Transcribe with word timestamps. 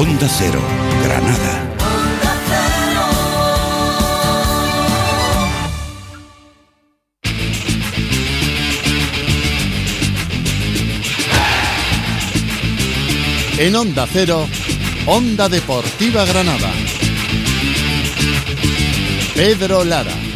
Onda 0.00 0.28
Cero, 0.28 0.62
Granada. 1.02 1.74
En 13.58 13.74
Onda 13.74 14.06
Cero, 14.06 14.46
Onda 15.06 15.48
Deportiva 15.48 16.24
Granada. 16.24 16.70
Pedro 19.34 19.82
Lara. 19.82 20.27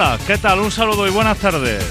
Hola. 0.00 0.16
¿Qué 0.28 0.38
tal? 0.38 0.60
Un 0.60 0.70
saludo 0.70 1.08
y 1.08 1.10
buenas 1.10 1.36
tardes. 1.38 1.82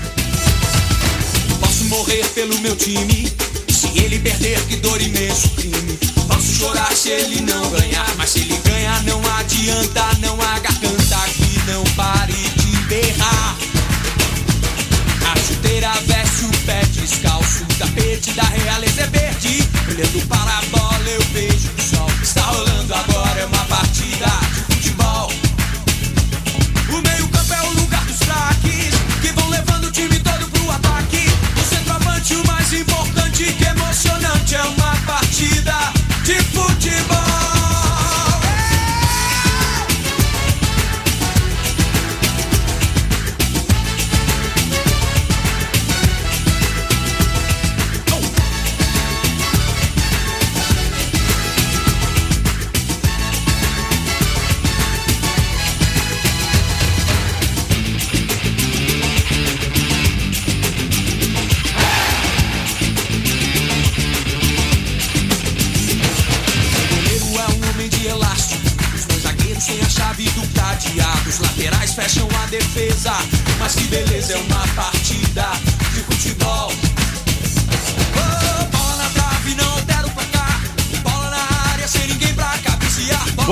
Posso 1.59 1.83
morrer 1.89 2.25
pelo 2.27 2.57
meu 2.59 2.73
time. 2.77 3.29
Se 3.67 3.89
ele 3.99 4.17
perder, 4.19 4.57
que 4.61 4.77
dor 4.77 5.01
imenso 5.01 5.49
crime. 5.57 5.97
Posso 6.25 6.53
chorar 6.57 6.89
se 6.95 7.09
ele 7.09 7.41
não 7.41 7.69
ganhar. 7.69 8.07
Mas 8.17 8.29
se 8.29 8.39
ele 8.39 8.57
ganhar, 8.63 9.03
não 9.03 9.19
adianta. 9.35 10.05
Não 10.21 10.35
há 10.41 10.57
garganta 10.59 11.19
que 11.35 11.59
não 11.69 11.83
pare 11.97 12.31
de 12.31 12.77
berrar. 12.87 13.57
A 15.29 15.39
chuteira 15.45 15.91
veste 16.05 16.45
o 16.45 16.65
pé 16.65 16.81
descalço. 16.85 17.63
O 17.63 17.73
tapete 17.77 18.31
da 18.31 18.43
realeza 18.43 19.01
é 19.01 19.07
verde. 19.07 19.67
Olhando 19.89 20.27
para 20.29 20.59
a 20.59 20.61
bola, 20.71 21.09
eu 21.09 21.21
vejo 21.33 21.69
o 21.77 21.81
sol. 21.81 22.09
Está 22.23 22.43
rolando 22.43 22.95
agora, 22.95 23.41
é 23.41 23.45
uma 23.47 23.65
partida 23.65 24.27
your 34.57 34.77
mind. 34.77 34.96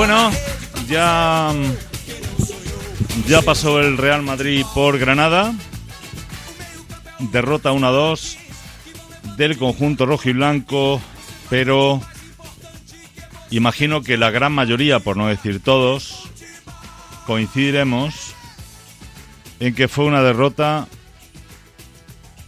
Bueno, 0.07 0.29
ya, 0.87 1.51
ya 3.27 3.41
pasó 3.41 3.81
el 3.81 3.97
Real 3.97 4.21
Madrid 4.21 4.63
por 4.75 4.99
Granada. 4.99 5.51
Derrota 7.17 7.71
1-2 7.71 8.37
del 9.35 9.57
conjunto 9.57 10.05
rojo 10.05 10.29
y 10.29 10.33
blanco, 10.33 11.01
pero 11.49 12.01
imagino 13.49 14.03
que 14.03 14.15
la 14.17 14.29
gran 14.29 14.53
mayoría, 14.53 14.99
por 14.99 15.17
no 15.17 15.25
decir 15.25 15.59
todos, 15.59 16.29
coincidiremos 17.25 18.35
en 19.59 19.73
que 19.73 19.87
fue 19.87 20.05
una 20.05 20.21
derrota 20.21 20.87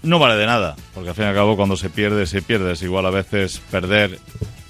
no 0.03 0.19
vale 0.19 0.35
de 0.35 0.45
nada, 0.45 0.75
porque 0.93 1.09
al 1.09 1.15
fin 1.15 1.25
y 1.25 1.29
al 1.29 1.33
cabo 1.33 1.55
cuando 1.55 1.75
se 1.75 1.89
pierde, 1.89 2.27
se 2.27 2.43
pierde. 2.43 2.73
Es 2.73 2.83
igual 2.83 3.07
a 3.07 3.09
veces 3.09 3.59
perder, 3.71 4.19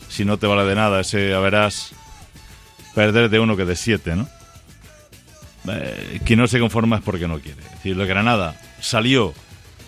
si 0.07 0.23
no 0.23 0.37
te 0.37 0.47
vale 0.47 0.63
de 0.63 0.75
nada, 0.75 1.01
ese 1.01 1.31
ya 1.31 1.39
verás 1.39 1.93
perder 2.97 3.29
de 3.29 3.39
uno 3.39 3.55
que 3.55 3.63
de 3.63 3.75
siete, 3.75 4.15
¿no? 4.15 4.27
Eh, 5.71 6.19
quien 6.25 6.39
no 6.39 6.47
se 6.47 6.59
conforma 6.59 6.95
es 6.95 7.03
porque 7.03 7.27
no 7.27 7.39
quiere. 7.39 7.61
Es 7.61 7.71
decir, 7.73 7.99
el 7.99 8.07
Granada 8.07 8.59
salió 8.79 9.35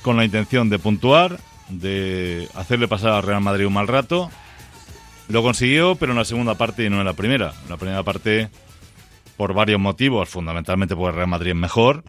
con 0.04 0.16
la 0.16 0.26
intención 0.26 0.70
de 0.70 0.78
puntuar, 0.78 1.40
de 1.70 2.48
hacerle 2.54 2.88
pasar 2.88 3.14
al 3.14 3.24
Real 3.24 3.42
Madrid 3.42 3.66
un 3.66 3.74
mal 3.74 3.88
rato. 3.88 4.30
Lo 5.28 5.42
consiguió, 5.42 5.96
pero 5.96 6.12
en 6.12 6.20
la 6.20 6.26
segunda 6.26 6.54
parte 6.54 6.86
y 6.86 6.92
no 6.92 7.00
en 7.00 7.06
la 7.06 7.14
primera. 7.14 7.52
En 7.64 7.70
la 7.72 7.78
primera 7.78 8.04
parte, 8.04 8.50
por 9.38 9.56
varios 9.56 9.80
motivos, 9.80 10.30
fundamentalmente 10.30 10.96
porque 10.96 11.10
el 11.10 11.16
Real 11.16 11.30
Madrid 11.30 11.50
es 11.50 11.58
mejor. 11.58 12.04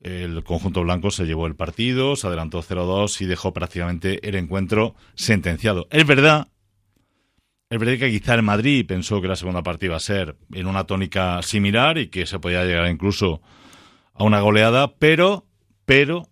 El 0.00 0.44
conjunto 0.44 0.82
blanco 0.82 1.10
se 1.10 1.24
llevó 1.24 1.48
el 1.48 1.56
partido, 1.56 2.14
se 2.14 2.28
adelantó 2.28 2.62
0-2 2.62 3.20
y 3.20 3.26
dejó 3.26 3.52
prácticamente 3.52 4.28
el 4.28 4.36
encuentro 4.36 4.94
sentenciado. 5.16 5.88
Es 5.90 6.06
verdad 6.06 6.46
es 7.70 7.78
verdad 7.78 7.98
que 7.98 8.10
quizá 8.10 8.34
el 8.34 8.42
Madrid 8.42 8.84
pensó 8.84 9.22
que 9.22 9.28
la 9.28 9.36
segunda 9.36 9.62
parte 9.62 9.86
iba 9.86 9.96
a 9.96 10.00
ser 10.00 10.36
en 10.52 10.66
una 10.66 10.84
tónica 10.84 11.40
similar 11.42 11.98
y 11.98 12.08
que 12.08 12.26
se 12.26 12.40
podía 12.40 12.64
llegar 12.64 12.90
incluso 12.90 13.40
a 14.12 14.24
una 14.24 14.40
goleada, 14.40 14.96
pero, 14.96 15.46
pero 15.84 16.28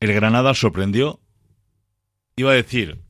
el 0.00 0.12
Granada 0.14 0.54
sorprendió. 0.54 1.20
Iba 2.34 2.52
a 2.52 2.54
decir, 2.54 3.02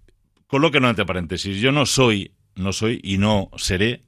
coloque 0.48 0.80
no 0.80 0.90
entre 0.90 1.06
paréntesis, 1.06 1.60
yo 1.60 1.70
no 1.70 1.86
soy, 1.86 2.34
no 2.56 2.72
soy 2.72 3.00
y 3.04 3.18
no 3.18 3.48
seré 3.56 4.02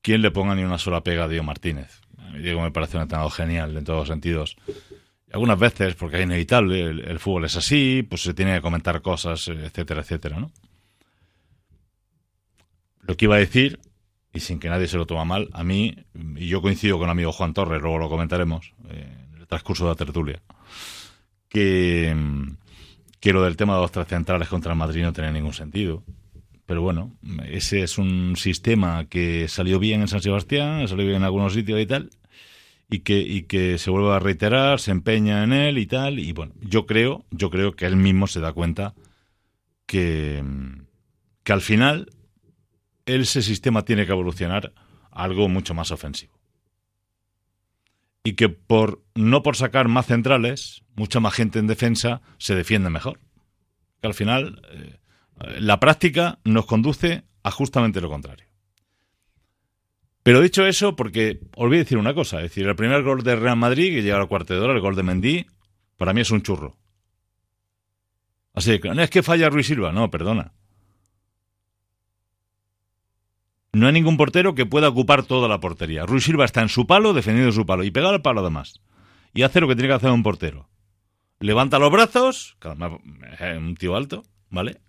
quien 0.00 0.22
le 0.22 0.30
ponga 0.30 0.54
ni 0.54 0.62
una 0.62 0.78
sola 0.78 1.02
pega 1.02 1.24
a 1.24 1.28
Diego 1.28 1.42
Martínez. 1.42 2.02
Diego 2.40 2.62
me 2.62 2.70
parece 2.70 2.96
un 2.96 3.02
entrenador 3.02 3.32
genial 3.32 3.76
en 3.76 3.84
todos 3.84 4.00
los 4.00 4.08
sentidos. 4.08 4.56
Algunas 5.34 5.58
veces, 5.58 5.96
porque 5.96 6.18
es 6.18 6.22
inevitable, 6.22 6.80
el, 6.80 7.18
fútbol 7.18 7.46
es 7.46 7.56
así, 7.56 8.06
pues 8.08 8.22
se 8.22 8.34
tiene 8.34 8.54
que 8.54 8.60
comentar 8.60 9.02
cosas, 9.02 9.48
etcétera, 9.48 10.02
etcétera, 10.02 10.38
¿no? 10.38 10.52
Lo 13.00 13.16
que 13.16 13.24
iba 13.24 13.34
a 13.34 13.40
decir, 13.40 13.80
y 14.32 14.38
sin 14.38 14.60
que 14.60 14.68
nadie 14.68 14.86
se 14.86 14.96
lo 14.96 15.06
toma 15.06 15.24
mal, 15.24 15.48
a 15.52 15.64
mí, 15.64 15.96
y 16.36 16.46
yo 16.46 16.62
coincido 16.62 16.98
con 16.98 17.06
el 17.06 17.10
amigo 17.10 17.32
Juan 17.32 17.52
Torres, 17.52 17.82
luego 17.82 17.98
lo 17.98 18.08
comentaremos 18.08 18.74
eh, 18.90 19.12
en 19.34 19.40
el 19.40 19.48
transcurso 19.48 19.82
de 19.82 19.90
la 19.90 19.96
tertulia, 19.96 20.40
que, 21.48 22.14
que 23.18 23.32
lo 23.32 23.42
del 23.42 23.56
tema 23.56 23.74
de 23.74 23.80
los 23.80 23.90
tres 23.90 24.06
centrales 24.06 24.46
contra 24.46 24.70
el 24.70 24.78
Madrid 24.78 25.02
no 25.02 25.12
tenía 25.12 25.32
ningún 25.32 25.52
sentido. 25.52 26.04
Pero 26.64 26.80
bueno, 26.80 27.10
ese 27.50 27.82
es 27.82 27.98
un 27.98 28.36
sistema 28.36 29.06
que 29.06 29.48
salió 29.48 29.80
bien 29.80 30.02
en 30.02 30.08
San 30.08 30.22
Sebastián, 30.22 30.86
salió 30.86 31.04
bien 31.06 31.16
en 31.16 31.24
algunos 31.24 31.54
sitios 31.54 31.80
y 31.80 31.86
tal, 31.86 32.10
y 32.94 33.00
que, 33.00 33.18
y 33.18 33.42
que 33.42 33.76
se 33.78 33.90
vuelve 33.90 34.12
a 34.12 34.20
reiterar, 34.20 34.78
se 34.78 34.92
empeña 34.92 35.42
en 35.42 35.52
él 35.52 35.78
y 35.78 35.86
tal, 35.86 36.20
y 36.20 36.30
bueno, 36.30 36.54
yo 36.60 36.86
creo, 36.86 37.24
yo 37.32 37.50
creo 37.50 37.74
que 37.74 37.86
él 37.86 37.96
mismo 37.96 38.28
se 38.28 38.38
da 38.38 38.52
cuenta 38.52 38.94
que, 39.84 40.44
que 41.42 41.52
al 41.52 41.60
final 41.60 42.12
ese 43.04 43.42
sistema 43.42 43.84
tiene 43.84 44.06
que 44.06 44.12
evolucionar 44.12 44.72
algo 45.10 45.48
mucho 45.48 45.74
más 45.74 45.90
ofensivo. 45.90 46.38
Y 48.22 48.34
que 48.34 48.48
por 48.48 49.02
no 49.16 49.42
por 49.42 49.56
sacar 49.56 49.88
más 49.88 50.06
centrales, 50.06 50.84
mucha 50.94 51.18
más 51.18 51.34
gente 51.34 51.58
en 51.58 51.66
defensa 51.66 52.22
se 52.38 52.54
defiende 52.54 52.90
mejor. 52.90 53.18
Que 54.00 54.06
al 54.06 54.14
final 54.14 54.62
eh, 54.70 55.00
la 55.58 55.80
práctica 55.80 56.38
nos 56.44 56.66
conduce 56.66 57.24
a 57.42 57.50
justamente 57.50 58.00
lo 58.00 58.08
contrario. 58.08 58.46
Pero 60.24 60.40
dicho 60.40 60.66
eso, 60.66 60.96
porque 60.96 61.38
olvidé 61.54 61.84
decir 61.84 61.98
una 61.98 62.14
cosa, 62.14 62.38
es 62.38 62.44
decir, 62.44 62.66
el 62.66 62.74
primer 62.74 63.02
gol 63.02 63.22
de 63.22 63.36
Real 63.36 63.58
Madrid, 63.58 63.94
que 63.94 64.02
llega 64.02 64.16
al 64.16 64.26
cuarto 64.26 64.54
de 64.54 64.60
hora, 64.60 64.72
el 64.72 64.80
gol 64.80 64.96
de 64.96 65.02
Mendy, 65.02 65.46
para 65.98 66.14
mí 66.14 66.22
es 66.22 66.30
un 66.30 66.40
churro. 66.40 66.78
Así 68.54 68.78
que 68.80 68.88
no 68.88 69.02
es 69.02 69.10
que 69.10 69.22
falla 69.22 69.50
Ruiz 69.50 69.66
Silva, 69.66 69.92
no, 69.92 70.10
perdona. 70.10 70.54
No 73.74 73.86
hay 73.86 73.92
ningún 73.92 74.16
portero 74.16 74.54
que 74.54 74.64
pueda 74.64 74.88
ocupar 74.88 75.24
toda 75.24 75.46
la 75.46 75.60
portería. 75.60 76.06
Ruiz 76.06 76.24
Silva 76.24 76.46
está 76.46 76.62
en 76.62 76.70
su 76.70 76.86
palo, 76.86 77.12
defendiendo 77.12 77.52
su 77.52 77.66
palo, 77.66 77.84
y 77.84 77.90
pegado 77.90 78.14
al 78.14 78.22
palo 78.22 78.40
además. 78.40 78.80
Y 79.34 79.42
hace 79.42 79.60
lo 79.60 79.68
que 79.68 79.74
tiene 79.74 79.88
que 79.88 79.94
hacer 79.94 80.10
un 80.10 80.22
portero. 80.22 80.70
levanta 81.38 81.78
los 81.78 81.92
brazos, 81.92 82.56
que 82.60 82.68
es 82.70 83.58
un 83.58 83.74
tío 83.74 83.94
alto, 83.94 84.22
¿vale? 84.48 84.80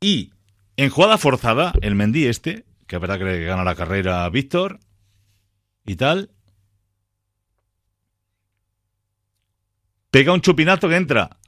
Y 0.00 0.32
en 0.76 0.90
jugada 0.90 1.18
forzada, 1.18 1.72
el 1.82 1.94
Mendy 1.94 2.26
este, 2.26 2.64
que 2.92 2.96
es 2.96 3.00
verdad 3.00 3.18
que 3.18 3.44
gana 3.46 3.64
la 3.64 3.74
carrera 3.74 4.28
Víctor 4.28 4.78
y 5.86 5.96
tal, 5.96 6.30
pega 10.10 10.34
un 10.34 10.42
chupinazo 10.42 10.90
que 10.90 10.96
entra 10.96 11.38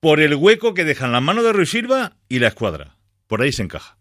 por 0.00 0.20
el 0.20 0.34
hueco 0.34 0.72
que 0.72 0.86
dejan 0.86 1.12
las 1.12 1.20
manos 1.20 1.44
de 1.44 1.52
Ruiz 1.52 1.68
Silva 1.68 2.16
y 2.30 2.38
la 2.38 2.48
escuadra. 2.48 2.96
Por 3.26 3.42
ahí 3.42 3.52
se 3.52 3.62
encaja. 3.62 3.98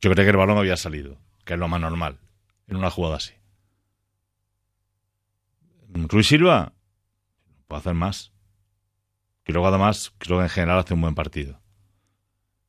Yo 0.00 0.10
creo 0.10 0.24
que 0.24 0.30
el 0.30 0.36
balón 0.38 0.56
había 0.56 0.78
salido, 0.78 1.20
que 1.44 1.52
es 1.52 1.58
lo 1.58 1.68
más 1.68 1.82
normal 1.82 2.18
en 2.66 2.76
una 2.76 2.88
jugada 2.88 3.16
así. 3.16 3.34
Ruiz 5.88 6.26
Silva 6.26 6.72
puede 7.68 7.80
hacer 7.80 7.92
más. 7.92 8.32
Y 9.46 9.52
luego 9.52 9.68
además 9.68 10.14
creo 10.16 10.38
que 10.38 10.44
en 10.44 10.48
general 10.48 10.78
hace 10.78 10.94
un 10.94 11.02
buen 11.02 11.14
partido. 11.14 11.60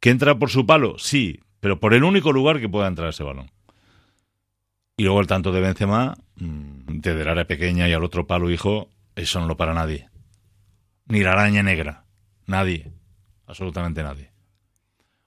¿Que 0.02 0.10
entra 0.10 0.38
por 0.38 0.50
su 0.50 0.66
palo? 0.66 1.00
Sí, 1.00 1.40
pero 1.64 1.80
por 1.80 1.94
el 1.94 2.04
único 2.04 2.34
lugar 2.34 2.60
que 2.60 2.68
pueda 2.68 2.90
entrar 2.90 3.08
ese 3.08 3.24
balón. 3.24 3.50
Y 4.98 5.06
luego 5.06 5.22
el 5.22 5.28
tanto 5.28 5.54
de 5.54 5.62
Benzema, 5.62 6.18
mm, 6.36 7.00
de 7.00 7.16
del 7.16 7.30
área 7.30 7.48
pequeña 7.48 7.88
y 7.88 7.94
al 7.94 8.04
otro 8.04 8.28
palo, 8.28 8.52
hijo, 8.52 8.90
eso 9.16 9.40
no 9.40 9.48
lo 9.48 9.56
para 9.56 9.74
nadie. 9.74 10.10
Ni 11.08 11.22
la 11.22 11.32
araña 11.32 11.64
negra. 11.64 12.04
Nadie. 12.48 12.92
Absolutamente 13.48 14.04
nadie. 14.04 14.34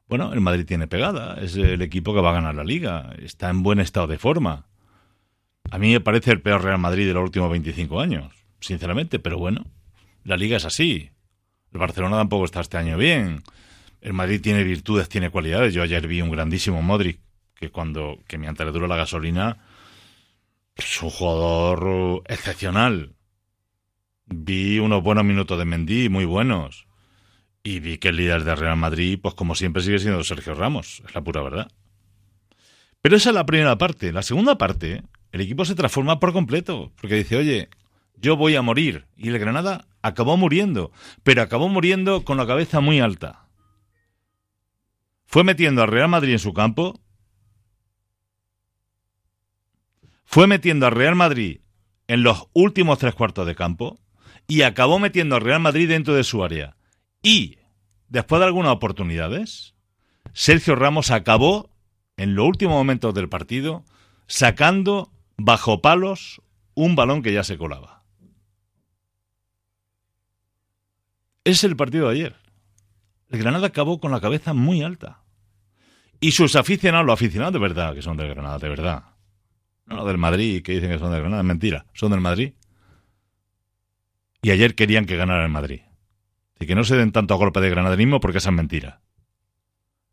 Bueno, 0.08 0.34
el 0.34 0.42
Madrid 0.42 0.66
tiene 0.66 0.86
pegada. 0.86 1.40
Es 1.40 1.56
el 1.56 1.80
equipo 1.80 2.12
que 2.12 2.20
va 2.20 2.32
a 2.32 2.34
ganar 2.34 2.54
la 2.54 2.64
liga. 2.64 3.14
Está 3.18 3.48
en 3.48 3.62
buen 3.62 3.80
estado 3.80 4.06
de 4.06 4.18
forma. 4.18 4.66
A 5.70 5.78
mí 5.78 5.90
me 5.90 6.02
parece 6.02 6.32
el 6.32 6.42
peor 6.42 6.62
Real 6.62 6.78
Madrid 6.78 7.06
de 7.06 7.14
los 7.14 7.24
últimos 7.24 7.50
25 7.50 7.98
años, 7.98 8.44
sinceramente, 8.60 9.18
pero 9.18 9.38
bueno, 9.38 9.64
la 10.22 10.36
liga 10.36 10.58
es 10.58 10.66
así. 10.66 11.12
El 11.72 11.78
Barcelona 11.78 12.18
tampoco 12.18 12.44
está 12.44 12.60
este 12.60 12.76
año 12.76 12.98
bien. 12.98 13.42
El 14.00 14.12
Madrid 14.12 14.40
tiene 14.40 14.62
virtudes, 14.62 15.08
tiene 15.08 15.30
cualidades. 15.30 15.74
Yo 15.74 15.82
ayer 15.82 16.06
vi 16.06 16.22
un 16.22 16.30
grandísimo 16.30 16.82
Modric 16.82 17.20
que 17.54 17.70
cuando 17.70 18.18
que 18.28 18.38
mientras 18.38 18.66
le 18.66 18.72
dura 18.72 18.86
la 18.86 18.96
gasolina 18.96 19.58
es 20.76 21.02
un 21.02 21.10
jugador 21.10 22.22
excepcional. 22.28 23.14
Vi 24.26 24.78
unos 24.78 25.02
buenos 25.02 25.24
minutos 25.24 25.58
de 25.58 25.64
Mendy, 25.64 26.08
muy 26.08 26.24
buenos. 26.24 26.86
Y 27.62 27.80
vi 27.80 27.98
que 27.98 28.08
el 28.08 28.16
líder 28.16 28.44
de 28.44 28.54
Real 28.54 28.76
Madrid, 28.76 29.18
pues 29.20 29.34
como 29.34 29.54
siempre, 29.54 29.82
sigue 29.82 29.98
siendo 29.98 30.22
Sergio 30.22 30.54
Ramos. 30.54 31.02
Es 31.06 31.14
la 31.14 31.22
pura 31.22 31.42
verdad. 31.42 31.70
Pero 33.02 33.16
esa 33.16 33.30
es 33.30 33.34
la 33.34 33.46
primera 33.46 33.78
parte. 33.78 34.12
La 34.12 34.22
segunda 34.22 34.58
parte, 34.58 35.02
el 35.32 35.40
equipo 35.40 35.64
se 35.64 35.74
transforma 35.74 36.20
por 36.20 36.32
completo. 36.32 36.92
Porque 37.00 37.16
dice, 37.16 37.36
oye, 37.36 37.68
yo 38.16 38.36
voy 38.36 38.54
a 38.56 38.62
morir. 38.62 39.06
Y 39.16 39.28
el 39.28 39.38
Granada 39.38 39.86
acabó 40.02 40.36
muriendo. 40.36 40.92
Pero 41.22 41.42
acabó 41.42 41.68
muriendo 41.68 42.24
con 42.24 42.36
la 42.36 42.46
cabeza 42.46 42.80
muy 42.80 43.00
alta. 43.00 43.45
Fue 45.26 45.44
metiendo 45.44 45.82
al 45.82 45.88
Real 45.88 46.08
Madrid 46.08 46.32
en 46.32 46.38
su 46.38 46.54
campo. 46.54 47.00
Fue 50.24 50.46
metiendo 50.46 50.86
al 50.86 50.92
Real 50.92 51.14
Madrid 51.14 51.60
en 52.08 52.22
los 52.22 52.48
últimos 52.52 52.98
tres 52.98 53.14
cuartos 53.14 53.46
de 53.46 53.54
campo 53.54 53.98
y 54.46 54.62
acabó 54.62 54.98
metiendo 54.98 55.36
al 55.36 55.42
Real 55.42 55.60
Madrid 55.60 55.88
dentro 55.88 56.14
de 56.14 56.24
su 56.24 56.42
área. 56.44 56.76
Y, 57.22 57.58
después 58.08 58.40
de 58.40 58.46
algunas 58.46 58.72
oportunidades, 58.72 59.74
Sergio 60.32 60.76
Ramos 60.76 61.10
acabó, 61.10 61.70
en 62.16 62.34
los 62.34 62.46
últimos 62.46 62.74
momentos 62.74 63.12
del 63.14 63.28
partido, 63.28 63.84
sacando 64.26 65.12
bajo 65.36 65.82
palos 65.82 66.40
un 66.74 66.96
balón 66.96 67.22
que 67.22 67.32
ya 67.32 67.44
se 67.44 67.58
colaba. 67.58 68.04
Es 71.44 71.62
el 71.64 71.76
partido 71.76 72.08
de 72.08 72.14
ayer. 72.14 72.45
El 73.30 73.40
Granada 73.40 73.68
acabó 73.68 74.00
con 74.00 74.12
la 74.12 74.20
cabeza 74.20 74.54
muy 74.54 74.82
alta. 74.82 75.22
Y 76.20 76.32
sus 76.32 76.56
aficionados, 76.56 77.06
los 77.06 77.14
aficionados 77.14 77.52
de 77.52 77.58
verdad, 77.58 77.94
que 77.94 78.02
son 78.02 78.16
del 78.16 78.28
Granada, 78.28 78.58
de 78.58 78.68
verdad. 78.68 79.04
No 79.86 79.96
los 79.96 80.06
del 80.06 80.18
Madrid, 80.18 80.62
que 80.62 80.72
dicen 80.72 80.90
que 80.90 80.98
son 80.98 81.10
del 81.10 81.20
Granada, 81.20 81.42
es 81.42 81.46
mentira, 81.46 81.86
son 81.92 82.10
del 82.10 82.20
Madrid 82.20 82.52
y 84.46 84.52
ayer 84.52 84.76
querían 84.76 85.06
que 85.06 85.16
ganara 85.16 85.44
el 85.44 85.50
Madrid. 85.50 85.80
Y 86.60 86.66
que 86.66 86.76
no 86.76 86.84
se 86.84 86.94
den 86.94 87.10
tanto 87.10 87.34
a 87.34 87.36
golpe 87.36 87.60
de 87.60 87.68
granaderismo 87.68 88.20
porque 88.20 88.38
esa 88.38 88.50
es 88.50 88.54
mentira. 88.54 89.00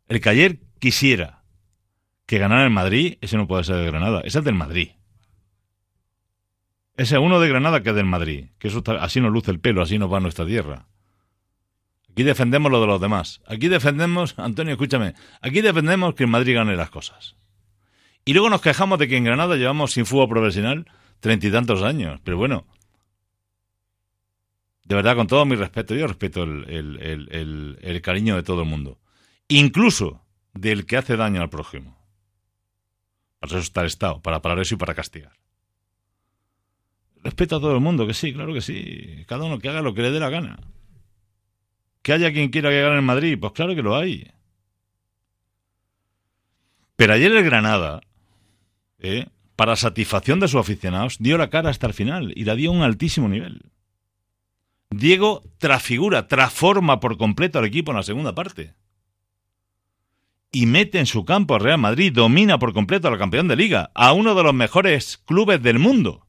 El 0.08 0.20
que 0.20 0.28
ayer 0.28 0.58
quisiera 0.80 1.44
que 2.26 2.38
ganara 2.38 2.64
el 2.64 2.70
Madrid, 2.70 3.16
ese 3.20 3.36
no 3.36 3.46
puede 3.46 3.62
ser 3.62 3.76
de 3.76 3.86
Granada, 3.86 4.22
ese 4.24 4.40
es 4.40 4.44
del 4.44 4.56
Madrid. 4.56 4.90
Ese 6.96 7.18
uno 7.18 7.38
de 7.38 7.48
Granada 7.48 7.84
que 7.84 7.90
es 7.90 7.94
del 7.94 8.06
Madrid, 8.06 8.48
que 8.58 8.66
eso 8.66 8.82
así 8.98 9.20
nos 9.20 9.30
luce 9.30 9.52
el 9.52 9.60
pelo, 9.60 9.82
así 9.82 10.00
nos 10.00 10.12
va 10.12 10.18
nuestra 10.18 10.44
tierra. 10.44 10.88
Aquí 12.14 12.22
defendemos 12.22 12.70
lo 12.70 12.80
de 12.80 12.86
los 12.86 13.00
demás. 13.00 13.40
Aquí 13.44 13.66
defendemos, 13.66 14.38
Antonio, 14.38 14.74
escúchame, 14.74 15.14
aquí 15.40 15.62
defendemos 15.62 16.14
que 16.14 16.22
el 16.22 16.30
Madrid 16.30 16.54
gane 16.54 16.76
las 16.76 16.88
cosas. 16.88 17.34
Y 18.24 18.34
luego 18.34 18.50
nos 18.50 18.60
quejamos 18.60 19.00
de 19.00 19.08
que 19.08 19.16
en 19.16 19.24
Granada 19.24 19.56
llevamos 19.56 19.90
sin 19.90 20.06
fútbol 20.06 20.28
profesional 20.28 20.86
treinta 21.18 21.48
y 21.48 21.50
tantos 21.50 21.82
años. 21.82 22.20
Pero 22.22 22.36
bueno, 22.36 22.68
de 24.84 24.94
verdad, 24.94 25.16
con 25.16 25.26
todo 25.26 25.44
mi 25.44 25.56
respeto, 25.56 25.96
yo 25.96 26.06
respeto 26.06 26.44
el, 26.44 28.00
cariño 28.00 28.36
de 28.36 28.44
todo 28.44 28.62
el 28.62 28.68
mundo, 28.68 29.00
incluso 29.48 30.24
del 30.52 30.86
que 30.86 30.96
hace 30.96 31.16
daño 31.16 31.42
al 31.42 31.50
prójimo. 31.50 31.98
Para 33.40 33.54
eso 33.54 33.58
está 33.58 33.80
el 33.80 33.88
Estado, 33.88 34.22
para 34.22 34.40
parar 34.40 34.60
eso 34.60 34.76
y 34.76 34.78
para 34.78 34.94
castigar. 34.94 35.32
Respeto 37.24 37.56
a 37.56 37.60
todo 37.60 37.74
el 37.74 37.80
mundo, 37.80 38.06
que 38.06 38.14
sí, 38.14 38.32
claro 38.32 38.54
que 38.54 38.60
sí. 38.60 39.24
Cada 39.26 39.46
uno 39.46 39.58
que 39.58 39.68
haga 39.68 39.82
lo 39.82 39.94
que 39.94 40.02
le 40.02 40.12
dé 40.12 40.20
la 40.20 40.30
gana. 40.30 40.60
Que 42.04 42.12
haya 42.12 42.34
quien 42.34 42.50
quiera 42.50 42.68
que 42.68 42.82
gane 42.82 42.98
en 42.98 43.04
Madrid, 43.04 43.38
pues 43.40 43.54
claro 43.54 43.74
que 43.74 43.80
lo 43.80 43.96
hay. 43.96 44.30
Pero 46.96 47.14
ayer 47.14 47.32
el 47.32 47.42
Granada, 47.42 48.02
¿eh? 48.98 49.26
para 49.56 49.74
satisfacción 49.74 50.38
de 50.38 50.48
sus 50.48 50.60
aficionados, 50.60 51.16
dio 51.18 51.38
la 51.38 51.48
cara 51.48 51.70
hasta 51.70 51.86
el 51.86 51.94
final 51.94 52.34
y 52.36 52.44
la 52.44 52.56
dio 52.56 52.68
a 52.68 52.74
un 52.74 52.82
altísimo 52.82 53.26
nivel. 53.26 53.62
Diego 54.90 55.44
transfigura, 55.56 56.28
transforma 56.28 57.00
por 57.00 57.16
completo 57.16 57.58
al 57.58 57.64
equipo 57.64 57.92
en 57.92 57.96
la 57.96 58.02
segunda 58.02 58.34
parte. 58.34 58.74
Y 60.52 60.66
mete 60.66 60.98
en 60.98 61.06
su 61.06 61.24
campo 61.24 61.54
a 61.54 61.58
Real 61.58 61.78
Madrid, 61.78 62.12
domina 62.12 62.58
por 62.58 62.74
completo 62.74 63.08
al 63.08 63.16
campeón 63.16 63.48
de 63.48 63.56
liga, 63.56 63.90
a 63.94 64.12
uno 64.12 64.34
de 64.34 64.42
los 64.42 64.52
mejores 64.52 65.16
clubes 65.24 65.62
del 65.62 65.78
mundo, 65.78 66.26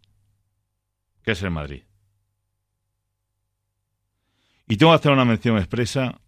que 1.22 1.32
es 1.34 1.44
el 1.44 1.52
Madrid. 1.52 1.84
Y 4.68 4.78
tengo 4.78 4.92
que 4.92 4.96
hacer 4.96 5.12
una 5.12 5.26
mención 5.26 5.58
expresa, 5.58 6.22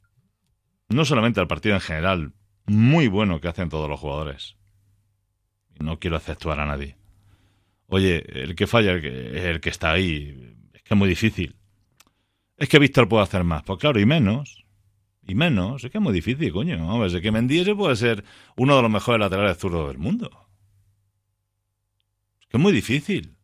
no 0.89 1.05
solamente 1.05 1.39
al 1.39 1.47
partido 1.47 1.75
en 1.75 1.81
general, 1.81 2.33
muy 2.65 3.07
bueno 3.07 3.41
que 3.41 3.47
hacen 3.47 3.69
todos 3.69 3.89
los 3.89 3.99
jugadores. 3.99 4.57
No 5.79 5.99
quiero 5.99 6.17
aceptar 6.17 6.59
a 6.59 6.65
nadie. 6.65 6.97
Oye, 7.87 8.23
el 8.43 8.55
que 8.55 8.67
falla 8.67 8.95
es 8.95 9.43
el 9.43 9.61
que 9.61 9.69
está 9.69 9.91
ahí. 9.91 10.55
Es 10.73 10.83
que 10.83 10.93
es 10.93 10.97
muy 10.97 11.07
difícil. 11.07 11.55
Es 12.57 12.67
que 12.67 12.79
Víctor 12.79 13.07
puede 13.07 13.23
hacer 13.23 13.43
más. 13.43 13.63
Pues 13.63 13.79
claro, 13.79 13.99
y 13.99 14.05
menos. 14.05 14.65
Y 15.25 15.35
menos. 15.35 15.83
Es 15.83 15.91
que 15.91 15.97
es 15.97 16.01
muy 16.01 16.13
difícil, 16.13 16.51
coño. 16.51 17.05
Es 17.05 17.15
que 17.21 17.31
Mendy 17.31 17.63
puede 17.75 17.95
ser 17.95 18.23
uno 18.55 18.75
de 18.75 18.81
los 18.81 18.91
mejores 18.91 19.19
laterales 19.19 19.57
zurdos 19.57 19.87
del 19.87 19.97
mundo. 19.97 20.29
Es 22.41 22.47
que 22.47 22.57
es 22.57 22.61
muy 22.61 22.73
difícil. 22.73 23.35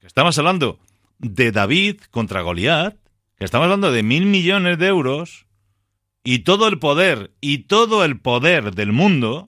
estamos 0.00 0.38
hablando 0.38 0.78
de 1.18 1.52
David 1.52 2.00
contra 2.10 2.42
Goliat. 2.42 3.01
Estamos 3.44 3.64
hablando 3.64 3.92
de 3.92 4.02
mil 4.02 4.26
millones 4.26 4.78
de 4.78 4.86
euros. 4.86 5.46
Y 6.24 6.40
todo 6.40 6.68
el 6.68 6.78
poder, 6.78 7.32
y 7.40 7.64
todo 7.64 8.04
el 8.04 8.20
poder 8.20 8.74
del 8.74 8.92
mundo. 8.92 9.46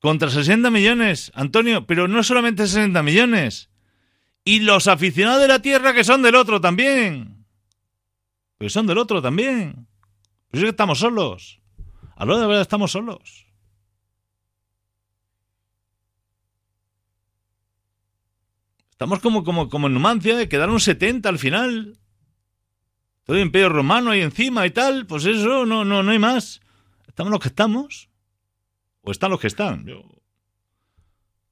Contra 0.00 0.30
60 0.30 0.70
millones, 0.70 1.32
Antonio. 1.34 1.86
Pero 1.86 2.08
no 2.08 2.22
solamente 2.22 2.66
60 2.66 3.02
millones 3.02 3.70
y 4.46 4.60
los 4.60 4.86
aficionados 4.86 5.42
de 5.42 5.48
la 5.48 5.60
tierra 5.60 5.92
que 5.92 6.04
son 6.04 6.22
del 6.22 6.36
otro 6.36 6.60
también. 6.60 7.44
Que 8.60 8.70
son 8.70 8.86
del 8.86 8.96
otro 8.96 9.20
también. 9.20 9.88
Pues 10.48 10.62
es 10.62 10.62
que 10.62 10.70
estamos 10.70 11.00
solos. 11.00 11.60
A 12.14 12.24
lo 12.24 12.38
de 12.38 12.46
verdad 12.46 12.62
estamos 12.62 12.92
solos. 12.92 13.45
Estamos 18.96 19.20
como, 19.20 19.44
como, 19.44 19.68
como 19.68 19.88
en 19.88 19.92
Numancia, 19.92 20.38
de 20.38 20.48
quedar 20.48 20.70
un 20.70 20.80
70 20.80 21.28
al 21.28 21.38
final. 21.38 21.98
Todo 23.24 23.36
el 23.36 23.42
imperio 23.42 23.68
romano 23.68 24.10
ahí 24.10 24.22
encima 24.22 24.64
y 24.64 24.70
tal. 24.70 25.04
Pues 25.04 25.26
eso, 25.26 25.66
no, 25.66 25.84
no, 25.84 26.02
no 26.02 26.10
hay 26.10 26.18
más. 26.18 26.62
Estamos 27.06 27.30
los 27.30 27.40
que 27.40 27.48
estamos. 27.48 28.08
O 29.02 29.10
están 29.10 29.30
los 29.30 29.38
que 29.38 29.48
están. 29.48 29.84
Yo 29.84 30.02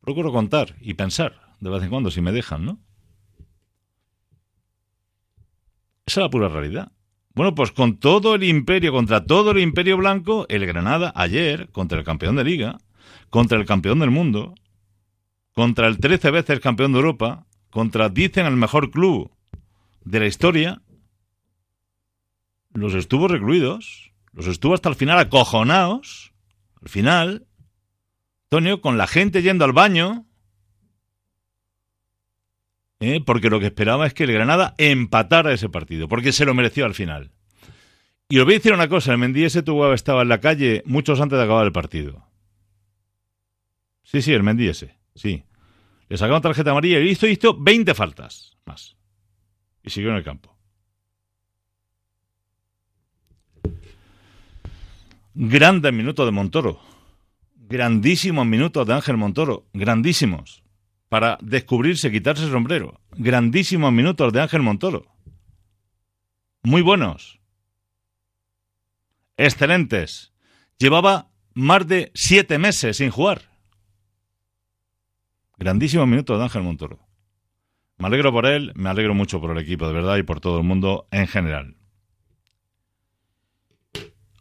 procuro 0.00 0.32
contar 0.32 0.74
y 0.80 0.94
pensar 0.94 1.54
de 1.60 1.68
vez 1.68 1.82
en 1.82 1.90
cuando, 1.90 2.10
si 2.10 2.22
me 2.22 2.32
dejan, 2.32 2.64
¿no? 2.64 2.80
Esa 6.06 6.20
es 6.20 6.24
la 6.24 6.30
pura 6.30 6.48
realidad. 6.48 6.92
Bueno, 7.34 7.54
pues 7.54 7.72
con 7.72 7.98
todo 7.98 8.36
el 8.36 8.44
imperio, 8.44 8.90
contra 8.90 9.26
todo 9.26 9.50
el 9.50 9.58
imperio 9.58 9.98
blanco, 9.98 10.46
el 10.48 10.64
Granada 10.64 11.12
ayer, 11.14 11.70
contra 11.72 11.98
el 11.98 12.04
campeón 12.06 12.36
de 12.36 12.44
liga, 12.44 12.78
contra 13.28 13.58
el 13.58 13.66
campeón 13.66 13.98
del 13.98 14.10
mundo, 14.10 14.54
contra 15.54 15.86
el 15.86 15.98
13 15.98 16.30
veces 16.30 16.60
campeón 16.60 16.92
de 16.92 16.98
Europa, 16.98 17.46
contra, 17.70 18.08
dicen, 18.08 18.46
el 18.46 18.56
mejor 18.56 18.90
club 18.90 19.30
de 20.04 20.20
la 20.20 20.26
historia, 20.26 20.82
los 22.72 22.94
estuvo 22.94 23.28
recluidos, 23.28 24.12
los 24.32 24.46
estuvo 24.48 24.74
hasta 24.74 24.88
el 24.88 24.96
final 24.96 25.18
acojonados, 25.18 26.32
al 26.82 26.88
final, 26.88 27.46
Antonio, 28.50 28.80
con 28.80 28.98
la 28.98 29.06
gente 29.06 29.42
yendo 29.42 29.64
al 29.64 29.72
baño, 29.72 30.26
¿eh? 33.00 33.20
porque 33.24 33.48
lo 33.48 33.60
que 33.60 33.66
esperaba 33.66 34.06
es 34.06 34.14
que 34.14 34.24
el 34.24 34.32
Granada 34.32 34.74
empatara 34.76 35.52
ese 35.52 35.68
partido, 35.68 36.08
porque 36.08 36.32
se 36.32 36.44
lo 36.44 36.54
mereció 36.54 36.84
al 36.84 36.94
final. 36.94 37.30
Y 38.28 38.38
os 38.38 38.44
voy 38.44 38.54
a 38.54 38.58
decir 38.58 38.72
una 38.72 38.88
cosa, 38.88 39.12
el 39.12 39.18
Mendiese 39.18 39.62
tuvo 39.62 39.92
estaba 39.92 40.22
en 40.22 40.28
la 40.28 40.40
calle 40.40 40.82
muchos 40.86 41.20
antes 41.20 41.38
de 41.38 41.44
acabar 41.44 41.66
el 41.66 41.72
partido. 41.72 42.26
Sí, 44.02 44.22
sí, 44.22 44.32
el 44.32 44.42
Mendiese, 44.42 44.98
sí. 45.14 45.44
Le 46.08 46.16
sacaron 46.16 46.42
tarjeta 46.42 46.70
amarilla 46.70 47.00
y 47.00 47.10
hizo, 47.10 47.26
hizo 47.26 47.56
20 47.58 47.94
faltas 47.94 48.56
más. 48.66 48.96
Y 49.82 49.90
siguió 49.90 50.10
en 50.10 50.16
el 50.16 50.24
campo. 50.24 50.54
Grandes 55.34 55.92
minutos 55.92 56.26
de 56.26 56.32
Montoro. 56.32 56.80
Grandísimos 57.56 58.46
minutos 58.46 58.86
de 58.86 58.94
Ángel 58.94 59.16
Montoro. 59.16 59.66
Grandísimos. 59.72 60.62
Para 61.08 61.38
descubrirse, 61.40 62.12
quitarse 62.12 62.44
el 62.44 62.52
sombrero. 62.52 63.00
Grandísimos 63.12 63.92
minutos 63.92 64.32
de 64.32 64.40
Ángel 64.40 64.62
Montoro. 64.62 65.06
Muy 66.62 66.82
buenos. 66.82 67.40
Excelentes. 69.36 70.32
Llevaba 70.78 71.30
más 71.54 71.86
de 71.86 72.12
siete 72.14 72.58
meses 72.58 72.98
sin 72.98 73.10
jugar. 73.10 73.53
Grandísimos 75.64 76.06
minutos 76.06 76.36
de 76.36 76.44
Ángel 76.44 76.62
Montoro. 76.62 76.98
Me 77.96 78.08
alegro 78.08 78.30
por 78.30 78.44
él, 78.44 78.70
me 78.74 78.90
alegro 78.90 79.14
mucho 79.14 79.40
por 79.40 79.50
el 79.50 79.56
equipo, 79.56 79.88
de 79.88 79.94
verdad, 79.94 80.18
y 80.18 80.22
por 80.22 80.38
todo 80.38 80.58
el 80.58 80.64
mundo 80.64 81.08
en 81.10 81.26
general. 81.26 81.74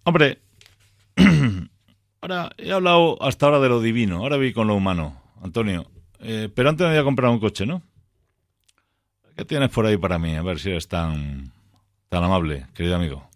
Hombre, 0.03 0.41
ahora 2.21 2.51
he 2.57 2.73
hablado 2.73 3.23
hasta 3.23 3.45
ahora 3.45 3.61
de 3.61 3.69
lo 3.69 3.79
divino, 3.79 4.17
ahora 4.17 4.35
vi 4.35 4.51
con 4.51 4.67
lo 4.67 4.75
humano, 4.75 5.21
Antonio. 5.41 5.89
Eh, 6.19 6.49
pero 6.53 6.67
antes 6.67 6.83
me 6.83 6.89
había 6.89 7.05
comprado 7.05 7.31
un 7.31 7.39
coche, 7.39 7.65
¿no? 7.65 7.83
¿Qué 9.37 9.45
tienes 9.45 9.69
por 9.69 9.85
ahí 9.85 9.95
para 9.95 10.19
mí? 10.19 10.35
A 10.35 10.43
ver 10.43 10.59
si 10.59 10.71
eres 10.71 10.89
tan, 10.89 11.53
tan 12.09 12.21
amable, 12.21 12.67
querido 12.73 12.97
amigo. 12.97 13.29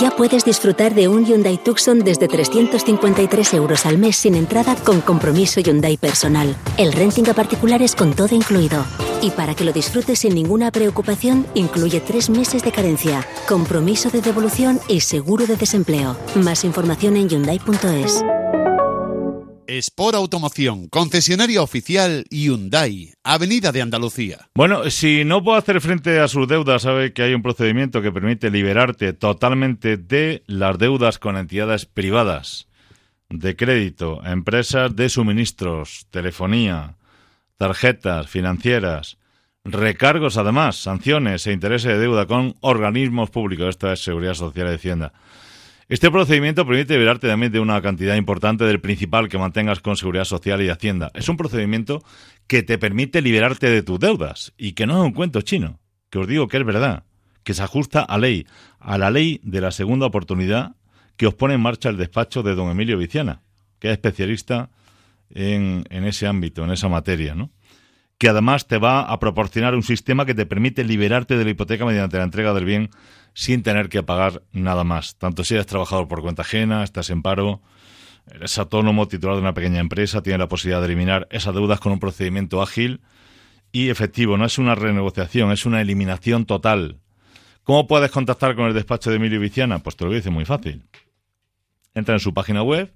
Ya 0.00 0.10
puedes 0.10 0.46
disfrutar 0.46 0.94
de 0.94 1.08
un 1.08 1.26
Hyundai 1.26 1.58
Tucson 1.58 2.00
desde 2.00 2.26
353 2.26 3.54
euros 3.54 3.84
al 3.84 3.98
mes 3.98 4.16
sin 4.16 4.34
entrada 4.34 4.76
con 4.76 5.02
compromiso 5.02 5.60
Hyundai 5.60 5.98
personal. 5.98 6.56
El 6.78 6.92
renting 6.92 7.28
a 7.28 7.34
particulares 7.34 7.94
con 7.94 8.14
todo 8.14 8.34
incluido. 8.34 8.84
Y 9.20 9.30
para 9.30 9.54
que 9.54 9.64
lo 9.64 9.72
disfrutes 9.72 10.20
sin 10.20 10.34
ninguna 10.34 10.70
preocupación, 10.70 11.46
incluye 11.54 12.00
tres 12.00 12.30
meses 12.30 12.62
de 12.62 12.72
carencia, 12.72 13.26
compromiso 13.46 14.08
de 14.10 14.22
devolución 14.22 14.80
y 14.88 15.00
seguro 15.00 15.46
de 15.46 15.56
desempleo. 15.56 16.16
Más 16.34 16.64
información 16.64 17.16
en 17.16 17.28
Hyundai.es. 17.28 18.24
Sport 19.66 20.14
Automoción, 20.16 20.88
concesionario 20.88 21.62
oficial 21.62 22.24
Hyundai, 22.30 23.12
Avenida 23.22 23.72
de 23.72 23.82
Andalucía. 23.82 24.48
Bueno, 24.54 24.90
si 24.90 25.24
no 25.24 25.42
puedo 25.42 25.58
hacer 25.58 25.80
frente 25.80 26.20
a 26.20 26.28
sus 26.28 26.48
deudas, 26.48 26.82
sabe 26.82 27.12
que 27.12 27.22
hay 27.22 27.34
un 27.34 27.42
procedimiento 27.42 28.02
que 28.02 28.12
permite 28.12 28.50
liberarte 28.50 29.12
totalmente 29.12 29.96
de 29.96 30.42
las 30.46 30.78
deudas 30.78 31.18
con 31.18 31.36
entidades 31.36 31.86
privadas, 31.86 32.68
de 33.30 33.56
crédito, 33.56 34.20
empresas 34.24 34.94
de 34.94 35.08
suministros, 35.08 36.06
telefonía, 36.10 36.96
tarjetas 37.56 38.28
financieras, 38.28 39.18
recargos 39.64 40.36
además, 40.36 40.76
sanciones 40.76 41.46
e 41.46 41.52
intereses 41.52 41.92
de 41.92 41.98
deuda 41.98 42.26
con 42.26 42.54
organismos 42.60 43.30
públicos. 43.30 43.68
Esto 43.68 43.90
es 43.90 44.02
Seguridad 44.02 44.34
Social 44.34 44.70
y 44.70 44.74
Hacienda. 44.74 45.12
Este 45.88 46.10
procedimiento 46.10 46.66
permite 46.66 46.94
liberarte 46.94 47.28
también 47.28 47.52
de 47.52 47.60
una 47.60 47.82
cantidad 47.82 48.16
importante 48.16 48.64
del 48.64 48.80
principal 48.80 49.28
que 49.28 49.36
mantengas 49.36 49.80
con 49.80 49.96
Seguridad 49.96 50.24
Social 50.24 50.62
y 50.62 50.70
Hacienda. 50.70 51.10
Es 51.14 51.28
un 51.28 51.36
procedimiento 51.36 52.02
que 52.46 52.62
te 52.62 52.78
permite 52.78 53.20
liberarte 53.20 53.68
de 53.68 53.82
tus 53.82 54.00
deudas 54.00 54.54
y 54.56 54.72
que 54.72 54.86
no 54.86 55.02
es 55.02 55.06
un 55.06 55.12
cuento 55.12 55.42
chino, 55.42 55.80
que 56.08 56.18
os 56.18 56.26
digo 56.26 56.48
que 56.48 56.56
es 56.56 56.64
verdad, 56.64 57.04
que 57.42 57.52
se 57.52 57.62
ajusta 57.62 58.00
a 58.00 58.16
ley, 58.16 58.46
a 58.80 58.96
la 58.96 59.10
ley 59.10 59.40
de 59.42 59.60
la 59.60 59.72
segunda 59.72 60.06
oportunidad 60.06 60.74
que 61.16 61.26
os 61.26 61.34
pone 61.34 61.54
en 61.54 61.60
marcha 61.60 61.90
el 61.90 61.98
despacho 61.98 62.42
de 62.42 62.54
don 62.54 62.70
Emilio 62.70 62.96
Viciana, 62.96 63.42
que 63.78 63.88
es 63.88 63.92
especialista 63.92 64.70
en, 65.30 65.84
en 65.90 66.04
ese 66.04 66.26
ámbito, 66.26 66.64
en 66.64 66.70
esa 66.70 66.88
materia, 66.88 67.34
¿no? 67.34 67.50
que 68.18 68.28
además 68.28 68.66
te 68.66 68.78
va 68.78 69.02
a 69.02 69.18
proporcionar 69.18 69.74
un 69.74 69.82
sistema 69.82 70.24
que 70.24 70.34
te 70.34 70.46
permite 70.46 70.84
liberarte 70.84 71.36
de 71.36 71.44
la 71.44 71.50
hipoteca 71.50 71.84
mediante 71.84 72.16
la 72.16 72.24
entrega 72.24 72.54
del 72.54 72.64
bien 72.64 72.90
sin 73.34 73.62
tener 73.62 73.90
que 73.90 74.02
pagar 74.02 74.42
nada 74.52 74.84
más. 74.84 75.16
Tanto 75.16 75.44
si 75.44 75.52
eres 75.54 75.66
trabajador 75.66 76.08
por 76.08 76.22
cuenta 76.22 76.40
ajena, 76.42 76.84
estás 76.84 77.10
en 77.10 77.20
paro, 77.20 77.60
eres 78.30 78.56
autónomo, 78.58 79.08
titular 79.08 79.36
de 79.36 79.42
una 79.42 79.52
pequeña 79.52 79.80
empresa, 79.80 80.22
tienes 80.22 80.38
la 80.38 80.48
posibilidad 80.48 80.80
de 80.80 80.86
eliminar 80.86 81.28
esas 81.30 81.54
deudas 81.54 81.80
con 81.80 81.92
un 81.92 82.00
procedimiento 82.00 82.62
ágil 82.62 83.02
y 83.72 83.90
efectivo. 83.90 84.38
No 84.38 84.46
es 84.46 84.56
una 84.58 84.74
renegociación, 84.76 85.52
es 85.52 85.66
una 85.66 85.82
eliminación 85.82 86.46
total. 86.46 87.00
¿Cómo 87.64 87.86
puedes 87.86 88.10
contactar 88.10 88.54
con 88.54 88.66
el 88.66 88.74
despacho 88.74 89.10
de 89.10 89.16
Emilio 89.16 89.40
Viciana? 89.40 89.80
Pues 89.80 89.96
te 89.96 90.04
lo 90.04 90.12
dice 90.12 90.28
muy 90.30 90.44
fácil. 90.44 90.84
Entra 91.92 92.14
en 92.14 92.20
su 92.20 92.32
página 92.34 92.62
web, 92.62 92.92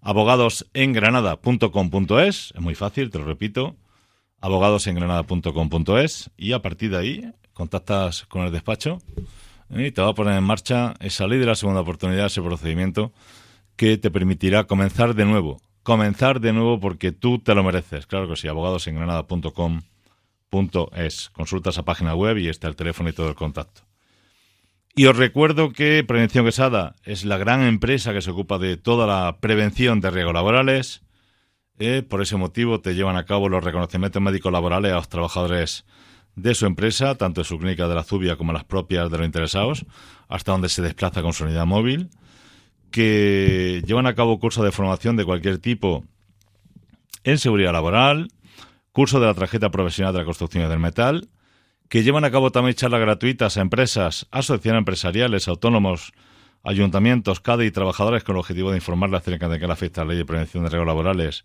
abogadosengranada.com.es, 0.00 2.52
es 2.54 2.60
muy 2.60 2.74
fácil, 2.74 3.10
te 3.10 3.18
lo 3.18 3.24
repito, 3.24 3.76
abogadosengranada.com.es 4.40 6.30
y 6.36 6.52
a 6.52 6.62
partir 6.62 6.90
de 6.90 6.98
ahí 6.98 7.32
contactas 7.52 8.26
con 8.26 8.42
el 8.42 8.52
despacho 8.52 8.98
y 9.72 9.90
te 9.90 10.02
va 10.02 10.08
a 10.08 10.14
poner 10.14 10.38
en 10.38 10.44
marcha 10.44 10.94
esa 11.00 11.26
ley 11.26 11.38
de 11.38 11.46
la 11.46 11.54
segunda 11.54 11.80
oportunidad, 11.80 12.26
ese 12.26 12.42
procedimiento 12.42 13.14
que 13.76 13.96
te 13.98 14.10
permitirá 14.10 14.64
comenzar 14.64 15.14
de 15.14 15.24
nuevo. 15.24 15.62
Comenzar 15.82 16.40
de 16.40 16.52
nuevo 16.52 16.78
porque 16.78 17.12
tú 17.12 17.38
te 17.38 17.54
lo 17.54 17.64
mereces. 17.64 18.06
Claro 18.06 18.28
que 18.28 18.36
sí, 18.36 18.48
abogadosengranada.com.es. 18.48 21.30
Consulta 21.30 21.70
esa 21.70 21.84
página 21.84 22.14
web 22.14 22.36
y 22.38 22.48
está 22.48 22.68
el 22.68 22.76
teléfono 22.76 23.08
y 23.08 23.12
todo 23.12 23.28
el 23.28 23.34
contacto. 23.34 23.82
Y 24.94 25.06
os 25.06 25.16
recuerdo 25.16 25.72
que 25.72 26.04
Prevención 26.06 26.44
Quesada 26.44 26.96
es 27.04 27.24
la 27.24 27.38
gran 27.38 27.62
empresa 27.62 28.12
que 28.12 28.20
se 28.20 28.30
ocupa 28.30 28.58
de 28.58 28.76
toda 28.76 29.06
la 29.06 29.38
prevención 29.40 30.00
de 30.00 30.10
riesgos 30.10 30.34
laborales 30.34 31.02
eh, 31.78 32.02
por 32.02 32.22
ese 32.22 32.36
motivo 32.36 32.80
te 32.80 32.94
llevan 32.94 33.16
a 33.16 33.24
cabo 33.24 33.48
los 33.48 33.64
reconocimientos 33.64 34.22
médicos 34.22 34.52
laborales 34.52 34.92
a 34.92 34.96
los 34.96 35.08
trabajadores 35.08 35.84
de 36.34 36.54
su 36.54 36.66
empresa, 36.66 37.14
tanto 37.16 37.42
en 37.42 37.44
su 37.44 37.58
clínica 37.58 37.88
de 37.88 37.94
la 37.94 38.02
Zubia 38.02 38.36
como 38.36 38.52
las 38.52 38.64
propias 38.64 39.10
de 39.10 39.18
los 39.18 39.26
interesados, 39.26 39.84
hasta 40.28 40.52
donde 40.52 40.68
se 40.68 40.82
desplaza 40.82 41.22
con 41.22 41.32
su 41.32 41.44
unidad 41.44 41.66
móvil, 41.66 42.10
que 42.90 43.82
llevan 43.86 44.06
a 44.06 44.14
cabo 44.14 44.38
cursos 44.38 44.64
de 44.64 44.72
formación 44.72 45.16
de 45.16 45.24
cualquier 45.24 45.58
tipo 45.58 46.04
en 47.24 47.38
seguridad 47.38 47.72
laboral, 47.72 48.28
curso 48.92 49.20
de 49.20 49.26
la 49.26 49.34
tarjeta 49.34 49.70
profesional 49.70 50.12
de 50.12 50.20
la 50.20 50.24
construcción 50.24 50.64
y 50.64 50.68
del 50.68 50.78
metal, 50.78 51.28
que 51.88 52.02
llevan 52.02 52.24
a 52.24 52.30
cabo 52.30 52.50
también 52.50 52.74
charlas 52.74 53.00
gratuitas 53.00 53.56
a 53.56 53.60
empresas, 53.60 54.26
asociaciones 54.30 54.78
empresariales, 54.78 55.48
autónomos, 55.48 56.12
ayuntamientos, 56.64 57.40
CADE 57.40 57.66
y 57.66 57.70
trabajadores 57.70 58.24
con 58.24 58.36
el 58.36 58.40
objetivo 58.40 58.70
de 58.70 58.78
informarles 58.78 59.20
acerca 59.20 59.48
de 59.48 59.58
que 59.58 59.66
afecta 59.66 60.02
la 60.02 60.08
ley 60.08 60.18
de 60.18 60.24
prevención 60.24 60.64
de 60.64 60.70
riesgos 60.70 60.86
laborales 60.86 61.44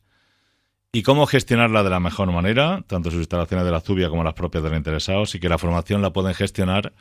y 0.91 1.03
cómo 1.03 1.25
gestionarla 1.25 1.84
de 1.84 1.89
la 1.89 2.00
mejor 2.00 2.32
manera, 2.32 2.84
tanto 2.88 3.12
sus 3.12 3.20
instalaciones 3.20 3.65
de 3.65 3.72
la 3.72 3.82
Zubia 3.82 4.10
como 4.10 4.24
las 4.24 4.34
propias 4.34 4.63
de 4.63 4.70
los 4.70 4.77
interesados, 4.77 5.36
y 5.36 5.39
que 5.39 5.50
la 5.50 5.58
formación 5.58 6.01
la 6.01 6.13
pueden 6.13 6.34
gestionar 6.34 6.94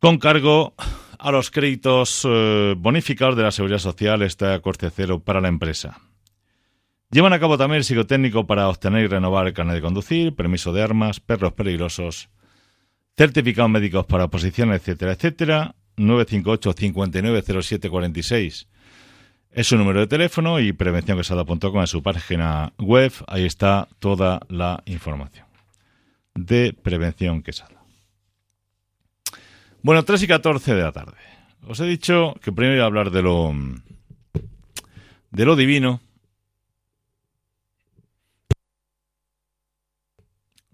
con 0.00 0.18
cargo 0.18 0.74
a 1.18 1.30
los 1.30 1.50
créditos 1.50 2.26
eh, 2.28 2.74
bonificados 2.76 3.36
de 3.36 3.42
la 3.42 3.50
Seguridad 3.50 3.78
Social, 3.78 4.22
está 4.22 4.54
a 4.54 4.60
coste 4.60 4.90
cero 4.90 5.20
para 5.20 5.40
la 5.40 5.48
empresa. 5.48 6.00
Llevan 7.10 7.32
a 7.32 7.40
cabo 7.40 7.58
también 7.58 7.78
el 7.78 7.84
psicotécnico 7.84 8.46
para 8.46 8.68
obtener 8.68 9.04
y 9.04 9.08
renovar 9.08 9.46
el 9.46 9.52
carnet 9.52 9.74
de 9.74 9.82
conducir, 9.82 10.34
permiso 10.34 10.72
de 10.72 10.82
armas, 10.82 11.20
perros 11.20 11.52
peligrosos, 11.52 12.30
certificados 13.16 13.70
médicos 13.70 14.06
para 14.06 14.24
oposición, 14.24 14.72
etcétera, 14.72 15.12
etcétera. 15.12 15.74
958 15.96 16.72
590746 16.72 18.69
es 19.52 19.66
su 19.66 19.76
número 19.76 20.00
de 20.00 20.06
teléfono 20.06 20.60
y 20.60 20.72
prevencionquesada.com 20.72 21.82
es 21.82 21.90
su 21.90 22.02
página 22.02 22.72
web. 22.78 23.12
Ahí 23.26 23.44
está 23.44 23.88
toda 23.98 24.40
la 24.48 24.82
información 24.86 25.46
de 26.34 26.72
Prevención 26.72 27.42
Quesada. 27.42 27.82
Bueno, 29.82 30.04
3 30.04 30.22
y 30.22 30.26
14 30.26 30.74
de 30.74 30.82
la 30.82 30.92
tarde. 30.92 31.16
Os 31.66 31.80
he 31.80 31.86
dicho 31.86 32.34
que 32.42 32.52
primero 32.52 32.76
iba 32.76 32.84
a 32.84 32.86
hablar 32.86 33.10
de 33.10 33.22
lo, 33.22 33.54
de 35.30 35.44
lo 35.44 35.56
divino, 35.56 36.00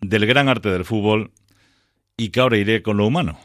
del 0.00 0.26
gran 0.26 0.48
arte 0.48 0.68
del 0.68 0.84
fútbol 0.84 1.32
y 2.16 2.28
que 2.28 2.40
ahora 2.40 2.58
iré 2.58 2.82
con 2.82 2.96
lo 2.96 3.06
humano. 3.06 3.38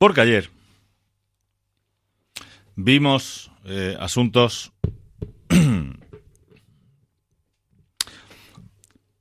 Porque 0.00 0.22
ayer 0.22 0.48
vimos 2.74 3.52
eh, 3.66 3.98
asuntos 4.00 4.72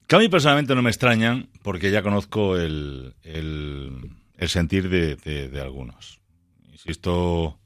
que 0.08 0.16
a 0.16 0.20
mí 0.20 0.30
personalmente 0.30 0.76
no 0.76 0.82
me 0.82 0.90
extrañan 0.90 1.50
porque 1.64 1.92
ya 1.92 2.02
conozco 2.02 2.56
el, 2.56 3.14
el, 3.24 4.16
sentir 4.48 4.88
de, 4.88 5.18
de, 5.18 5.50
de, 5.50 5.60
algunos. 5.60 6.22
Insisto, 6.72 7.60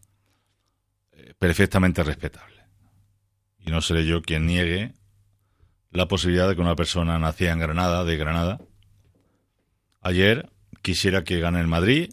eh, 1.12 1.36
perfectamente 1.38 2.01
respetable. 2.03 2.63
Y 3.60 3.70
no 3.70 3.82
seré 3.82 4.08
yo 4.08 4.24
quien 4.24 4.48
niegue 4.48 4.96
la 5.91 6.08
posibilidad 6.08 6.50
de 6.50 6.55
que 6.55 6.62
una 6.62 6.75
persona 6.75 7.20
nacida 7.20 7.51
en 7.51 7.60
Granada, 7.60 8.05
de 8.05 8.17
Granada, 8.17 8.60
ayer 10.01 10.50
quisiera 10.82 11.24
que 11.24 11.39
gane 11.39 11.62
el 11.62 11.67
Madrid, 11.67 12.12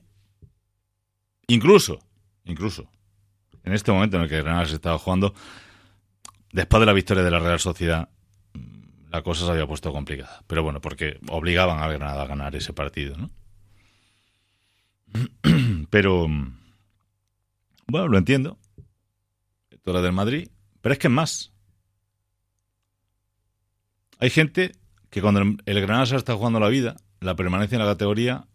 incluso, 1.54 1.98
incluso, 2.44 2.90
en 3.64 3.72
este 3.72 3.92
momento 3.92 4.16
en 4.16 4.24
el 4.24 4.28
que 4.28 4.42
Granada 4.42 4.66
se 4.66 4.74
estaba 4.74 4.98
jugando, 4.98 5.34
después 6.52 6.80
de 6.80 6.86
la 6.86 6.92
victoria 6.92 7.22
de 7.22 7.30
la 7.30 7.38
Real 7.38 7.60
Sociedad, 7.60 8.08
la 9.10 9.22
cosa 9.22 9.44
se 9.44 9.50
había 9.50 9.66
puesto 9.66 9.92
complicada. 9.92 10.42
Pero 10.46 10.62
bueno, 10.62 10.80
porque 10.80 11.18
obligaban 11.28 11.82
a 11.82 11.88
Granada 11.88 12.22
a 12.22 12.26
ganar 12.26 12.54
ese 12.54 12.72
partido, 12.72 13.16
¿no? 13.16 13.30
Pero, 15.90 16.28
bueno, 17.88 18.08
lo 18.08 18.18
entiendo. 18.18 18.58
Esto 19.70 19.90
era 19.90 20.02
del 20.02 20.12
Madrid. 20.12 20.48
Pero 20.80 20.92
es 20.92 20.98
que 20.98 21.08
es 21.08 21.12
más. 21.12 21.52
Hay 24.18 24.30
gente 24.30 24.72
que 25.10 25.20
cuando 25.20 25.40
el 25.40 25.80
Granada 25.80 26.06
se 26.06 26.16
está 26.16 26.34
jugando 26.34 26.60
la 26.60 26.68
vida, 26.68 26.96
la 27.20 27.34
permanencia 27.34 27.76
en 27.76 27.82
la 27.84 27.90
categoría, 27.90 28.46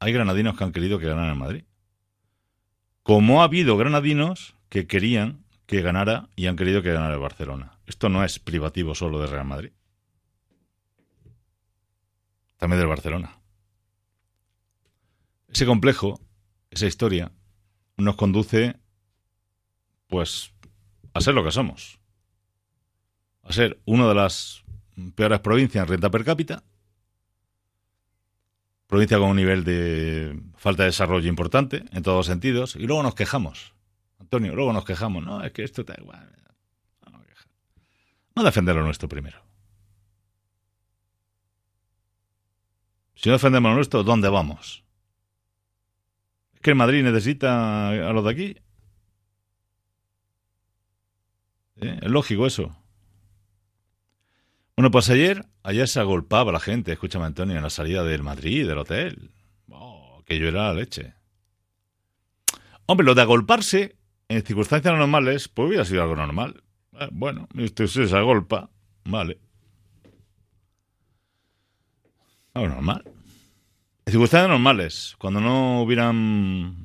hay 0.00 0.12
granadinos 0.12 0.56
que 0.56 0.64
han 0.64 0.72
querido 0.72 0.98
que 0.98 1.06
ganara 1.06 1.32
el 1.32 1.38
Madrid. 1.38 1.64
Como 3.06 3.40
ha 3.40 3.44
habido 3.44 3.76
granadinos 3.76 4.56
que 4.68 4.88
querían 4.88 5.44
que 5.66 5.80
ganara 5.80 6.28
y 6.34 6.48
han 6.48 6.56
querido 6.56 6.82
que 6.82 6.92
ganara 6.92 7.14
el 7.14 7.20
Barcelona. 7.20 7.78
Esto 7.86 8.08
no 8.08 8.24
es 8.24 8.40
privativo 8.40 8.96
solo 8.96 9.20
de 9.20 9.28
Real 9.28 9.44
Madrid. 9.44 9.70
También 12.56 12.80
del 12.80 12.88
Barcelona. 12.88 13.38
Ese 15.46 15.66
complejo, 15.66 16.20
esa 16.72 16.86
historia, 16.86 17.30
nos 17.96 18.16
conduce, 18.16 18.74
pues, 20.08 20.52
a 21.14 21.20
ser 21.20 21.34
lo 21.34 21.44
que 21.44 21.52
somos. 21.52 22.00
A 23.44 23.52
ser 23.52 23.80
una 23.84 24.08
de 24.08 24.16
las 24.16 24.64
peores 25.14 25.38
provincias 25.38 25.84
en 25.84 25.90
renta 25.90 26.10
per 26.10 26.24
cápita, 26.24 26.64
provincia 28.86 29.18
con 29.18 29.30
un 29.30 29.36
nivel 29.36 29.64
de 29.64 30.40
falta 30.56 30.84
de 30.84 30.88
desarrollo 30.88 31.28
importante 31.28 31.84
en 31.92 32.02
todos 32.02 32.18
los 32.18 32.26
sentidos, 32.26 32.76
y 32.76 32.86
luego 32.86 33.02
nos 33.02 33.14
quejamos. 33.14 33.74
Antonio, 34.18 34.54
luego 34.54 34.72
nos 34.72 34.84
quejamos. 34.84 35.24
No, 35.24 35.42
es 35.44 35.52
que 35.52 35.64
esto 35.64 35.82
está 35.82 35.94
igual. 36.00 36.32
No, 38.34 38.44
defender 38.44 38.76
lo 38.76 38.84
nuestro 38.84 39.08
primero. 39.08 39.42
Si 43.14 43.30
no 43.30 43.32
defendemos 43.34 43.70
lo 43.70 43.76
nuestro, 43.76 44.02
¿dónde 44.02 44.28
vamos? 44.28 44.84
¿Es 46.54 46.60
que 46.60 46.74
Madrid 46.74 47.02
necesita 47.02 47.88
a 47.88 48.12
los 48.12 48.24
de 48.24 48.30
aquí? 48.30 48.56
¿Eh? 51.76 51.98
Es 52.02 52.10
lógico 52.10 52.46
eso. 52.46 52.76
Bueno, 54.76 54.90
pues 54.90 55.08
ayer, 55.08 55.46
ayer 55.66 55.88
se 55.88 56.00
agolpaba 56.00 56.52
la 56.52 56.60
gente, 56.60 56.92
escúchame 56.92 57.26
Antonio, 57.26 57.56
en 57.56 57.62
la 57.62 57.70
salida 57.70 58.04
del 58.04 58.22
Madrid, 58.22 58.66
del 58.66 58.78
hotel. 58.78 59.32
Oh, 59.68 60.22
que 60.24 60.38
yo 60.38 60.48
era 60.48 60.68
la 60.68 60.74
leche. 60.74 61.14
Hombre, 62.86 63.04
lo 63.04 63.16
de 63.16 63.22
agolparse 63.22 63.96
en 64.28 64.42
circunstancias 64.42 64.96
normales, 64.96 65.48
pues 65.48 65.68
hubiera 65.68 65.84
sido 65.84 66.02
algo 66.02 66.14
normal. 66.14 66.62
Eh, 66.92 67.08
bueno, 67.10 67.48
esto 67.56 67.86
se 67.88 68.16
agolpa, 68.16 68.70
vale. 69.04 69.40
Algo 72.54 72.68
normal. 72.68 73.02
En 74.06 74.12
circunstancias 74.12 74.48
normales, 74.48 75.16
cuando 75.18 75.40
no 75.40 75.82
hubieran 75.82 76.14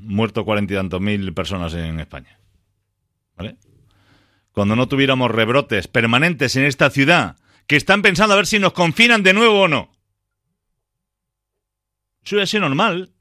muerto 0.07 0.43
cuarenta 0.43 0.73
y 0.73 0.77
tantos 0.77 1.01
mil 1.01 1.35
personas 1.35 1.75
en 1.75 1.99
España. 1.99 2.39
¿Vale? 3.37 3.57
Cuando 4.51 4.75
no 4.75 4.87
tuviéramos 4.87 5.29
rebrotes 5.29 5.87
permanentes 5.87 6.55
en 6.55 6.65
esta 6.65 6.89
ciudad 6.89 7.37
que 7.67 7.75
están 7.75 8.01
pensando 8.01 8.33
a 8.33 8.37
ver 8.37 8.47
si 8.47 8.59
nos 8.59 8.73
confinan 8.73 9.23
de 9.23 9.33
nuevo 9.33 9.61
o 9.61 9.67
no. 9.67 9.91
Eso 12.23 12.35
hubiera 12.35 12.47
sido 12.47 12.61
normal. 12.61 13.13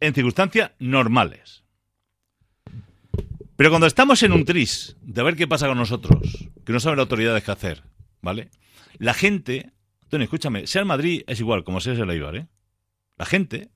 En 0.00 0.14
circunstancias 0.14 0.72
normales. 0.78 1.64
Pero 3.56 3.70
cuando 3.70 3.88
estamos 3.88 4.22
en 4.22 4.32
un 4.32 4.44
tris 4.44 4.96
de 5.02 5.22
ver 5.22 5.34
qué 5.34 5.48
pasa 5.48 5.66
con 5.66 5.78
nosotros, 5.78 6.48
que 6.64 6.72
no 6.72 6.78
sabe 6.78 6.96
la 6.96 7.02
autoridad 7.02 7.42
qué 7.42 7.50
hacer, 7.50 7.82
¿vale? 8.20 8.50
La 8.98 9.14
gente, 9.14 9.72
Tony, 10.08 10.24
escúchame, 10.24 10.68
sea 10.68 10.80
el 10.80 10.86
Madrid 10.86 11.24
es 11.26 11.40
igual, 11.40 11.64
como 11.64 11.80
sea 11.80 11.94
el 11.94 12.10
Eibar, 12.10 12.36
¿eh? 12.36 12.46
La 13.16 13.26
gente 13.26 13.70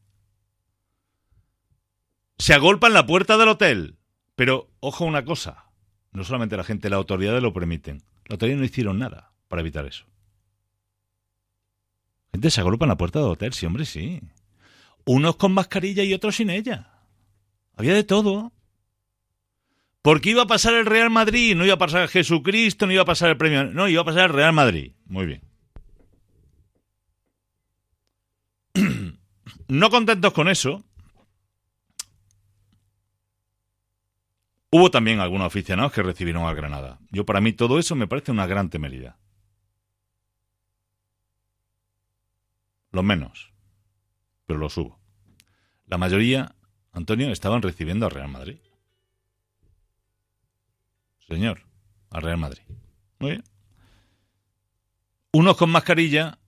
se 2.38 2.54
agolpa 2.54 2.86
en 2.86 2.94
la 2.94 3.06
puerta 3.06 3.36
del 3.36 3.48
hotel. 3.48 3.96
Pero, 4.36 4.70
ojo 4.78 5.04
una 5.04 5.24
cosa, 5.24 5.66
no 6.12 6.22
solamente 6.22 6.56
la 6.56 6.64
gente, 6.64 6.88
la 6.88 6.96
autoridad 6.96 7.40
lo 7.40 7.52
permiten. 7.52 8.04
La 8.26 8.34
autoridad 8.34 8.58
no 8.58 8.64
hicieron 8.64 9.00
nada 9.00 9.31
para 9.52 9.60
evitar 9.60 9.84
eso. 9.84 10.06
Gente 12.32 12.50
se 12.50 12.62
agolpa 12.62 12.86
en 12.86 12.88
la 12.88 12.96
puerta 12.96 13.18
del 13.18 13.28
hotel, 13.28 13.52
sí, 13.52 13.66
hombre, 13.66 13.84
sí. 13.84 14.22
Unos 15.04 15.36
con 15.36 15.52
mascarilla 15.52 16.02
y 16.04 16.14
otros 16.14 16.36
sin 16.36 16.48
ella. 16.48 16.88
Había 17.76 17.92
de 17.92 18.02
todo. 18.02 18.50
Porque 20.00 20.30
iba 20.30 20.44
a 20.44 20.46
pasar 20.46 20.72
el 20.72 20.86
Real 20.86 21.10
Madrid, 21.10 21.54
no 21.54 21.66
iba 21.66 21.74
a 21.74 21.78
pasar 21.78 22.08
Jesucristo, 22.08 22.86
no 22.86 22.94
iba 22.94 23.02
a 23.02 23.04
pasar 23.04 23.28
el 23.28 23.36
premio, 23.36 23.64
no, 23.64 23.88
iba 23.88 24.00
a 24.00 24.06
pasar 24.06 24.30
el 24.30 24.36
Real 24.36 24.54
Madrid. 24.54 24.92
Muy 25.04 25.26
bien. 25.26 25.42
No 29.68 29.90
contentos 29.90 30.32
con 30.32 30.48
eso, 30.48 30.82
hubo 34.70 34.90
también 34.90 35.20
algunos 35.20 35.46
aficionados 35.46 35.92
que 35.92 36.02
recibieron 36.02 36.44
al 36.44 36.56
Granada. 36.56 36.98
Yo 37.10 37.26
para 37.26 37.42
mí 37.42 37.52
todo 37.52 37.78
eso 37.78 37.94
me 37.94 38.08
parece 38.08 38.32
una 38.32 38.46
gran 38.46 38.70
temeridad. 38.70 39.16
Los 42.92 43.02
menos, 43.02 43.52
pero 44.46 44.58
los 44.58 44.76
hubo. 44.76 45.00
La 45.86 45.98
mayoría, 45.98 46.54
Antonio, 46.92 47.30
estaban 47.32 47.62
recibiendo 47.62 48.06
al 48.06 48.12
Real 48.12 48.28
Madrid. 48.28 48.58
Señor, 51.26 51.66
al 52.10 52.22
Real 52.22 52.38
Madrid. 52.38 52.62
Muy 53.18 53.30
bien. 53.32 53.44
Unos 55.32 55.56
con 55.56 55.70
mascarilla 55.70 56.38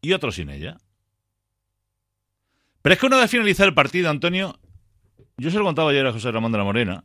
y 0.00 0.14
otros 0.14 0.36
sin 0.36 0.48
ella. 0.48 0.78
Pero 2.80 2.94
es 2.94 2.98
que 2.98 3.06
una 3.06 3.18
vez 3.18 3.30
finalizar 3.30 3.68
el 3.68 3.74
partido, 3.74 4.08
Antonio, 4.08 4.58
yo 5.36 5.50
se 5.50 5.58
lo 5.58 5.64
contaba 5.64 5.90
ayer 5.90 6.06
a 6.06 6.12
José 6.12 6.32
Ramón 6.32 6.52
de 6.52 6.58
la 6.58 6.64
Morena. 6.64 7.04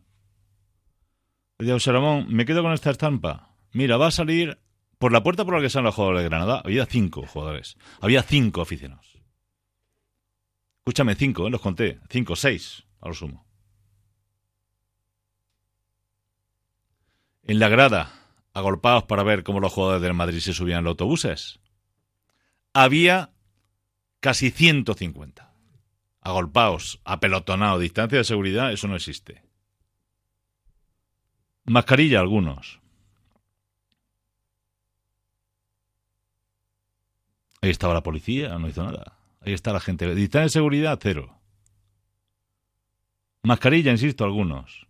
Le 1.59 1.65
dije, 1.65 1.73
José 1.73 1.91
Ramón, 1.91 2.27
me 2.29 2.45
quedo 2.45 2.63
con 2.63 2.71
esta 2.71 2.89
estampa. 2.89 3.55
Mira, 3.73 3.97
va 3.97 4.07
a 4.07 4.11
salir 4.11 4.59
por 4.97 5.11
la 5.11 5.23
puerta 5.23 5.45
por 5.45 5.55
la 5.55 5.61
que 5.61 5.69
salen 5.69 5.85
los 5.85 5.95
jugadores 5.95 6.23
de 6.23 6.29
Granada. 6.29 6.61
Había 6.63 6.85
cinco 6.85 7.25
jugadores. 7.25 7.77
Había 8.01 8.23
cinco 8.23 8.61
aficionados. 8.61 9.17
Escúchame, 10.79 11.15
cinco, 11.15 11.47
¿eh? 11.47 11.51
los 11.51 11.61
conté. 11.61 11.99
Cinco, 12.09 12.35
seis, 12.35 12.85
a 13.01 13.09
lo 13.09 13.13
sumo. 13.13 13.47
en 17.47 17.59
la 17.59 17.69
grada, 17.69 18.11
agolpados 18.53 19.05
para 19.05 19.23
ver 19.23 19.43
cómo 19.43 19.61
los 19.61 19.71
jugadores 19.71 20.01
del 20.01 20.13
Madrid 20.13 20.39
se 20.39 20.53
subían 20.53 20.83
los 20.83 20.91
autobuses, 20.91 21.59
había 22.73 23.31
casi 24.19 24.51
150. 24.51 25.53
Agolpados, 26.19 26.99
apelotonados, 27.05 27.81
distancia 27.81 28.17
de 28.17 28.25
seguridad, 28.25 28.73
eso 28.73 28.89
no 28.89 28.97
existe. 28.97 29.43
Mascarilla 31.63 32.19
algunos. 32.19 32.81
Ahí 37.67 37.71
estaba 37.71 37.93
la 37.93 38.01
policía, 38.01 38.57
no 38.57 38.69
hizo 38.69 38.81
nada. 38.81 39.17
Ahí 39.41 39.51
está 39.51 39.73
la 39.73 39.81
gente. 39.81 40.15
Distancia 40.15 40.43
de 40.43 40.49
seguridad, 40.49 40.97
cero. 41.01 41.37
Mascarilla, 43.43 43.91
insisto, 43.91 44.23
algunos. 44.23 44.87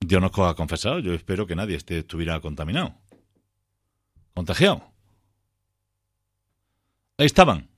Dios 0.00 0.20
nos 0.20 0.30
ha 0.38 0.54
confesado, 0.54 0.98
yo 0.98 1.14
espero 1.14 1.46
que 1.46 1.56
nadie 1.56 1.76
esté, 1.76 2.00
estuviera 2.00 2.38
contaminado. 2.40 2.94
Contagiado. 4.34 4.92
Ahí 7.16 7.24
estaban. 7.24 7.70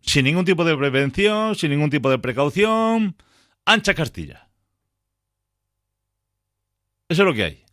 Sin 0.00 0.24
ningún 0.24 0.46
tipo 0.46 0.64
de 0.64 0.74
prevención, 0.78 1.56
sin 1.56 1.72
ningún 1.72 1.90
tipo 1.90 2.08
de 2.08 2.18
precaución. 2.18 3.16
Ancha 3.66 3.92
Castilla. 3.92 4.48
Eso 7.12 7.24
es 7.24 7.28
lo 7.28 7.34
que 7.34 7.44
hay. 7.44 7.64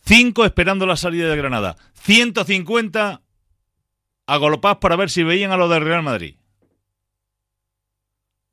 Cinco 0.00 0.46
esperando 0.46 0.86
la 0.86 0.96
salida 0.96 1.28
de 1.28 1.36
Granada. 1.36 1.76
150 1.92 3.20
agolpados 4.26 4.78
para 4.78 4.96
ver 4.96 5.10
si 5.10 5.22
veían 5.22 5.52
a 5.52 5.58
los 5.58 5.68
del 5.68 5.84
Real 5.84 6.02
Madrid. 6.02 6.36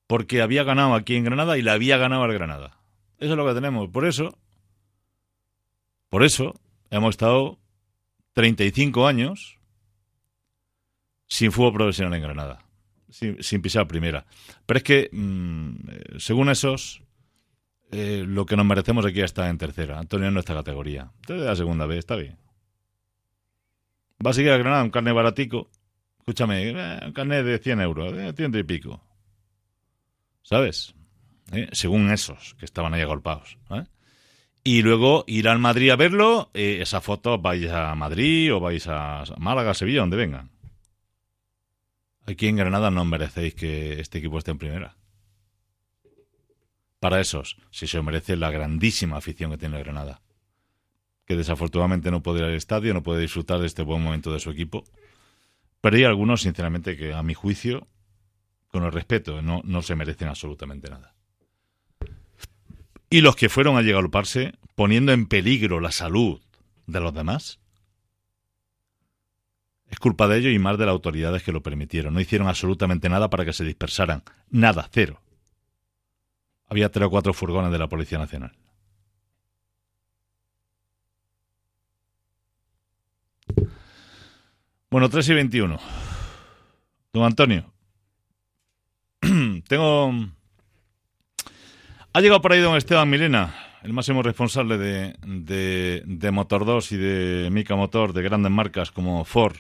Porque 0.06 0.42
había 0.42 0.66
ganado 0.66 0.96
aquí 0.96 1.16
en 1.16 1.24
Granada 1.24 1.58
y 1.58 1.62
le 1.62 1.72
había 1.72 1.98
ganado 1.98 2.24
al 2.24 2.34
Granada. 2.34 2.78
Eso 3.20 3.32
es 3.32 3.38
lo 3.38 3.48
que 3.48 3.54
tenemos. 3.54 3.90
Por 3.90 4.06
eso, 4.06 4.38
por 6.10 6.24
eso 6.24 6.60
hemos 6.90 7.12
estado 7.12 7.58
35 8.34 9.08
años 9.08 9.60
sin 11.28 11.54
fútbol 11.54 11.74
profesional 11.74 12.16
en 12.16 12.24
Granada. 12.24 12.66
Sin, 13.10 13.42
sin 13.42 13.62
pisar 13.62 13.88
primera. 13.88 14.26
Pero 14.66 14.78
es 14.78 14.84
que, 14.84 15.10
mm, 15.14 16.18
según 16.18 16.50
esos, 16.50 17.02
eh, 17.92 18.24
lo 18.28 18.46
que 18.46 18.56
nos 18.56 18.66
merecemos 18.66 19.06
aquí 19.06 19.22
está 19.22 19.50
en 19.50 19.58
tercera. 19.58 20.00
Antonio 20.00 20.28
en 20.28 20.34
nuestra 20.34 20.56
categoría. 20.56 21.12
Entonces, 21.22 21.46
la 21.46 21.56
segunda 21.56 21.86
vez, 21.86 22.00
está 22.00 22.16
bien. 22.16 22.38
Va 24.26 24.32
a 24.32 24.34
seguir 24.34 24.52
a 24.52 24.58
Granada 24.58 24.84
un 24.84 24.90
carnet 24.92 25.14
baratico. 25.14 25.70
Escúchame, 26.20 26.70
eh, 26.70 27.00
un 27.06 27.14
carnet 27.14 27.46
de 27.46 27.58
100 27.60 27.82
euros, 27.82 28.14
de 28.16 28.34
ciento 28.34 28.58
y 28.60 28.64
pico. 28.64 29.02
¿Sabes? 30.44 30.94
Eh, 31.52 31.70
Según 31.72 32.12
esos 32.12 32.56
que 32.60 32.66
estaban 32.66 32.94
ahí 32.94 33.02
agolpados. 33.02 33.58
¿eh? 33.72 33.86
Y 34.64 34.82
luego 34.82 35.24
ir 35.28 35.48
al 35.48 35.60
Madrid 35.60 35.90
a 35.90 35.96
verlo. 35.96 36.52
eh, 36.54 36.80
esa 36.82 37.02
foto 37.02 37.38
vais 37.40 37.70
a 37.72 37.96
Madrid 37.96 38.54
o 38.54 38.60
vais 38.60 38.88
a 38.88 39.24
Málaga, 39.38 39.74
Sevilla, 39.74 40.02
donde 40.02 40.18
vengan. 40.18 40.52
Aquí 42.28 42.48
en 42.48 42.58
Granada 42.58 42.92
no 42.92 43.06
merecéis 43.06 43.56
que 43.56 44.00
este 44.00 44.20
equipo 44.20 44.38
esté 44.38 44.52
en 44.52 44.60
primera. 44.60 44.96
Para 47.00 47.22
esos, 47.22 47.58
si 47.72 47.88
se 47.88 48.02
merece 48.02 48.36
la 48.36 48.52
grandísima 48.52 49.18
afición 49.18 49.52
que 49.52 49.58
tiene 49.58 49.80
Granada. 49.80 50.22
Que 51.26 51.36
desafortunadamente 51.36 52.12
no 52.12 52.22
puede 52.22 52.40
ir 52.40 52.46
al 52.46 52.54
estadio, 52.54 52.94
no 52.94 53.04
puede 53.04 53.22
disfrutar 53.22 53.60
de 53.60 53.68
este 53.68 53.84
buen 53.84 54.02
momento 54.02 54.34
de 54.34 54.40
su 54.40 54.50
equipo. 54.50 54.84
Pero 55.82 55.96
hay 55.96 56.04
algunos, 56.04 56.42
sinceramente, 56.42 56.98
que 56.98 57.14
a 57.14 57.24
mi 57.24 57.34
juicio, 57.34 57.88
con 58.68 58.84
el 58.84 58.92
respeto, 58.92 59.42
no, 59.42 59.62
no 59.64 59.82
se 59.82 59.96
merecen 59.96 60.28
absolutamente 60.28 60.90
nada. 60.90 61.14
Y 63.10 63.22
los 63.22 63.36
que 63.36 63.50
fueron 63.50 63.78
a 63.78 63.82
llegarparse 63.82 64.54
poniendo 64.76 65.14
en 65.14 65.28
peligro 65.28 65.80
la 65.80 65.92
salud 65.92 66.42
de 66.86 67.00
los 67.00 67.14
demás, 67.14 67.60
es 69.90 70.00
culpa 70.00 70.28
de 70.28 70.38
ellos 70.38 70.54
y 70.54 70.60
más 70.60 70.78
de 70.78 70.86
las 70.86 70.94
autoridades 70.94 71.44
que 71.44 71.52
lo 71.52 71.64
permitieron. 71.64 72.14
No 72.14 72.22
hicieron 72.22 72.48
absolutamente 72.48 73.10
nada 73.10 73.30
para 73.30 73.46
que 73.46 73.54
se 73.54 73.64
dispersaran. 73.64 74.24
Nada, 74.50 74.88
cero. 74.92 75.22
Había 76.70 76.90
tres 76.90 77.08
o 77.08 77.10
cuatro 77.10 77.34
furgones 77.34 77.72
de 77.72 77.80
la 77.80 77.88
Policía 77.88 78.20
Nacional. 78.20 78.52
Bueno, 84.92 85.08
3 85.08 85.30
y 85.30 85.34
21. 85.36 85.80
Don 87.14 87.24
Antonio. 87.24 87.72
Tengo. 89.68 90.14
Ha 92.14 92.22
llegado 92.22 92.42
por 92.42 92.54
ahí 92.54 92.60
don 92.60 92.76
Esteban 92.76 93.08
Milena, 93.08 93.54
el 93.84 93.94
máximo 93.94 94.24
responsable 94.24 94.80
de, 94.80 95.16
de, 95.26 96.02
de 96.06 96.32
Motor 96.32 96.66
2 96.66 96.92
y 96.94 96.98
de 96.98 97.50
Mica 97.52 97.76
Motor, 97.76 98.14
de 98.14 98.24
grandes 98.24 98.52
marcas 98.52 98.92
como 98.92 99.26
Ford, 99.26 99.58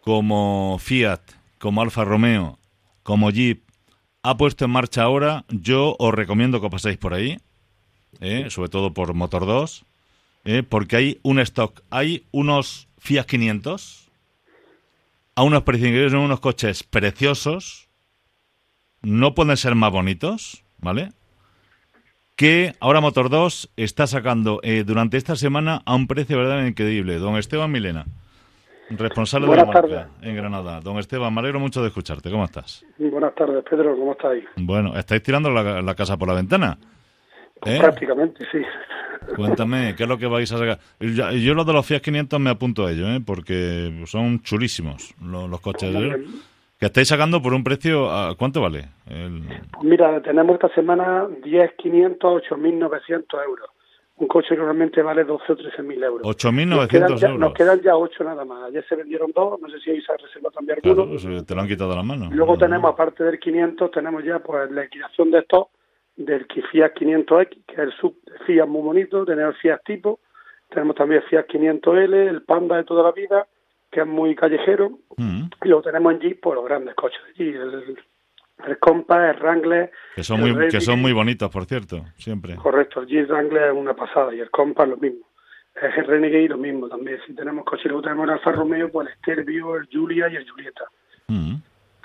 como 0.00 0.78
Fiat, 0.80 1.20
como 1.58 1.82
Alfa 1.82 2.04
Romeo, 2.04 2.58
como 3.04 3.30
Jeep. 3.30 3.62
Ha 4.22 4.36
puesto 4.36 4.64
en 4.64 4.70
marcha 4.70 5.02
ahora. 5.02 5.44
Yo 5.48 5.96
os 5.98 6.14
recomiendo 6.14 6.60
que 6.60 6.70
paséis 6.70 6.96
por 6.96 7.14
ahí, 7.14 7.38
¿eh? 8.20 8.46
sobre 8.50 8.68
todo 8.68 8.94
por 8.94 9.14
Motor 9.14 9.46
2, 9.46 9.84
¿eh? 10.44 10.62
porque 10.62 10.96
hay 10.96 11.20
un 11.22 11.40
stock. 11.40 11.82
Hay 11.90 12.26
unos 12.30 12.88
Fiat 12.98 13.26
500 13.26 14.10
a 15.34 15.42
unos 15.42 15.62
precios 15.62 15.88
increíbles, 15.88 16.12
unos 16.12 16.40
coches 16.40 16.84
preciosos. 16.84 17.88
No 19.00 19.34
pueden 19.34 19.56
ser 19.56 19.74
más 19.74 19.90
bonitos, 19.90 20.62
¿vale? 20.78 21.10
Que 22.36 22.76
ahora 22.78 23.00
Motor 23.00 23.28
2 23.28 23.70
está 23.76 24.06
sacando 24.06 24.60
eh, 24.62 24.84
durante 24.86 25.16
esta 25.16 25.34
semana 25.34 25.82
a 25.84 25.94
un 25.96 26.06
precio 26.06 26.36
verdaderamente 26.36 26.82
increíble. 26.82 27.18
Don 27.18 27.36
Esteban 27.36 27.72
Milena, 27.72 28.06
responsable 28.98 29.48
de 29.48 29.56
la 29.56 29.64
marca 29.64 30.08
en 30.22 30.36
Granada. 30.36 30.80
Don 30.80 30.98
Esteban, 30.98 31.32
me 31.34 31.40
alegro 31.40 31.60
mucho 31.60 31.80
de 31.82 31.88
escucharte. 31.88 32.30
¿Cómo 32.30 32.44
estás? 32.44 32.84
Buenas 32.98 33.34
tardes, 33.34 33.64
Pedro, 33.68 33.96
¿cómo 33.96 34.12
estáis? 34.12 34.44
Bueno, 34.56 34.96
¿estáis 34.98 35.22
tirando 35.22 35.50
la, 35.50 35.82
la 35.82 35.94
casa 35.94 36.16
por 36.16 36.28
la 36.28 36.34
ventana? 36.34 36.78
¿Eh? 37.64 37.78
Prácticamente, 37.80 38.44
sí. 38.50 38.58
Cuéntame, 39.36 39.94
¿qué 39.96 40.02
es 40.02 40.08
lo 40.08 40.18
que 40.18 40.26
vais 40.26 40.50
a 40.52 40.58
sacar? 40.58 40.78
Yo, 40.98 41.30
yo 41.30 41.54
los 41.54 41.64
de 41.66 41.72
los 41.72 41.86
Fiat 41.86 42.00
500 42.00 42.40
me 42.40 42.50
apunto 42.50 42.86
a 42.86 42.90
ello, 42.92 43.08
¿eh? 43.08 43.20
porque 43.24 44.02
son 44.06 44.40
chulísimos 44.42 45.14
los, 45.22 45.48
los 45.48 45.60
coches. 45.60 45.94
¿eh? 45.94 46.24
Que 46.78 46.86
estáis 46.86 47.06
sacando 47.06 47.40
por 47.40 47.54
un 47.54 47.62
precio, 47.62 48.10
¿a 48.10 48.34
¿cuánto 48.36 48.60
vale? 48.60 48.86
El- 49.06 49.44
Pues 49.70 49.84
mira, 49.84 50.20
tenemos 50.22 50.54
esta 50.54 50.68
semana 50.74 51.28
10, 51.44 51.70
500, 51.78 52.42
8.900 52.50 53.44
euros. 53.46 53.68
Un 54.16 54.28
coche 54.28 54.50
que 54.50 54.56
normalmente 54.56 55.02
vale 55.02 55.24
12 55.24 55.52
o 55.52 55.56
13.000 55.56 56.04
euros. 56.04 56.26
Nos 56.26 56.36
quedan, 56.36 57.10
8.900 57.10 57.16
ya, 57.18 57.26
euros. 57.28 57.40
nos 57.40 57.54
quedan 57.54 57.80
ya 57.80 57.96
8 57.96 58.24
nada 58.24 58.44
más. 58.44 58.64
Ayer 58.64 58.84
se 58.86 58.94
vendieron 58.94 59.32
dos, 59.34 59.60
no 59.60 59.68
sé 59.68 59.80
si 59.80 59.90
hoy 59.90 60.02
se 60.02 60.12
ha 60.12 60.16
reservado 60.16 60.52
también 60.52 60.78
alguno. 60.84 61.04
Claro, 61.06 61.18
se- 61.18 61.44
te 61.44 61.54
lo 61.54 61.60
han 61.62 61.68
quitado 61.68 61.90
de 61.90 61.96
las 61.96 62.04
manos. 62.04 62.32
Luego 62.32 62.52
No, 62.52 62.58
tenemos, 62.58 62.92
aparte 62.92 63.24
del 63.24 63.38
500, 63.40 63.90
tenemos 63.90 64.22
ya 64.22 64.38
pues 64.38 64.70
la 64.70 64.82
liquidación 64.82 65.30
de 65.30 65.38
estos 65.40 65.66
del 66.16 66.46
Fiat 66.70 66.92
500X, 66.94 67.58
que 67.66 67.72
es 67.72 67.78
el 67.78 67.92
sub 67.94 68.14
Fiat 68.46 68.66
muy 68.68 68.82
bonito, 68.82 69.24
tenemos 69.24 69.54
el 69.54 69.60
Fiat 69.60 69.80
tipo, 69.84 70.20
tenemos 70.68 70.94
también 70.94 71.22
el 71.22 71.28
Fiat 71.28 71.46
500L, 71.46 72.28
el 72.28 72.42
Panda 72.42 72.76
de 72.76 72.84
toda 72.84 73.02
la 73.02 73.12
vida, 73.12 73.46
que 73.90 74.00
es 74.02 74.06
muy 74.06 74.34
callejero, 74.36 74.98
Mm, 75.16 75.44
y 75.64 75.68
luego 75.68 75.82
tenemos 75.82 76.12
en 76.14 76.20
Jeep 76.20 76.40
pues, 76.40 76.54
los 76.56 76.64
grandes 76.64 76.94
coches 76.94 77.20
de 77.28 77.44
Jeep, 77.44 77.54
el, 77.56 77.98
el 78.66 78.78
Compass, 78.78 79.34
el 79.34 79.40
Wrangler, 79.40 79.90
que, 80.14 80.22
son 80.22 80.40
muy, 80.40 80.68
que 80.68 80.80
son 80.80 81.00
muy 81.00 81.12
bonitos, 81.12 81.50
por 81.50 81.64
cierto, 81.64 82.04
siempre. 82.16 82.56
Correcto, 82.56 83.00
el 83.00 83.06
Jeep 83.06 83.28
Wrangler 83.28 83.70
es 83.70 83.74
una 83.74 83.94
pasada 83.94 84.34
y 84.34 84.40
el 84.40 84.50
Compass 84.50 84.88
lo 84.88 84.96
mismo. 84.96 85.26
Es 85.74 85.96
el 85.96 86.06
Renegade 86.06 86.48
lo 86.48 86.58
mismo 86.58 86.88
también. 86.88 87.18
Si 87.26 87.34
tenemos 87.34 87.64
coches, 87.64 87.86
luego 87.86 88.02
tenemos 88.02 88.24
el 88.24 88.30
Alfa 88.30 88.52
Romeo, 88.52 88.90
pues 88.90 89.08
el 89.08 89.14
Stelvio, 89.18 89.76
el 89.76 89.88
Giulia 89.88 90.28
y 90.28 90.36
el 90.36 90.44
Giulietta. 90.44 90.84
Mm. 91.28 91.54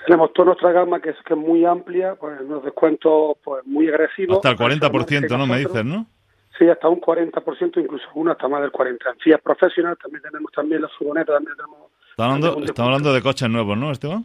Tenemos 0.06 0.32
toda 0.32 0.46
nuestra 0.46 0.72
gama 0.72 1.00
que 1.00 1.10
es, 1.10 1.16
que 1.24 1.34
es 1.34 1.38
muy 1.38 1.64
amplia, 1.64 2.14
pues 2.14 2.40
unos 2.40 2.64
descuentos 2.64 3.36
pues 3.44 3.66
muy 3.66 3.88
agresivos. 3.88 4.36
Hasta 4.36 4.50
el 4.50 4.72
Eso 4.72 4.86
es 4.86 4.90
40%, 4.92 5.38
¿no? 5.38 5.46
Me 5.46 5.58
dices, 5.58 5.84
¿no? 5.84 6.06
Sí, 6.58 6.68
hasta 6.68 6.88
un 6.88 7.00
40%, 7.00 7.82
incluso 7.82 8.04
algunos 8.08 8.32
hasta 8.32 8.48
más 8.48 8.62
del 8.62 8.72
40%. 8.72 8.88
En 8.88 9.18
Fiat 9.18 9.42
Professional 9.42 9.98
también 10.02 10.22
tenemos 10.22 10.50
también 10.52 10.82
las 10.82 10.92
furgonetas, 10.92 11.36
también 11.36 11.56
tenemos 11.56 11.88
Estamos 12.18 12.44
hablando, 12.44 12.82
hablando 12.82 13.12
de 13.12 13.22
coches 13.22 13.48
nuevos, 13.48 13.78
¿no, 13.78 13.92
Esteban? 13.92 14.24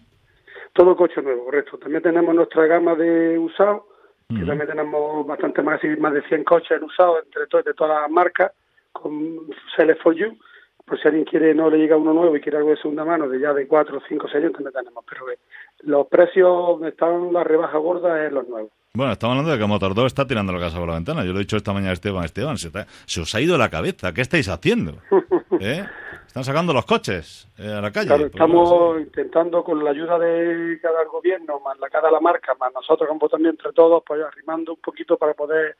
Todo 0.74 0.96
coche 0.96 1.22
nuevo, 1.22 1.46
correcto. 1.46 1.78
También 1.78 2.02
tenemos 2.04 2.34
nuestra 2.36 2.66
gama 2.66 2.96
de 2.96 3.38
usados, 3.38 3.84
que 4.30 4.44
también 4.46 4.68
tenemos 4.68 5.28
bastante 5.28 5.62
más, 5.62 5.80
más 6.00 6.14
de 6.14 6.22
100 6.24 6.44
coches 6.44 6.72
en 6.72 6.84
usados 6.84 7.20
entre 7.26 7.46
to- 7.48 7.62
de 7.62 7.74
todas 7.74 8.02
las 8.02 8.10
marcas, 8.12 8.52
con 8.92 9.40
Sell 9.76 9.96
for 9.98 10.16
You. 10.16 10.38
Por 10.86 11.00
si 11.00 11.08
alguien 11.08 11.24
quiere, 11.26 11.54
no 11.56 11.70
le 11.70 11.78
llega 11.78 11.96
uno 11.96 12.14
nuevo 12.14 12.36
y 12.36 12.42
quiere 12.42 12.58
algo 12.58 12.72
de 12.72 12.78
segunda 12.78 13.06
mano, 13.06 13.30
de 13.30 13.40
ya 13.40 13.54
de 13.54 13.68
4, 13.68 14.02
5, 14.10 14.28
6 14.28 14.44
años, 14.44 14.54
también 14.54 14.74
tenemos. 14.74 15.06
Pero 15.10 15.30
eh, 15.32 15.38
los 15.84 16.08
precios 16.08 16.50
donde 16.50 16.90
están 16.90 17.32
la 17.32 17.44
rebaja 17.44 17.78
gorda 17.78 18.26
es 18.26 18.34
los 18.34 18.48
nuevos. 18.50 18.72
Bueno, 18.96 19.14
estamos 19.14 19.34
hablando 19.34 19.52
de 19.52 19.58
que 19.60 19.66
Motor 19.66 19.94
2 19.96 20.06
está 20.08 20.28
tirando 20.28 20.52
la 20.52 20.60
casa 20.60 20.78
por 20.80 20.90
la 20.90 20.96
ventana. 20.96 21.24
Yo 21.24 21.32
lo 21.32 21.38
he 21.38 21.44
dicho 21.44 21.56
esta 21.58 21.72
mañana 21.74 21.92
a 21.92 21.94
Esteban. 21.94 22.26
Esteban, 22.26 22.58
se, 22.58 22.70
te- 22.70 22.86
se 23.06 23.22
os 23.22 23.34
ha 23.34 23.40
ido 23.42 23.58
la 23.58 23.70
cabeza. 23.70 24.14
¿Qué 24.14 24.22
estáis 24.22 24.50
haciendo? 24.50 24.94
¿Eh? 25.60 25.86
Están 26.34 26.46
sacando 26.46 26.74
los 26.74 26.86
coches 26.88 27.48
eh, 27.60 27.72
a 27.72 27.80
la 27.80 27.92
calle. 27.92 28.08
Claro, 28.08 28.26
estamos 28.26 29.00
intentando 29.02 29.64
con 29.64 29.84
la 29.84 29.92
ayuda 29.92 30.18
de 30.18 30.80
cada 30.82 31.04
gobierno, 31.04 31.60
más 31.60 31.78
la 31.78 31.92
cada 31.92 32.10
la 32.10 32.20
marca, 32.20 32.56
más 32.60 32.74
nosotros 32.74 33.08
como 33.08 33.30
también 33.30 33.52
entre 33.52 33.72
todos, 33.72 34.02
pues 34.04 34.20
arrimando 34.24 34.74
un 34.74 34.80
poquito 34.82 35.16
para 35.16 35.36
poder 35.36 35.78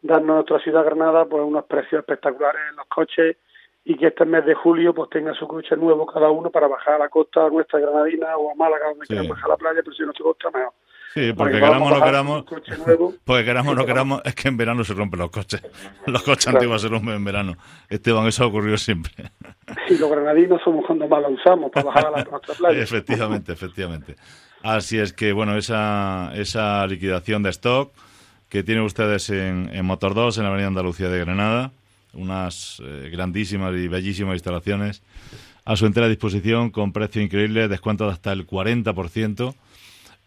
darnos 0.00 0.30
a 0.30 0.34
nuestra 0.34 0.60
ciudad 0.60 0.84
Granada 0.84 1.24
pues 1.24 1.42
unos 1.44 1.64
precios 1.64 1.98
espectaculares 1.98 2.60
en 2.70 2.76
los 2.76 2.86
coches 2.86 3.38
y 3.84 3.96
que 3.96 4.06
este 4.06 4.24
mes 4.24 4.46
de 4.46 4.54
julio 4.54 4.94
pues 4.94 5.10
tenga 5.10 5.34
su 5.34 5.48
coche 5.48 5.74
nuevo 5.76 6.06
cada 6.06 6.30
uno 6.30 6.48
para 6.50 6.68
bajar 6.68 6.94
a 6.94 6.98
la 6.98 7.08
costa 7.08 7.48
nuestra 7.50 7.80
granadina 7.80 8.36
o 8.36 8.52
a 8.52 8.54
Málaga 8.54 8.90
donde 8.90 9.04
Sí. 9.04 9.14
quieran 9.14 9.26
bajar 9.30 9.46
a 9.46 9.48
la 9.48 9.56
playa, 9.56 9.80
pero 9.82 9.96
si 9.96 10.04
no 10.04 10.12
te 10.12 10.22
costa 10.22 10.48
mejor. 10.52 10.74
Sí, 11.18 11.32
porque 11.32 11.54
que 11.54 11.60
queramos 11.60 11.92
o 11.92 11.98
no 11.98 12.04
queramos. 12.04 12.44
Porque 13.24 13.44
queramos 13.44 13.72
o 13.72 13.74
no 13.76 13.86
queramos, 13.86 14.22
es 14.24 14.34
que 14.34 14.48
en 14.48 14.56
verano 14.56 14.84
se 14.84 14.94
rompen 14.94 15.20
los 15.20 15.30
coches. 15.30 15.62
Los 16.06 16.22
coches 16.22 16.44
Claro. 16.44 16.58
antiguos 16.58 16.82
se 16.82 16.88
rompen 16.88 17.14
en 17.14 17.24
verano. 17.24 17.56
Esteban, 17.88 18.26
eso 18.26 18.44
ha 18.44 18.46
ocurrido 18.46 18.76
siempre. 18.76 19.12
Y 19.88 19.98
los 19.98 20.10
granadinos 20.10 20.60
somos 20.64 20.84
cuando 20.86 21.08
más 21.08 21.22
la 21.22 21.28
usamos 21.28 21.70
para 21.72 21.86
bajar 21.86 22.06
a 22.06 22.10
la 22.10 22.24
nuestra 22.24 22.54
playa. 22.54 22.82
efectivamente, 22.82 23.52
efectivamente. 23.52 24.16
Así 24.62 24.98
es 24.98 25.12
que, 25.12 25.32
bueno, 25.32 25.56
esa, 25.56 26.32
esa 26.34 26.86
liquidación 26.86 27.42
de 27.42 27.50
stock 27.50 27.92
que 28.48 28.62
tienen 28.62 28.84
ustedes 28.84 29.28
en, 29.30 29.68
en 29.72 29.84
Motor 29.84 30.14
2, 30.14 30.38
en 30.38 30.44
la 30.44 30.48
Avenida 30.50 30.68
Andalucía 30.68 31.08
de 31.08 31.18
Granada, 31.20 31.72
unas 32.14 32.80
eh, 32.84 33.10
grandísimas 33.12 33.74
y 33.74 33.88
bellísimas 33.88 34.34
instalaciones 34.34 35.02
a 35.64 35.76
su 35.76 35.84
entera 35.84 36.08
disposición 36.08 36.70
con 36.70 36.92
precio 36.92 37.20
increíble, 37.20 37.68
descuento 37.68 38.06
de 38.06 38.12
hasta 38.12 38.32
el 38.32 38.46
40%, 38.46 39.54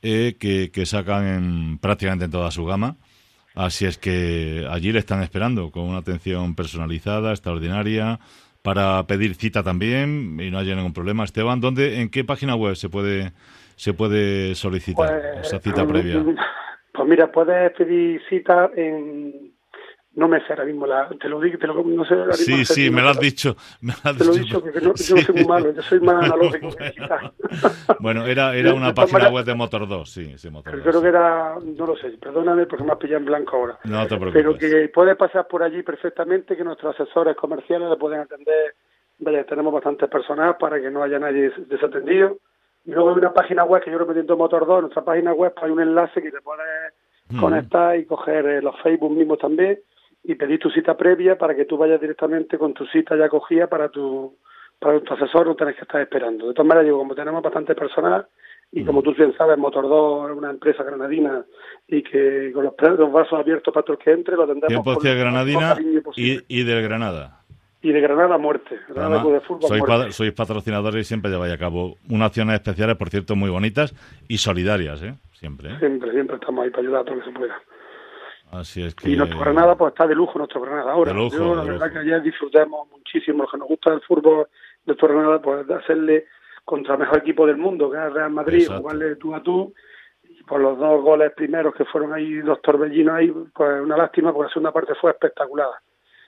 eh, 0.02 0.36
que, 0.40 0.72
que 0.72 0.86
sacan 0.86 1.28
en, 1.28 1.78
prácticamente 1.80 2.26
en 2.26 2.32
toda 2.32 2.52
su 2.52 2.66
gama. 2.66 2.96
Así 3.56 3.86
es 3.86 3.98
que 3.98 4.66
allí 4.70 4.92
le 4.92 5.00
están 5.00 5.22
esperando 5.22 5.72
con 5.72 5.84
una 5.84 5.98
atención 5.98 6.56
personalizada, 6.56 7.32
extraordinaria, 7.32 8.20
para 8.62 9.04
pedir 9.08 9.36
cita 9.36 9.64
también 9.64 10.40
y 10.40 10.52
no 10.52 10.60
haya 10.60 10.76
ningún 10.76 10.94
problema. 10.94 11.24
Esteban, 11.24 11.60
¿dónde, 11.60 12.02
¿en 12.02 12.10
qué 12.10 12.24
página 12.24 12.56
web 12.56 12.76
se 12.76 12.90
puede 12.90 13.34
se 13.76 13.94
puede 13.94 14.54
solicitar 14.54 15.22
Pues, 15.34 15.48
esa 15.48 15.60
cita 15.60 15.84
mm, 15.84 15.88
previa? 15.88 16.24
Pues 16.94 17.08
mira, 17.10 17.32
puedes 17.32 17.72
pedir 17.72 18.22
cita 18.30 18.70
en... 18.76 19.51
No 20.14 20.28
me 20.28 20.40
sé 20.46 20.48
ahora 20.50 20.66
mismo, 20.66 20.86
la, 20.86 21.08
te 21.08 21.30
lo 21.30 21.40
digo, 21.40 21.58
te 21.58 21.68
lo, 21.68 21.74
no 21.86 22.04
sé 22.04 22.16
ahora 22.16 22.26
mismo 22.36 22.58
Sí, 22.58 22.66
sí, 22.66 22.90
me 22.92 23.02
lo 23.02 23.10
has 23.10 23.20
dicho. 23.20 23.56
Me 23.80 23.94
lo 23.94 24.12
has 24.12 24.18
Te 24.18 24.26
lo 24.26 24.34
he 24.34 24.40
dicho. 24.40 24.62
porque 24.62 24.82
no, 24.82 24.92
Sí. 24.98 25.14
yo 25.14 25.16
no 25.16 25.22
soy 25.24 25.36
muy 25.36 25.46
malo, 25.46 25.72
yo 25.74 25.82
soy 25.84 26.00
más 26.02 26.26
analógico 26.26 26.70
que 26.76 26.84
digital. 26.84 27.32
Bueno, 28.00 28.26
era, 28.26 28.54
era 28.58 28.74
una 28.74 28.94
página 28.94 29.30
web 29.30 29.46
de 29.46 29.56
Motor 29.56 29.88
2, 29.88 30.10
sí, 30.12 30.38
sí, 30.38 30.50
Motor 30.50 30.74
Pero 30.74 30.84
2. 30.84 30.92
creo 30.92 31.02
que 31.02 31.08
era, 31.08 31.56
no 31.64 31.86
lo 31.86 31.96
sé, 31.96 32.10
perdóname 32.20 32.66
porque 32.66 32.84
me 32.84 32.92
has 32.92 32.98
pillado 32.98 33.20
en 33.20 33.26
blanco 33.26 33.56
ahora. 33.56 33.80
No 33.86 34.02
te 34.06 34.18
preocupes. 34.18 34.34
Pero 34.34 34.58
que 34.58 34.90
puedes 34.90 35.16
pasar 35.16 35.48
por 35.48 35.64
allí 35.64 35.82
perfectamente, 35.82 36.58
que 36.58 36.64
nuestros 36.66 36.94
asesores 37.00 37.38
comerciales 37.38 37.90
le 37.90 37.96
pueden 37.96 38.20
atender. 38.20 38.76
Vaya, 39.20 39.46
tenemos 39.46 39.72
bastantes 39.74 40.10
personas 40.10 40.58
para 40.60 40.82
que 40.82 40.92
no 40.92 41.04
haya 41.04 41.20
nadie 41.20 41.44
des- 41.44 41.70
desatendido. 41.70 42.38
Y 42.84 42.92
luego 42.92 43.12
hay 43.12 43.18
una 43.18 43.34
página 43.34 43.64
web 43.64 43.82
que 43.84 43.92
yo 43.92 43.98
represento 44.00 44.36
Motor 44.36 44.66
2, 44.66 44.76
en 44.78 44.82
nuestra 44.82 45.06
página 45.06 45.32
web 45.34 45.54
hay 45.62 45.72
un 45.72 45.80
enlace 45.80 46.22
que 46.22 46.32
te 46.32 46.42
puedes 46.42 46.66
Mm. 47.30 47.40
conectar 47.40 47.98
y 47.98 48.04
coger 48.06 48.46
eh, 48.46 48.62
los 48.62 48.76
Facebook 48.82 49.12
mismos 49.16 49.38
también 49.40 49.80
y 50.24 50.36
pedir 50.36 50.60
tu 50.60 50.70
cita 50.70 50.96
previa 50.96 51.38
para 51.38 51.56
que 51.56 51.66
tú 51.66 51.78
vayas 51.78 52.00
directamente 52.00 52.58
con 52.58 52.74
tu 52.74 52.86
cita 52.88 53.16
ya 53.18 53.28
cogida 53.30 53.68
para 53.68 53.90
tu 53.90 54.36
para 54.80 55.00
tu 55.00 55.14
asesor, 55.14 55.46
no 55.46 55.56
tenés 55.56 55.76
que 55.76 55.82
estar 55.84 56.02
esperando. 56.02 56.48
De 56.48 56.54
todas 56.56 56.68
maneras, 56.68 56.86
digo, 56.86 56.98
como 56.98 57.14
tenemos 57.14 57.44
bastante 57.44 57.76
personal 57.76 58.26
y 58.72 58.84
como 58.84 59.04
tú 59.04 59.14
bien 59.14 59.32
sabes, 59.38 59.58
Motor 59.58 59.88
2 59.88 60.32
es 60.32 60.38
una 60.38 60.50
empresa 60.50 60.84
granadina 60.84 61.44
y 61.88 62.02
que 62.02 62.52
con 62.52 62.64
los, 62.64 62.74
los 62.98 63.12
vasos 63.12 63.38
abiertos 63.40 63.72
para 63.72 63.84
todo 63.84 63.98
el 63.98 64.04
que 64.04 64.12
entre 64.12 64.36
lo 64.36 64.48
tendremos 64.48 64.84
100% 64.84 64.94
con 64.96 65.06
el 65.08 65.18
Granadina 65.20 65.78
y, 66.16 66.40
y 66.48 66.64
del 66.64 66.82
Granada. 66.82 67.42
y 67.84 67.92
de 67.92 68.02
Granada 68.02 68.36
a 68.36 68.38
muerte. 68.40 68.80
Granada 68.90 69.22
Además, 69.22 69.34
de 69.34 69.40
Fútbol 69.48 69.68
sois, 69.70 69.80
muerte. 69.86 70.06
pa- 70.08 70.12
sois 70.14 70.32
patrocinadores 70.34 71.02
y 71.02 71.08
siempre 71.08 71.30
lleváis 71.30 71.54
a 71.54 71.58
cabo 71.60 71.98
unas 72.10 72.28
acciones 72.30 72.56
especiales, 72.56 72.96
por 72.96 73.10
cierto, 73.10 73.36
muy 73.36 73.52
bonitas 73.52 73.94
y 74.28 74.38
solidarias, 74.40 75.04
¿eh? 75.04 75.14
Siempre, 75.34 75.70
¿eh? 75.74 75.76
Siempre, 75.80 76.12
siempre 76.12 76.38
estamos 76.38 76.64
ahí 76.64 76.70
para 76.72 76.82
ayudar 76.82 77.02
a 77.02 77.04
todo 77.06 77.16
lo 77.18 77.22
que 77.24 77.28
se 77.32 77.36
pueda. 77.38 77.56
Así 78.52 78.84
es 78.84 78.94
que... 78.96 79.10
Y 79.10 79.16
nuestro 79.16 79.40
Granada, 79.40 79.76
pues 79.76 79.94
está 79.94 80.06
de 80.08 80.16
lujo 80.16 80.38
nuestro 80.38 80.62
Granada 80.62 80.92
ahora. 80.92 81.14
Lujo, 81.14 81.36
Yo, 81.38 81.56
la 81.56 81.64
verdad 81.64 81.88
lujo. 81.88 81.94
que 81.94 82.00
ayer 82.00 82.22
disfrutamos 82.22 82.90
muchísimo, 82.92 83.44
los 83.44 83.52
que 83.52 83.58
nos 83.58 83.68
gusta 83.68 83.94
el 83.94 84.02
fútbol, 84.02 84.48
nuestro 84.86 85.08
Granada, 85.08 85.42
pues 85.42 85.70
hacerle 85.70 86.26
contra 86.66 86.94
el 86.96 87.00
mejor 87.00 87.20
equipo 87.20 87.48
del 87.48 87.58
mundo, 87.58 87.90
que 87.90 87.98
es 87.98 88.04
el 88.04 88.14
Real 88.14 88.32
Madrid, 88.32 88.62
Exacto. 88.62 88.82
jugarle 88.82 89.16
tú 89.16 89.34
a 89.36 89.42
tú. 89.42 89.74
Y 90.24 90.44
por 90.44 90.60
los 90.60 90.78
dos 90.78 91.02
goles 91.02 91.32
primeros 91.36 91.74
que 91.76 91.86
fueron 91.86 92.14
ahí, 92.14 92.36
dos 92.38 92.62
torbellinos 92.62 93.16
ahí, 93.16 93.32
pues 93.54 93.82
una 93.82 93.98
lástima, 93.98 94.34
porque 94.34 94.48
la 94.48 94.54
segunda 94.54 94.72
parte 94.72 94.96
fue 94.96 95.12
espectacular. 95.12 95.70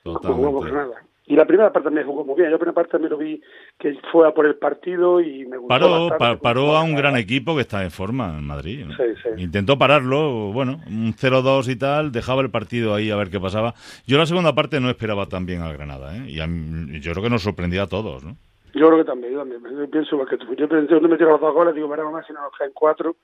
Como 0.04 0.20
jugamos 0.20 0.64
Totalmente. 0.66 0.72
Granada. 0.72 1.02
Y 1.26 1.38
la 1.38 1.46
primera 1.46 1.72
parte 1.72 1.86
también 1.86 2.06
jugó 2.06 2.26
muy 2.26 2.36
bien. 2.36 2.48
Yo 2.50 2.54
la 2.54 2.58
primera 2.58 2.76
parte 2.76 3.00
me 3.00 3.08
lo 3.08 3.18
vi 3.18 3.42
que 3.80 3.98
fue 4.12 4.28
a 4.28 4.32
por 4.34 4.46
el 4.46 4.56
partido 4.56 5.22
y 5.22 5.46
me 5.46 5.56
gustó. 5.58 5.68
Paró, 5.70 5.90
bastante. 6.10 6.18
pa- 6.18 6.38
paró 6.38 6.76
a 6.76 6.84
un 6.84 6.96
gran 6.96 7.16
equipo 7.16 7.56
que 7.56 7.62
está 7.62 7.82
en 7.84 7.92
forma 7.92 8.38
en 8.38 8.46
Madrid. 8.46 8.86
¿no? 8.86 8.94
Sí, 8.98 9.04
sí. 9.24 9.30
Intentó 9.42 9.78
pararlo, 9.78 10.52
bueno, 10.52 10.82
un 10.86 11.14
0-2 11.14 11.70
y 11.70 11.78
tal, 11.78 12.12
dejaba 12.12 12.42
el 12.42 12.52
partido 12.52 12.94
ahí 12.94 13.10
a 13.10 13.16
ver 13.16 13.30
qué 13.30 13.40
pasaba. 13.40 13.74
Yo 14.06 14.18
la 14.18 14.26
segunda 14.26 14.54
parte 14.54 14.82
no 14.82 14.90
esperaba 14.90 15.26
tan 15.28 15.46
bien 15.46 15.62
al 15.62 15.74
Granada, 15.78 16.18
¿eh? 16.18 16.30
Y 16.30 16.42
a 16.42 16.48
mí- 16.48 17.00
yo 17.00 17.12
creo 17.14 17.24
que 17.24 17.30
nos 17.30 17.42
sorprendía 17.44 17.84
a 17.84 17.88
todos, 17.88 18.24
¿no? 18.26 18.36
Yo 18.74 18.88
creo 18.88 18.98
que 18.98 19.06
también, 19.06 19.32
yo 19.34 19.40
también. 19.40 19.62
Yo 19.64 19.90
pienso 19.90 20.26
que. 20.26 20.38
Yo 20.58 20.68
pensé 20.68 20.88
cuando 20.88 21.08
metieron 21.08 21.34
los 21.34 21.42
dos 21.42 21.54
goles, 21.54 21.74
digo, 21.76 21.88
veremos 21.88 22.12
más 22.12 22.28
si 22.28 22.34
no 22.34 22.42
nos 22.42 22.52
caen 22.58 22.72
cuatro. 22.74 23.16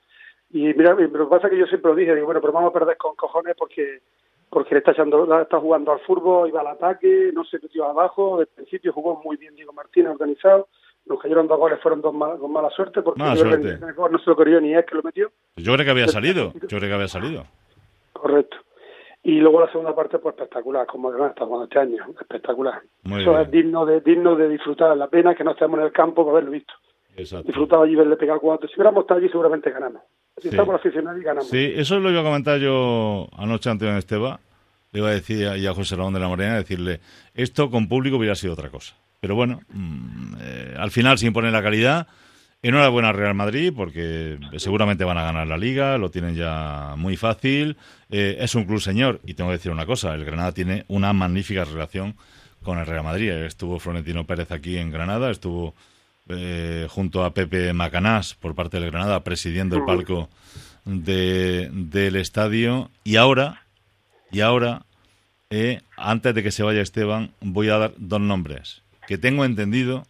Y 0.52 0.62
mira, 0.74 0.94
lo 0.94 0.96
que 0.96 1.30
pasa 1.30 1.48
es 1.48 1.52
que 1.52 1.58
yo 1.58 1.66
siempre 1.66 1.90
lo 1.90 1.96
dije, 1.96 2.14
digo, 2.14 2.26
bueno, 2.26 2.40
pero 2.40 2.52
vamos 2.52 2.70
a 2.70 2.78
perder 2.78 2.96
con 2.96 3.14
cojones 3.14 3.54
porque 3.58 4.00
porque 4.50 4.74
le 4.74 4.78
está 4.80 4.90
echando, 4.90 5.40
está 5.40 5.60
jugando 5.60 5.92
al 5.92 6.00
fútbol, 6.00 6.48
iba 6.48 6.60
al 6.60 6.66
ataque, 6.66 7.30
no 7.32 7.44
se 7.44 7.58
metió 7.62 7.84
abajo, 7.86 8.38
desde 8.40 8.50
el 8.50 8.56
principio 8.56 8.92
jugó 8.92 9.20
muy 9.24 9.36
bien 9.36 9.54
Diego 9.54 9.72
Martínez 9.72 10.10
organizado, 10.12 10.68
nos 11.06 11.20
cayeron 11.20 11.46
dos 11.46 11.58
goles, 11.58 11.78
fueron 11.80 12.00
dos 12.02 12.12
mal- 12.12 12.38
con 12.38 12.52
mala 12.52 12.68
suerte, 12.70 13.00
porque 13.02 13.20
Mala 13.20 13.36
suerte. 13.36 13.68
el 13.86 13.94
gol 13.94 14.12
no 14.12 14.18
se 14.18 14.28
lo 14.28 14.36
corrió 14.36 14.60
ni 14.60 14.74
es 14.74 14.84
que 14.84 14.96
lo 14.96 15.02
metió, 15.02 15.30
Yo 15.56 15.72
creo 15.74 15.84
que 15.84 15.90
había 15.92 16.08
salido, 16.08 16.52
yo 16.54 16.68
creo 16.78 16.80
que 16.88 16.92
había 16.94 17.08
salido. 17.08 17.44
correcto. 18.12 18.56
Y 19.22 19.32
luego 19.38 19.60
la 19.60 19.70
segunda 19.70 19.94
parte, 19.94 20.18
pues 20.18 20.34
espectacular, 20.34 20.86
como 20.86 21.10
Granada 21.10 21.30
está 21.30 21.44
jugando 21.44 21.64
este 21.64 21.78
año, 21.78 22.06
espectacular. 22.18 22.80
Muy 23.04 23.20
Eso 23.20 23.32
bien. 23.32 23.42
es 23.42 23.50
digno 23.50 23.84
de, 23.84 24.00
digno 24.00 24.34
de 24.34 24.48
disfrutar, 24.48 24.96
la 24.96 25.08
pena 25.08 25.34
que 25.34 25.44
no 25.44 25.50
estemos 25.50 25.78
en 25.78 25.84
el 25.86 25.92
campo 25.92 26.24
para 26.24 26.38
haberlo 26.38 26.52
visto. 26.52 26.72
Exacto. 27.16 27.46
disfrutaba 27.46 27.84
allí 27.84 27.94
verle 27.94 28.16
pegar 28.16 28.38
cuatro. 28.40 28.68
Si 28.68 28.74
hubiéramos 28.76 29.02
estado 29.02 29.20
allí, 29.20 29.28
seguramente 29.28 29.70
ganamos. 29.70 30.02
Si 30.36 30.42
Sí. 30.42 30.48
estamos 30.48 30.74
aficionados 30.74 31.20
y 31.20 31.24
ganamos. 31.24 31.48
Sí, 31.50 31.72
eso 31.76 31.98
lo 31.98 32.10
iba 32.10 32.20
a 32.20 32.24
comentar 32.24 32.58
yo 32.58 33.28
anoche 33.36 33.68
ante 33.70 33.84
don 33.84 33.96
Esteba. 33.96 34.40
Le 34.92 35.00
iba 35.00 35.08
a 35.08 35.12
decir 35.12 35.46
a, 35.46 35.56
y 35.56 35.66
a 35.66 35.74
José 35.74 35.96
Ramón 35.96 36.14
de 36.14 36.20
la 36.20 36.28
Morena, 36.28 36.56
decirle, 36.56 37.00
esto 37.34 37.70
con 37.70 37.88
público 37.88 38.16
hubiera 38.16 38.34
sido 38.34 38.54
otra 38.54 38.70
cosa. 38.70 38.94
Pero 39.20 39.34
bueno, 39.34 39.60
mm, 39.68 40.34
eh, 40.40 40.74
al 40.78 40.90
final 40.90 41.18
se 41.18 41.26
impone 41.26 41.50
la 41.50 41.62
calidad. 41.62 42.06
Enhorabuena 42.62 43.08
al 43.08 43.14
Real 43.16 43.34
Madrid, 43.34 43.72
porque 43.74 44.38
seguramente 44.58 45.02
van 45.04 45.16
a 45.16 45.22
ganar 45.24 45.46
la 45.46 45.56
liga, 45.56 45.96
lo 45.96 46.10
tienen 46.10 46.34
ya 46.34 46.94
muy 46.98 47.16
fácil. 47.16 47.76
Eh, 48.10 48.36
es 48.40 48.54
un 48.54 48.64
club 48.64 48.80
señor, 48.80 49.20
y 49.24 49.32
tengo 49.34 49.48
que 49.50 49.56
decir 49.56 49.72
una 49.72 49.86
cosa, 49.86 50.12
el 50.14 50.26
Granada 50.26 50.52
tiene 50.52 50.84
una 50.88 51.12
magnífica 51.14 51.64
relación 51.64 52.16
con 52.62 52.78
el 52.78 52.84
Real 52.86 53.02
Madrid. 53.04 53.30
Estuvo 53.30 53.78
Florentino 53.78 54.26
Pérez 54.26 54.52
aquí 54.52 54.76
en 54.76 54.90
Granada, 54.90 55.30
estuvo 55.30 55.74
eh, 56.32 56.86
junto 56.88 57.24
a 57.24 57.34
Pepe 57.34 57.72
Macanás 57.72 58.34
por 58.34 58.54
parte 58.54 58.78
del 58.80 58.90
Granada 58.90 59.24
presidiendo 59.24 59.76
el 59.76 59.84
palco 59.84 60.28
de, 60.84 61.68
del 61.72 62.16
estadio 62.16 62.90
y 63.04 63.16
ahora 63.16 63.62
y 64.30 64.40
ahora 64.40 64.82
eh, 65.50 65.80
antes 65.96 66.34
de 66.34 66.42
que 66.42 66.50
se 66.50 66.62
vaya 66.62 66.80
Esteban 66.80 67.32
voy 67.40 67.68
a 67.68 67.78
dar 67.78 67.92
dos 67.96 68.20
nombres 68.20 68.82
que 69.06 69.18
tengo 69.18 69.44
entendido 69.44 70.06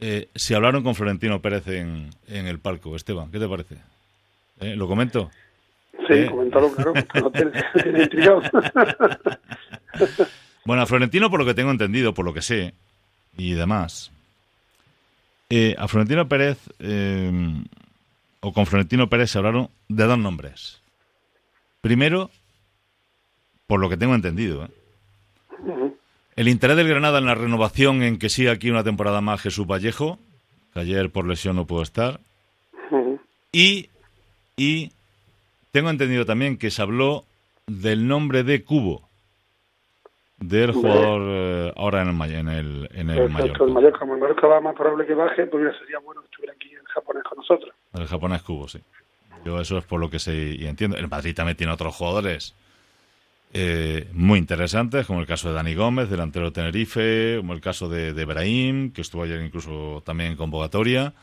eh, 0.00 0.28
si 0.34 0.54
hablaron 0.54 0.82
con 0.82 0.94
Florentino 0.94 1.40
Pérez 1.40 1.66
en, 1.68 2.10
en 2.26 2.46
el 2.46 2.58
palco 2.58 2.94
Esteban 2.96 3.30
¿qué 3.30 3.38
te 3.38 3.48
parece? 3.48 3.76
¿Eh? 4.60 4.74
¿lo 4.76 4.88
comento? 4.88 5.30
Sí, 6.06 6.26
coméntalo, 6.26 6.72
claro. 6.72 6.92
No. 8.14 8.42
Bueno, 10.68 10.82
a 10.82 10.86
Florentino, 10.86 11.30
por 11.30 11.40
lo 11.40 11.46
que 11.46 11.54
tengo 11.54 11.70
entendido, 11.70 12.12
por 12.12 12.26
lo 12.26 12.34
que 12.34 12.42
sé 12.42 12.74
y 13.38 13.52
demás, 13.54 14.12
eh, 15.50 15.74
a 15.78 15.88
Florentino 15.88 16.28
Pérez, 16.28 16.58
eh, 16.78 17.30
o 18.40 18.52
con 18.52 18.66
Florentino 18.66 19.08
Pérez 19.08 19.30
se 19.30 19.38
hablaron 19.38 19.70
de 19.88 20.04
dos 20.04 20.18
nombres. 20.18 20.80
Primero, 21.80 22.30
por 23.66 23.80
lo 23.80 23.88
que 23.88 23.96
tengo 23.96 24.14
entendido, 24.14 24.64
¿eh? 24.64 24.70
el 26.36 26.48
interés 26.48 26.76
del 26.76 26.88
Granada 26.88 27.18
en 27.18 27.26
la 27.26 27.34
renovación 27.34 28.02
en 28.02 28.18
que 28.18 28.28
siga 28.28 28.52
aquí 28.52 28.70
una 28.70 28.84
temporada 28.84 29.20
más 29.20 29.40
Jesús 29.40 29.66
Vallejo, 29.66 30.18
que 30.72 30.80
ayer 30.80 31.10
por 31.10 31.26
lesión 31.26 31.56
no 31.56 31.66
pudo 31.66 31.82
estar, 31.82 32.20
y, 33.50 33.88
y 34.56 34.92
tengo 35.72 35.90
entendido 35.90 36.26
también 36.26 36.58
que 36.58 36.70
se 36.70 36.82
habló 36.82 37.24
del 37.66 38.06
nombre 38.06 38.44
de 38.44 38.62
Cubo, 38.62 39.08
del 40.38 40.72
jugador 40.72 41.22
ahora 41.78 42.02
en 42.02 42.08
el, 42.08 42.32
en 42.32 42.48
el, 42.48 42.88
en 42.92 43.10
el 43.10 43.16
Perfecto, 43.16 43.64
el 43.64 43.72
Mallorca, 43.72 43.74
Mallorca. 43.74 43.98
Como 44.00 44.14
el 44.14 44.20
Mallorca 44.20 44.46
va 44.46 44.60
más 44.60 44.74
probable 44.74 45.06
que 45.06 45.14
baje, 45.14 45.46
pues 45.46 45.62
mira, 45.62 45.78
sería 45.78 45.98
bueno 46.00 46.20
que 46.20 46.26
estuviera 46.26 46.52
aquí 46.54 46.68
en 46.70 46.84
japonés 46.84 47.22
con 47.24 47.38
nosotros. 47.38 47.74
el 47.94 48.06
japonés 48.06 48.42
Cubo, 48.42 48.68
sí. 48.68 48.80
Yo 49.44 49.60
eso 49.60 49.78
es 49.78 49.84
por 49.84 50.00
lo 50.00 50.10
que 50.10 50.18
sé 50.18 50.34
y 50.58 50.66
entiendo. 50.66 50.96
El 50.96 51.08
Madrid 51.08 51.34
también 51.34 51.56
tiene 51.56 51.72
otros 51.72 51.94
jugadores 51.94 52.54
eh, 53.54 54.08
muy 54.12 54.38
interesantes, 54.38 55.06
como 55.06 55.20
el 55.20 55.26
caso 55.26 55.48
de 55.48 55.54
Dani 55.54 55.74
Gómez, 55.74 56.10
delantero 56.10 56.46
de 56.46 56.50
Tenerife, 56.50 57.36
como 57.38 57.54
el 57.54 57.60
caso 57.60 57.88
de, 57.88 58.12
de 58.12 58.24
Brahim, 58.24 58.92
que 58.92 59.00
estuvo 59.00 59.22
ayer 59.22 59.40
incluso 59.40 60.02
también 60.04 60.32
en 60.32 60.36
convocatoria. 60.36 61.14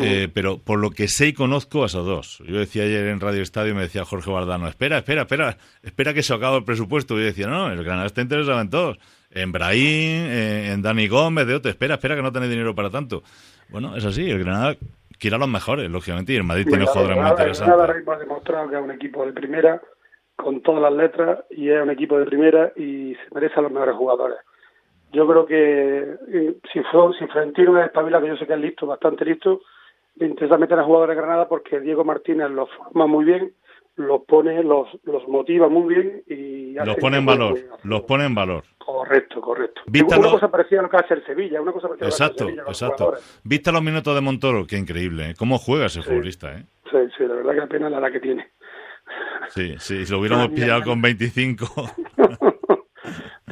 Eh, 0.00 0.28
pero 0.32 0.58
por 0.58 0.78
lo 0.78 0.90
que 0.90 1.08
sé 1.08 1.28
y 1.28 1.32
conozco 1.32 1.82
a 1.82 1.86
esos 1.86 2.04
dos. 2.04 2.42
Yo 2.46 2.58
decía 2.58 2.84
ayer 2.84 3.06
en 3.06 3.20
Radio 3.20 3.42
Estadio, 3.42 3.74
me 3.74 3.82
decía 3.82 4.04
Jorge 4.04 4.30
Bardano, 4.30 4.68
espera, 4.68 4.98
espera, 4.98 5.22
espera, 5.22 5.56
espera 5.82 6.14
que 6.14 6.22
se 6.22 6.34
acabe 6.34 6.58
el 6.58 6.64
presupuesto. 6.64 7.14
Y 7.14 7.20
yo 7.20 7.26
decía, 7.26 7.46
no, 7.46 7.70
el 7.70 7.82
Granada 7.82 8.06
está 8.06 8.20
interesado 8.20 8.60
en 8.60 8.70
todos. 8.70 8.98
En 9.30 9.52
Brahim, 9.52 10.26
en, 10.26 10.72
en 10.72 10.82
Dani 10.82 11.06
Gómez, 11.08 11.46
de 11.46 11.54
otro, 11.54 11.70
espera, 11.70 11.94
espera 11.94 12.16
que 12.16 12.22
no 12.22 12.32
tenéis 12.32 12.50
dinero 12.50 12.74
para 12.74 12.90
tanto. 12.90 13.22
Bueno, 13.68 13.96
es 13.96 14.04
así, 14.04 14.28
el 14.30 14.40
Granada 14.40 14.74
quiere 15.18 15.36
a 15.36 15.38
los 15.38 15.48
mejores, 15.48 15.88
lógicamente, 15.90 16.32
y 16.32 16.36
el 16.36 16.44
Madrid 16.44 16.66
tiene 16.66 16.84
jugadores 16.86 17.16
muy 17.16 17.24
Granada- 17.24 17.44
Granada 17.44 17.72
ahora 17.74 17.84
interesantes. 17.84 17.96
mismo 17.98 18.12
ha 18.12 18.18
demostrado 18.18 18.68
que 18.70 18.76
es 18.76 18.82
un 18.82 18.90
equipo 18.90 19.26
de 19.26 19.32
primera, 19.32 19.80
con 20.36 20.60
todas 20.62 20.82
las 20.82 20.92
letras, 20.94 21.40
y 21.50 21.68
es 21.68 21.80
un 21.82 21.90
equipo 21.90 22.18
de 22.18 22.24
primera 22.26 22.72
y 22.76 23.14
se 23.14 23.34
merece 23.34 23.54
a 23.58 23.62
los 23.62 23.70
mejores 23.70 23.94
jugadores. 23.94 24.38
Yo 25.12 25.26
creo 25.28 25.44
que 25.46 25.98
eh, 26.32 26.54
si, 26.72 26.80
Flo- 26.80 27.12
si 27.18 27.26
Florentino 27.26 27.78
es 27.78 27.86
espabila, 27.86 28.20
que 28.20 28.28
yo 28.28 28.36
sé 28.36 28.46
que 28.46 28.54
es 28.54 28.60
listo, 28.60 28.86
bastante 28.86 29.24
listo, 29.24 29.60
le 30.16 30.26
interesa 30.26 30.56
meter 30.56 30.78
a 30.78 30.84
jugadores 30.84 31.14
de 31.16 31.22
Granada 31.22 31.48
porque 31.48 31.80
Diego 31.80 32.04
Martínez 32.04 32.50
los 32.50 32.70
forma 32.70 33.06
muy 33.06 33.24
bien, 33.24 33.52
los 34.00 34.22
pone, 34.22 34.62
los, 34.62 34.88
los 35.04 35.26
motiva 35.28 35.68
muy 35.68 35.94
bien 35.94 36.22
y 36.26 36.72
Los 36.74 36.96
pone 36.96 37.18
en 37.18 37.26
valor, 37.26 37.58
los 37.84 38.02
pone 38.02 38.24
en 38.24 38.34
valor. 38.34 38.64
Correcto, 38.78 39.40
correcto. 39.40 39.82
Una 39.86 40.30
cosa 40.30 40.50
parecida 40.50 40.80
a 40.80 40.82
lo 40.84 40.90
que 40.90 40.96
hace 40.96 41.14
el 41.14 41.24
Sevilla, 41.24 41.60
una 41.60 41.72
cosa 41.72 41.88
parecida 41.88 42.06
a 42.06 42.08
lo 42.08 42.10
que 42.10 42.14
hace 42.14 42.24
el 42.24 42.30
Exacto, 42.30 42.44
Sevilla 42.44 42.62
exacto. 42.66 43.04
jugadores. 43.04 43.40
¿Viste 43.44 43.72
los 43.72 43.82
minutos 43.82 44.14
de 44.14 44.20
Montoro? 44.20 44.66
Qué 44.66 44.76
increíble, 44.76 45.30
¿eh? 45.30 45.34
¿Cómo 45.38 45.58
juega 45.58 45.86
ese 45.86 46.02
futbolista, 46.02 46.52
eh? 46.52 46.64
Sí, 46.90 46.98
sí, 47.16 47.24
la 47.24 47.34
verdad 47.34 47.52
que 47.52 47.60
la 47.60 47.66
pena 47.68 47.90
la 47.90 47.98
edad 47.98 48.12
que 48.12 48.20
tiene. 48.20 48.50
Sí, 49.48 49.74
sí, 49.78 50.06
si 50.06 50.12
lo 50.12 50.20
hubiéramos 50.20 50.48
pillado 50.48 50.82
con 50.82 51.00
25. 51.02 51.66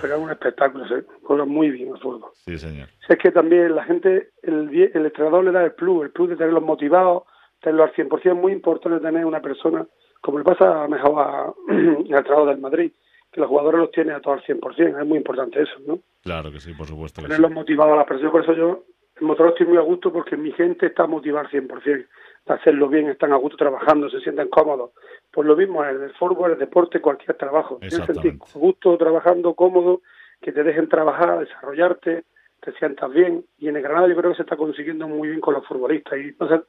Pero 0.00 0.14
es 0.14 0.20
un 0.20 0.30
espectáculo, 0.30 0.86
se 0.86 1.04
juega 1.24 1.44
muy 1.44 1.70
bien 1.70 1.88
el 1.88 2.00
fútbol. 2.00 2.30
Sí, 2.44 2.56
señor. 2.58 2.88
Es 3.08 3.18
que 3.18 3.32
también 3.32 3.74
la 3.74 3.84
gente, 3.84 4.30
el, 4.42 4.68
el 4.94 5.06
entrenador 5.06 5.44
le 5.44 5.52
da 5.52 5.64
el 5.64 5.72
plus, 5.72 6.04
el 6.04 6.10
plus 6.10 6.30
de 6.30 6.36
tenerlos 6.36 6.62
motivados, 6.62 7.24
tenerlos 7.60 7.90
al 7.90 7.94
100%. 8.08 8.30
Es 8.30 8.36
muy 8.36 8.52
importante 8.52 9.00
tener 9.00 9.24
una 9.24 9.40
persona, 9.40 9.86
como 10.20 10.38
le 10.38 10.44
pasa 10.44 10.86
mejor 10.88 11.20
a- 11.20 11.52
al 11.68 11.96
entrenador 12.06 12.48
del 12.48 12.58
Madrid, 12.58 12.92
que 13.30 13.40
los 13.40 13.48
jugadores 13.48 13.80
los 13.80 13.90
tiene 13.90 14.12
a 14.12 14.20
todos 14.20 14.38
al 14.48 14.56
100%. 14.58 15.00
Es 15.00 15.06
muy 15.06 15.18
importante 15.18 15.60
eso, 15.62 15.74
¿no? 15.86 15.98
Claro 16.22 16.50
que 16.50 16.60
sí, 16.60 16.72
por 16.74 16.86
supuesto 16.86 17.20
sí. 17.20 17.26
tenerlos 17.26 17.50
motivados 17.52 17.92
a 17.94 17.96
la 17.96 18.06
presión. 18.06 18.30
Por 18.30 18.42
eso 18.42 18.54
yo, 18.54 18.84
en 19.20 19.26
motor 19.26 19.48
estoy 19.48 19.66
muy 19.66 19.76
a 19.76 19.82
gusto 19.82 20.12
porque 20.12 20.36
mi 20.36 20.52
gente 20.52 20.86
está 20.86 21.06
motivada 21.06 21.46
al 21.46 21.50
100%, 21.52 21.82
de 21.84 22.54
hacerlo 22.54 22.88
bien, 22.88 23.08
están 23.08 23.32
a 23.32 23.36
gusto 23.36 23.56
trabajando, 23.58 24.08
se 24.08 24.20
sienten 24.20 24.48
cómodos. 24.48 24.92
Pues 25.30 25.46
lo 25.46 25.56
mismo 25.56 25.84
en 25.84 26.02
el 26.02 26.12
fútbol, 26.14 26.52
el 26.52 26.58
deporte, 26.58 27.00
cualquier 27.00 27.36
trabajo. 27.36 27.76
Tienes 27.80 28.00
que 28.00 28.14
sentir 28.14 28.38
a 28.40 28.58
gusto, 28.58 28.96
trabajando, 28.96 29.54
cómodo, 29.54 30.00
que 30.40 30.52
te 30.52 30.62
dejen 30.62 30.88
trabajar, 30.88 31.40
desarrollarte, 31.40 32.24
te 32.60 32.72
sientas 32.72 33.12
bien. 33.12 33.44
Y 33.58 33.68
en 33.68 33.76
el 33.76 33.82
Granada 33.82 34.08
yo 34.08 34.16
creo 34.16 34.30
que 34.30 34.36
se 34.36 34.42
está 34.42 34.56
consiguiendo 34.56 35.06
muy 35.06 35.28
bien 35.28 35.40
con 35.40 35.52
los 35.54 35.66
futbolistas. 35.66 36.18
Y 36.18 36.28
entonces, 36.28 36.60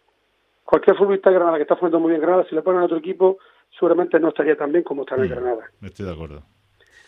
cualquier 0.69 0.95
futbolista 0.95 1.31
de 1.31 1.35
Granada 1.35 1.57
que 1.57 1.63
está 1.63 1.75
jugando 1.75 1.99
muy 1.99 2.09
bien 2.09 2.21
Granada, 2.21 2.45
si 2.47 2.53
le 2.53 2.61
ponen 2.61 2.81
a 2.81 2.85
otro 2.85 2.97
equipo, 2.97 3.39
seguramente 3.71 4.19
no 4.19 4.29
estaría 4.29 4.55
tan 4.55 4.71
bien 4.71 4.83
como 4.83 5.01
está 5.01 5.15
en. 5.15 5.27
Granada. 5.27 5.67
Estoy 5.81 6.05
de 6.05 6.13
acuerdo. 6.13 6.43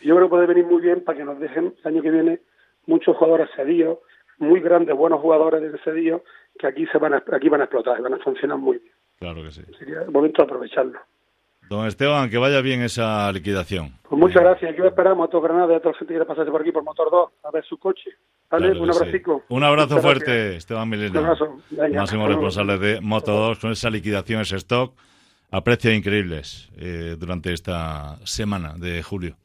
Yo 0.02 0.15
creo 0.15 0.28
que 0.28 0.32
puede 0.32 0.47
venir 0.47 0.65
muy 0.65 0.82
bien 0.82 1.04
para 1.04 1.17
que 1.19 1.24
nos 1.24 1.39
dejen 1.39 1.76
el 1.78 1.88
año 1.88 2.02
que 2.02 2.10
viene 2.10 2.41
muchos 2.88 3.15
jugadores 3.17 3.50
cedidos, 3.56 4.00
muy 4.39 4.62
grandes, 4.62 4.97
buenos 4.97 5.21
jugadores 5.21 5.62
de 5.62 5.78
cedidos, 5.84 6.24
que 6.58 6.65
aquí 6.65 6.88
se 6.88 6.97
van 6.97 7.13
a, 7.13 7.24
aquí 7.32 7.50
van 7.50 7.62
a 7.62 7.65
explotar 7.65 8.00
y 8.00 8.02
van 8.02 8.15
a 8.15 8.17
funcionar 8.17 8.58
muy 8.58 8.80
bien. 8.80 8.93
Claro 9.19 9.43
que 9.43 9.52
sí. 9.52 9.62
Sería 9.78 10.02
el 10.02 10.12
momento 10.12 10.41
de 10.41 10.45
aprovecharlo. 10.45 11.00
Don 11.69 11.86
Esteban, 11.86 12.32
que 12.32 12.39
vaya 12.39 12.62
bien 12.62 12.82
esa 12.82 13.32
liquidación. 13.32 13.91
Pues 14.10 14.19
muchas 14.19 14.41
gracias. 14.41 14.71
Aquí 14.71 14.82
lo 14.82 14.88
esperamos 14.88 15.28
a 15.28 15.30
todo 15.30 15.41
Granada 15.41 15.71
y 15.74 15.76
a 15.76 15.80
toda 15.80 15.91
la 15.91 16.00
gente 16.00 16.13
que 16.13 16.17
quiera 16.17 16.26
pasarse 16.26 16.50
por 16.50 16.62
aquí 16.62 16.71
por 16.71 16.84
Motor 16.84 17.12
2 17.12 17.30
a 17.43 17.52
ver 17.52 17.63
su 17.63 17.78
coche. 17.78 18.10
Vale, 18.52 18.68
claro 18.72 18.84
un 18.84 18.92
abracico. 18.92 19.44
Un 19.50 19.64
abrazo 19.64 19.90
Muchas 19.90 20.02
fuerte, 20.04 20.26
gracias. 20.36 20.56
Esteban 20.58 20.84
Un 20.84 20.90
Milena. 20.90 21.20
abrazo. 21.20 21.58
Máximo 21.96 22.28
responsable 22.28 22.78
de 22.78 23.02
Moto 23.02 23.32
2 23.32 23.60
con 23.60 23.72
esa 23.72 23.90
liquidación, 23.90 24.42
ese 24.42 24.58
stock 24.58 24.94
a 25.52 25.64
precios 25.64 25.94
increíbles 25.94 26.70
eh, 26.78 27.16
durante 27.18 27.54
esta 27.54 28.18
semana 28.26 28.74
de 28.78 29.02
julio. 29.04 29.38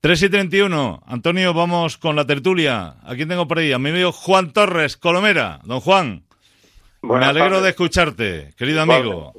3 0.00 0.22
y 0.24 0.28
31. 0.30 1.02
Antonio, 1.06 1.54
vamos 1.54 1.96
con 1.98 2.16
la 2.16 2.26
tertulia. 2.26 2.96
Aquí 3.04 3.24
tengo 3.26 3.46
por 3.46 3.58
ahí 3.58 3.72
a 3.72 3.78
mi 3.78 3.90
amigo 3.90 4.10
Juan 4.12 4.52
Torres, 4.52 4.96
Colomera. 4.96 5.60
Don 5.64 5.80
Juan, 5.80 6.24
me 7.02 7.14
alegro 7.24 7.48
tardes. 7.50 7.62
de 7.62 7.68
escucharte, 7.70 8.54
querido 8.56 8.82
amigo. 8.82 9.32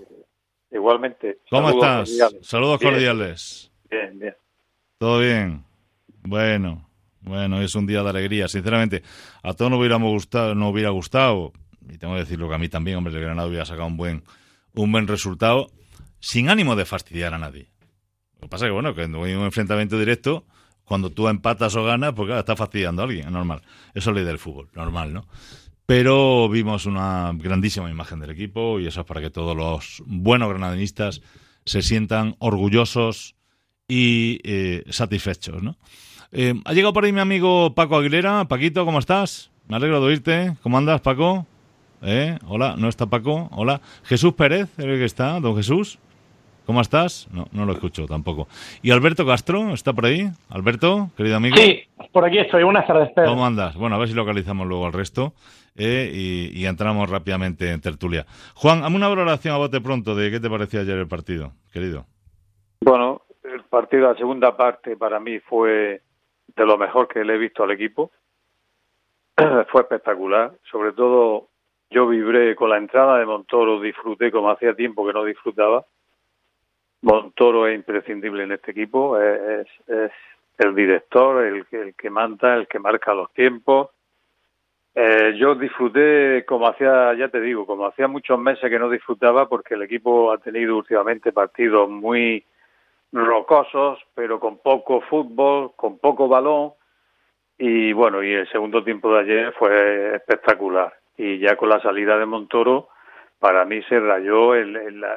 Igualmente. 0.72 1.40
¿Cómo 1.50 1.68
Saludos 1.70 1.84
estás? 1.84 2.10
cordiales. 2.10 2.48
Saludos 2.48 2.80
Bien, 2.80 2.92
cordiales. 2.92 3.72
Bien, 3.92 4.20
bien. 4.20 4.36
¿Todo 4.98 5.20
bien? 5.20 5.64
Bueno, 6.24 6.90
bueno, 7.24 7.62
es 7.62 7.76
un 7.76 7.86
día 7.86 8.04
de 8.04 8.10
alegría. 8.10 8.48
Sinceramente, 8.48 9.04
a 9.42 9.54
todos 9.54 9.72
nos 9.72 9.80
hubiéramos 9.80 10.12
gustado, 10.12 10.56
nos 10.56 10.72
hubiera 10.72 10.90
gustado, 10.90 11.54
y 11.90 11.98
tengo 11.98 12.14
que 12.14 12.22
decirlo 12.22 12.50
que 12.50 12.56
a 12.56 12.58
mí 12.58 12.70
también, 12.70 12.98
hombre, 12.98 13.14
el 13.14 13.22
Granada 13.22 13.48
hubiera 13.48 13.66
sacado 13.66 13.88
un 13.88 13.98
buen, 13.98 14.24
un 14.74 14.92
buen 14.92 15.08
resultado, 15.08 15.72
sin 16.20 16.50
ánimo 16.50 16.76
de 16.76 16.86
fastidiar 16.86 17.34
a 17.34 17.38
nadie. 17.38 17.70
Lo 18.36 18.42
que 18.42 18.48
pasa 18.50 18.66
es 18.66 18.70
que, 18.70 18.74
bueno, 18.74 18.94
que 18.94 19.02
hay 19.02 19.34
un 19.34 19.46
enfrentamiento 19.46 19.98
directo, 19.98 20.46
cuando 20.84 21.10
tú 21.10 21.28
empatas 21.28 21.76
o 21.76 21.84
ganas, 21.84 22.14
pues 22.14 22.28
claro, 22.28 22.42
estás 22.42 22.58
fastidiando 22.58 23.02
a 23.02 23.06
alguien, 23.06 23.26
es 23.26 23.32
normal. 23.32 23.62
Eso 23.94 24.10
es 24.10 24.16
ley 24.16 24.26
del 24.26 24.38
fútbol, 24.38 24.70
normal, 24.74 25.14
¿no? 25.14 25.28
Pero 25.86 26.50
vimos 26.50 26.86
una 26.86 27.32
grandísima 27.34 27.90
imagen 27.90 28.20
del 28.20 28.32
equipo 28.32 28.80
y 28.80 28.88
eso 28.88 29.02
es 29.02 29.06
para 29.06 29.22
que 29.22 29.30
todos 29.30 29.56
los 29.56 30.04
buenos 30.06 30.50
granadinistas 30.50 31.22
se 31.66 31.82
sientan 31.82 32.36
orgullosos 32.40 33.36
y 33.88 34.40
eh, 34.44 34.84
satisfechos, 34.90 35.62
¿no? 35.62 35.78
Eh, 36.36 36.56
ha 36.66 36.74
llegado 36.74 36.94
por 36.94 37.06
ahí 37.06 37.14
mi 37.14 37.20
amigo 37.20 37.76
Paco 37.76 37.96
Aguilera. 37.96 38.46
Paquito, 38.46 38.86
¿cómo 38.86 38.98
estás? 38.98 39.52
Me 39.68 39.76
alegro 39.76 40.00
de 40.02 40.08
oírte. 40.08 40.54
¿Cómo 40.64 40.80
andas, 40.80 41.00
Paco? 41.00 41.46
¿Eh? 42.02 42.40
Hola, 42.48 42.74
¿no 42.76 42.90
está 42.90 43.06
Paco? 43.06 43.50
Hola. 43.52 43.82
Jesús 44.04 44.34
Pérez, 44.34 44.68
¿es 44.80 44.84
el 44.84 44.98
que 44.98 45.06
está? 45.06 45.40
¿Don 45.40 45.56
Jesús? 45.56 46.00
¿Cómo 46.66 46.82
estás? 46.82 47.28
No, 47.32 47.46
no 47.52 47.66
lo 47.68 47.74
escucho 47.74 48.08
tampoco. 48.08 48.48
¿Y 48.82 48.90
Alberto 48.90 49.28
Castro 49.28 49.76
está 49.76 49.94
por 49.94 50.08
ahí? 50.08 50.28
Alberto, 50.50 51.12
querido 51.16 51.38
amigo. 51.38 51.56
Sí, 51.56 51.84
por 52.12 52.26
aquí 52.26 52.40
estoy. 52.40 52.64
Buenas 52.64 52.88
tardes, 52.88 53.12
Pedro. 53.14 53.30
¿Cómo 53.30 53.46
andas? 53.46 53.76
Bueno, 53.76 53.96
a 53.96 54.00
ver 54.00 54.08
si 54.08 54.16
localizamos 54.16 54.66
luego 54.66 54.88
al 54.88 54.94
resto 54.94 55.36
eh, 55.76 56.10
y, 56.12 56.60
y 56.60 56.66
entramos 56.66 57.12
rápidamente 57.12 57.70
en 57.70 57.80
tertulia. 57.80 58.26
Juan, 58.56 58.84
hazme 58.84 58.96
una 58.96 59.08
valoración 59.08 59.54
a 59.54 59.58
bote 59.58 59.82
pronto 59.82 60.16
de 60.16 60.32
qué 60.32 60.40
te 60.40 60.50
pareció 60.50 60.82
ayer 60.82 60.98
el 60.98 61.08
partido, 61.08 61.52
querido. 61.72 62.08
Bueno, 62.82 63.22
el 63.44 63.64
partido, 63.66 64.12
la 64.12 64.18
segunda 64.18 64.58
parte, 64.58 64.98
para 64.98 65.20
mí 65.20 65.38
fue 65.40 66.02
de 66.48 66.66
lo 66.66 66.78
mejor 66.78 67.08
que 67.08 67.24
le 67.24 67.36
he 67.36 67.38
visto 67.38 67.64
al 67.64 67.72
equipo. 67.72 68.12
fue 69.70 69.82
espectacular. 69.82 70.54
Sobre 70.70 70.94
todo, 70.94 71.50
yo 71.90 72.08
vibré 72.08 72.56
con 72.56 72.70
la 72.70 72.78
entrada 72.78 73.20
de 73.20 73.26
Montoro, 73.26 73.80
disfruté 73.80 74.32
como 74.32 74.52
hacía 74.52 74.76
tiempo 74.76 75.06
que 75.06 75.14
no 75.14 75.24
disfrutaba. 75.24 75.86
Montoro 77.02 77.68
es 77.68 77.76
imprescindible 77.76 78.44
en 78.44 78.54
este 78.54 78.72
equipo, 78.72 79.20
es, 79.20 79.68
es 79.88 80.12
el 80.58 80.74
director, 80.74 81.44
el 81.44 81.66
el 81.72 81.96
que 81.96 82.10
manda, 82.10 82.56
el 82.56 82.68
que 82.68 82.80
marca 82.80 83.14
los 83.14 83.32
tiempos. 83.34 83.90
Eh, 84.96 85.34
yo 85.38 85.56
disfruté 85.56 86.46
como 86.46 86.68
hacía, 86.68 87.14
ya 87.16 87.28
te 87.28 87.42
digo, 87.42 87.66
como 87.66 87.88
hacía 87.88 88.08
muchos 88.08 88.40
meses 88.40 88.70
que 88.70 88.78
no 88.78 88.90
disfrutaba 88.90 89.50
porque 89.50 89.74
el 89.74 89.82
equipo 89.82 90.32
ha 90.32 90.38
tenido 90.38 90.78
últimamente 90.78 91.32
partidos 91.32 91.90
muy 91.90 92.46
rocosos, 93.14 94.00
pero 94.16 94.40
con 94.40 94.58
poco 94.58 95.02
fútbol, 95.02 95.72
con 95.76 96.00
poco 96.00 96.28
balón. 96.28 96.74
Y 97.58 97.94
bueno, 97.94 98.24
y 98.24 98.34
el 98.34 98.50
segundo 98.52 98.84
tiempo 98.84 99.14
de 99.14 99.20
ayer 99.22 99.54
fue 99.54 100.16
espectacular. 100.16 100.94
Y 101.18 101.38
ya 101.40 101.56
con 101.56 101.70
la 101.70 101.80
salida 101.82 102.18
de 102.18 102.26
Montoro, 102.26 102.90
para 103.40 103.64
mí 103.66 103.82
se 103.84 104.00
rayó 104.00 104.56
el, 104.56 104.76
el- 104.76 105.00
la, 105.02 105.16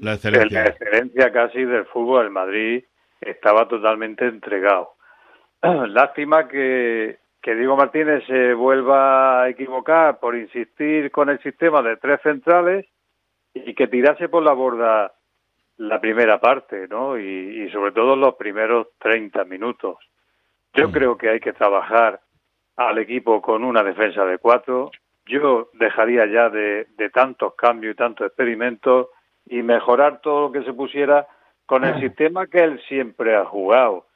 La 0.00 0.12
excelencia, 0.14 0.48
el- 0.48 0.54
la 0.54 0.66
excelencia 0.70 1.32
casi 1.32 1.64
del 1.64 1.84
fútbol. 1.86 2.24
El 2.24 2.30
Madrid 2.30 2.84
estaba 3.20 3.68
totalmente 3.68 4.24
entregado. 4.24 4.94
Lástima 5.62 6.48
que, 6.48 7.18
que 7.42 7.54
Diego 7.54 7.76
Martínez 7.76 8.24
se 8.26 8.54
vuelva 8.54 9.42
a 9.42 9.48
equivocar 9.50 10.18
por 10.18 10.34
insistir 10.36 11.10
con 11.10 11.28
el 11.28 11.38
sistema 11.42 11.82
de 11.82 11.96
tres 11.98 12.20
centrales 12.22 12.86
y 13.52 13.74
que 13.74 13.88
tirase 13.88 14.28
por 14.28 14.42
la 14.42 14.52
borda 14.52 15.12
la 15.78 16.00
primera 16.00 16.40
parte, 16.40 16.86
¿no? 16.88 17.18
Y, 17.18 17.64
y 17.64 17.70
sobre 17.70 17.92
todo 17.92 18.16
los 18.16 18.34
primeros 18.34 18.88
30 18.98 19.44
minutos. 19.44 19.96
Yo 20.74 20.88
Mm. 20.88 20.92
creo 20.92 21.18
que 21.18 21.30
hay 21.30 21.40
que 21.40 21.52
trabajar 21.52 22.20
al 22.76 22.98
equipo 22.98 23.40
con 23.42 23.64
una 23.64 23.82
defensa 23.82 24.24
de 24.24 24.38
cuatro. 24.38 24.90
Yo 25.26 25.70
dejaría 25.74 26.26
ya 26.26 26.50
de, 26.50 26.86
de 26.96 27.10
tantos 27.10 27.54
cambios 27.54 27.94
y 27.94 27.96
tantos 27.96 28.26
experimentos 28.26 29.08
y 29.46 29.62
mejorar 29.62 30.20
todo 30.20 30.42
lo 30.48 30.52
que 30.52 30.62
se 30.64 30.72
pusiera 30.72 31.26
con 31.66 31.84
el 31.84 32.00
sistema 32.00 32.46
que 32.46 32.62
él 32.64 32.80
siempre 32.88 33.34
ha 33.36 33.44
jugado, 33.44 34.06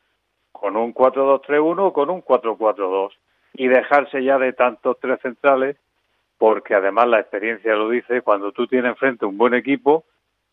con 0.52 0.76
un 0.76 0.94
4-2-3-1 0.94 1.78
o 1.80 1.92
con 1.92 2.10
un 2.10 2.22
4-4-2 2.22 3.10
y 3.54 3.68
dejarse 3.68 4.22
ya 4.24 4.38
de 4.38 4.52
tantos 4.54 4.98
tres 5.00 5.20
centrales 5.20 5.76
porque 6.38 6.74
además 6.74 7.06
la 7.08 7.20
experiencia 7.20 7.74
lo 7.76 7.88
dice, 7.88 8.22
cuando 8.22 8.50
tú 8.52 8.66
tienes 8.66 8.90
enfrente 8.90 9.26
un 9.26 9.38
buen 9.38 9.54
equipo, 9.54 10.04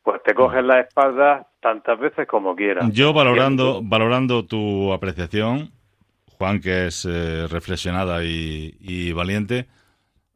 pues 0.04 0.22
te 0.24 0.34
coges 0.34 0.64
la 0.64 0.80
espalda 0.82 1.48
tantas 1.62 2.00
veces 2.00 2.28
como 2.28 2.56
quieras. 2.56 2.90
Yo 2.92 3.14
valorando, 3.14 3.82
valorando 3.84 4.46
tu 4.46 4.94
apreciación, 4.94 5.72
Juan, 6.38 6.62
que 6.62 6.88
es 6.88 7.06
eh, 7.06 7.48
reflexionada 7.48 8.24
y, 8.24 8.76
y 8.80 9.12
valiente, 9.12 9.68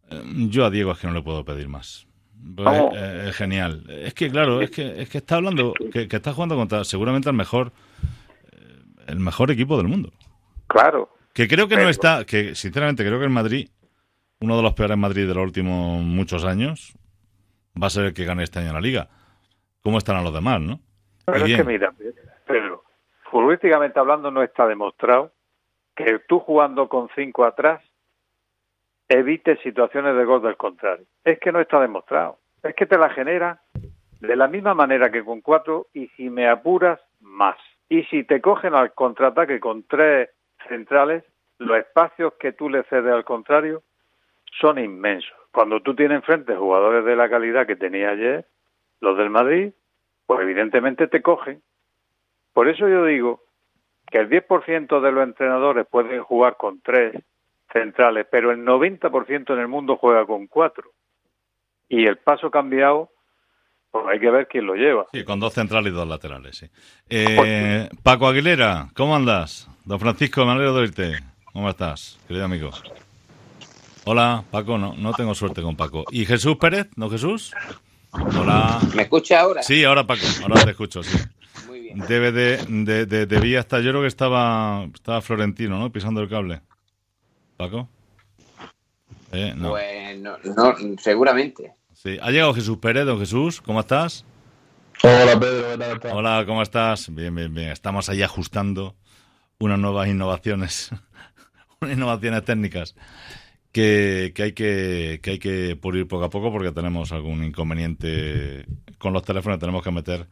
eh, 0.10 0.22
yo 0.50 0.66
a 0.66 0.70
Diego 0.70 0.92
es 0.92 1.00
que 1.00 1.08
no 1.08 1.14
le 1.14 1.22
puedo 1.22 1.46
pedir 1.46 1.70
más. 1.70 2.06
Pues, 2.56 2.66
Vamos. 2.66 2.94
eh, 2.98 3.28
es 3.30 3.36
genial. 3.38 3.86
Es 3.90 4.14
que, 4.14 4.30
claro, 4.30 4.62
es 4.62 4.70
que, 4.70 5.02
es 5.02 5.10
que 5.10 5.20
está 5.20 5.36
hablando, 5.38 5.74
que, 5.92 6.08
que 6.10 6.16
está 6.18 6.34
jugando 6.34 6.56
contra 6.58 6.84
seguramente 6.84 7.30
el 7.30 7.36
mejor, 7.36 7.72
eh, 8.52 8.82
el 9.08 9.20
mejor 9.20 9.50
equipo 9.50 9.78
del 9.78 9.88
mundo. 9.88 10.12
Claro, 10.68 11.10
Que 11.34 11.48
creo 11.48 11.68
que 11.68 11.78
no 11.78 11.88
está, 11.88 12.26
que 12.26 12.54
sinceramente 12.56 13.06
creo 13.06 13.18
que 13.18 13.26
el 13.26 13.32
Madrid, 13.32 13.70
uno 14.42 14.58
de 14.58 14.64
los 14.64 14.74
peores 14.74 14.98
Madrid 14.98 15.26
de 15.28 15.34
los 15.34 15.44
últimos 15.44 16.02
muchos 16.04 16.44
años, 16.44 16.94
va 17.82 17.88
a 17.88 17.90
ser 17.90 18.06
el 18.06 18.14
que 18.14 18.26
gane 18.26 18.44
este 18.44 18.60
año 18.60 18.74
la 18.74 18.82
liga. 18.82 19.08
¿Cómo 19.84 19.98
estarán 19.98 20.24
los 20.24 20.34
demás, 20.34 20.62
no? 20.62 20.80
Pero 21.26 21.46
es 21.46 21.58
que 21.58 21.64
mira, 21.64 21.94
Pedro, 22.46 22.84
futbolísticamente 23.30 24.00
hablando 24.00 24.32
no 24.32 24.42
está 24.42 24.68
demostrado 24.68 25.32
que 25.96 26.20
tú 26.28 26.40
jugando 26.40 26.88
con 26.90 27.10
cinco 27.16 27.46
atrás 27.46 27.82
evites 29.10 29.60
situaciones 29.62 30.16
de 30.16 30.26
gol 30.26 30.42
del 30.42 30.58
contrario. 30.58 31.06
Es 31.24 31.40
que 31.40 31.52
no 31.52 31.60
está 31.60 31.80
demostrado. 31.80 32.40
Es 32.64 32.76
que 32.76 32.86
te 32.86 32.98
la 32.98 33.10
genera 33.10 33.62
de 34.20 34.36
la 34.36 34.48
misma 34.48 34.74
manera 34.74 35.12
que 35.12 35.24
con 35.24 35.42
cuatro 35.42 35.88
y 35.94 36.08
si 36.16 36.30
me 36.30 36.48
apuras, 36.48 37.00
más. 37.20 37.58
Y 37.90 38.04
si 38.06 38.24
te 38.24 38.42
cogen 38.42 38.74
al 38.74 38.94
contraataque 38.94 39.60
con 39.60 39.84
tres 39.84 40.30
centrales, 40.68 41.24
los 41.58 41.78
espacios 41.78 42.34
que 42.40 42.54
tú 42.54 42.70
le 42.70 42.84
cedes 42.84 43.14
al 43.14 43.26
contrario 43.26 43.84
son 44.60 44.80
inmensos. 44.80 45.36
Cuando 45.52 45.82
tú 45.82 45.94
tienes 45.94 46.18
enfrente 46.18 46.56
jugadores 46.56 47.06
de 47.06 47.16
la 47.16 47.30
calidad 47.30 47.68
que 47.68 47.76
tenía 47.76 48.10
ayer, 48.10 48.48
los 49.04 49.18
del 49.18 49.30
Madrid, 49.30 49.74
pues 50.26 50.42
evidentemente 50.42 51.08
te 51.08 51.22
cogen. 51.22 51.62
Por 52.54 52.70
eso 52.70 52.88
yo 52.88 53.06
digo 53.06 53.44
que 54.10 54.20
el 54.20 54.30
10% 54.30 55.02
de 55.02 55.12
los 55.12 55.24
entrenadores 55.24 55.86
pueden 55.88 56.24
jugar 56.24 56.56
con 56.58 56.80
tres 56.82 57.14
centrales, 57.72 58.26
pero 58.32 58.52
el 58.52 58.64
90% 58.64 59.54
en 59.54 59.60
el 59.60 59.68
mundo 59.68 59.98
juega 59.98 60.26
con 60.26 60.48
cuatro. 60.48 60.92
Y 61.90 62.06
el 62.06 62.18
paso 62.18 62.50
cambiado, 62.50 63.10
pues 63.92 64.06
hay 64.08 64.20
que 64.20 64.30
ver 64.30 64.48
quién 64.48 64.66
lo 64.66 64.76
lleva. 64.76 65.08
Sí, 65.12 65.24
con 65.26 65.40
dos 65.40 65.54
centrales 65.54 65.92
y 65.92 65.96
dos 65.96 66.08
laterales, 66.08 66.58
sí. 66.58 66.68
Eh, 67.10 67.90
Paco 68.04 68.28
Aguilera, 68.28 68.88
¿cómo 68.96 69.16
andas? 69.16 69.70
Don 69.84 70.00
Francisco, 70.00 70.46
me 70.46 70.54
alegro 70.54 70.76
de 70.76 70.80
oírte. 70.82 71.20
¿Cómo 71.52 71.70
estás, 71.70 72.20
querido 72.28 72.46
amigo? 72.46 72.72
Hola, 74.06 74.44
Paco, 74.50 74.78
no, 74.78 74.94
no 74.96 75.14
tengo 75.14 75.36
suerte 75.36 75.62
con 75.62 75.76
Paco. 75.76 76.06
¿Y 76.12 76.26
Jesús 76.26 76.58
Pérez? 76.58 76.90
¿No 76.96 77.10
Jesús? 77.10 77.54
Hola. 78.14 78.80
¿Me 78.96 79.04
escucha 79.04 79.40
ahora? 79.40 79.64
Sí, 79.64 79.84
ahora 79.84 80.06
Paco, 80.06 80.22
ahora 80.44 80.64
te 80.64 80.72
escucho, 80.72 81.02
sí. 81.02 81.18
Muy 81.68 81.80
bien. 81.82 82.00
Debe 82.08 82.32
de, 82.32 82.58
de, 82.68 83.06
de, 83.06 83.26
debía 83.26 83.60
estar, 83.60 83.82
yo 83.82 83.90
creo 83.90 84.02
que 84.02 84.08
estaba, 84.08 84.88
estaba 84.94 85.22
Florentino, 85.22 85.80
¿no? 85.80 85.92
Pisando 85.92 86.22
el 86.22 86.30
cable. 86.30 86.62
Paco. 87.58 87.90
Eh, 89.32 89.54
no. 89.56 89.72
Pues 89.72 90.20
no, 90.20 90.38
no, 90.38 90.76
seguramente. 91.00 91.74
Sí. 91.94 92.20
Ha 92.22 92.30
llegado 92.30 92.54
Jesús 92.54 92.78
Pérez, 92.78 93.06
don 93.06 93.20
Jesús, 93.20 93.62
¿cómo 93.62 93.80
estás? 93.80 94.26
Hola 95.02 95.40
Pedro, 95.40 95.72
¿qué 95.72 95.78
tal 95.78 95.92
estás? 95.94 96.14
Hola, 96.14 96.44
¿cómo 96.46 96.62
estás? 96.62 97.14
Bien, 97.14 97.34
bien, 97.34 97.54
bien. 97.54 97.70
Estamos 97.70 98.10
ahí 98.10 98.22
ajustando 98.22 98.96
unas 99.58 99.80
nuevas 99.80 100.08
innovaciones, 100.08 100.92
unas 101.82 101.98
innovaciones 101.98 102.46
técnicas 102.46 102.96
que, 103.74 104.32
que 104.34 104.44
hay 104.44 104.54
que, 104.54 105.20
que 105.22 105.32
hay 105.32 105.40
que 105.40 105.76
pulir 105.76 106.08
poco 106.08 106.26
a 106.26 106.30
poco 106.30 106.52
porque 106.52 106.72
tenemos 106.72 107.12
algún 107.12 107.44
inconveniente 107.44 108.66
con 109.00 109.12
los 109.12 109.24
teléfonos, 109.24 109.60
tenemos 109.60 109.84
que 109.84 109.92
meter 109.92 110.28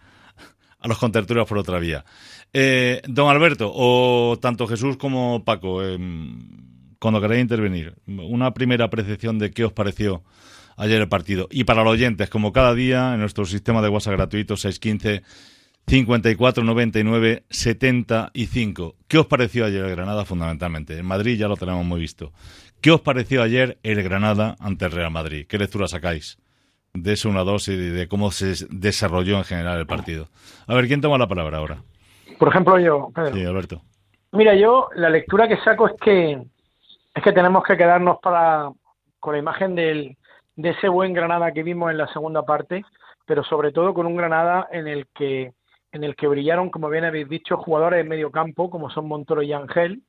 a 0.79 0.87
los 0.87 0.97
contertulios 0.97 1.47
por 1.47 1.57
otra 1.57 1.79
vía. 1.79 2.05
Eh, 2.53 3.01
don 3.07 3.29
Alberto, 3.29 3.71
o 3.73 4.37
tanto 4.39 4.67
Jesús 4.67 4.95
como 4.95 5.43
Paco, 5.43 5.83
eh, 5.83 5.97
cuando 6.99 7.19
queráis 7.19 7.41
intervenir, 7.41 7.95
una 8.05 8.53
primera 8.53 8.85
apreciación 8.85 9.39
de 9.39 9.51
qué 9.51 9.65
os 9.65 9.73
pareció 9.73 10.23
ayer 10.77 11.01
el 11.01 11.09
partido. 11.09 11.47
Y 11.51 11.63
para 11.63 11.83
los 11.83 11.93
oyentes, 11.93 12.29
como 12.29 12.53
cada 12.53 12.75
día, 12.75 13.13
en 13.13 13.19
nuestro 13.19 13.45
sistema 13.45 13.81
de 13.81 13.89
WhatsApp 13.89 14.13
gratuito 14.13 14.55
615 14.55 15.23
54 15.87 16.63
99 16.63 17.43
75. 17.49 18.95
¿Qué 19.07 19.17
os 19.17 19.25
pareció 19.25 19.65
ayer 19.65 19.83
el 19.83 19.91
Granada 19.91 20.25
fundamentalmente? 20.25 20.97
En 20.97 21.05
Madrid 21.05 21.37
ya 21.37 21.47
lo 21.47 21.57
tenemos 21.57 21.85
muy 21.85 21.99
visto. 21.99 22.31
¿Qué 22.81 22.89
os 22.89 22.99
pareció 22.99 23.43
ayer 23.43 23.77
el 23.83 24.01
Granada 24.01 24.55
ante 24.59 24.85
el 24.85 24.91
Real 24.91 25.11
Madrid? 25.11 25.45
¿Qué 25.47 25.59
lectura 25.59 25.87
sacáis 25.87 26.39
de 26.95 27.13
ese 27.13 27.29
1-2 27.29 27.71
y 27.71 27.75
de 27.75 28.07
cómo 28.07 28.31
se 28.31 28.65
desarrolló 28.71 29.37
en 29.37 29.43
general 29.43 29.77
el 29.77 29.85
partido? 29.85 30.29
A 30.65 30.73
ver, 30.73 30.87
¿quién 30.87 30.99
toma 30.99 31.19
la 31.19 31.27
palabra 31.27 31.59
ahora? 31.59 31.83
Por 32.39 32.47
ejemplo, 32.47 32.79
yo, 32.79 33.11
Pedro. 33.13 33.35
Sí, 33.35 33.45
Alberto. 33.45 33.81
Mira, 34.31 34.55
yo 34.55 34.89
la 34.95 35.11
lectura 35.11 35.47
que 35.47 35.57
saco 35.57 35.89
es 35.89 35.93
que 36.01 36.41
es 37.13 37.23
que 37.23 37.31
tenemos 37.33 37.63
que 37.63 37.77
quedarnos 37.77 38.17
para 38.19 38.71
con 39.19 39.33
la 39.33 39.39
imagen 39.39 39.75
del, 39.75 40.17
de 40.55 40.69
ese 40.69 40.89
buen 40.89 41.13
Granada 41.13 41.51
que 41.51 41.61
vimos 41.61 41.91
en 41.91 41.99
la 41.99 42.07
segunda 42.07 42.43
parte, 42.43 42.83
pero 43.27 43.43
sobre 43.43 43.71
todo 43.71 43.93
con 43.93 44.07
un 44.07 44.15
Granada 44.15 44.67
en 44.71 44.87
el 44.87 45.05
que 45.13 45.53
en 45.91 46.03
el 46.03 46.15
que 46.15 46.27
brillaron, 46.27 46.71
como 46.71 46.89
bien 46.89 47.03
habéis 47.03 47.29
dicho, 47.29 47.57
jugadores 47.57 47.97
de 47.97 48.09
medio 48.09 48.31
campo 48.31 48.71
como 48.71 48.89
son 48.89 49.07
Montoro 49.07 49.43
y 49.43 49.53
Ángel. 49.53 50.01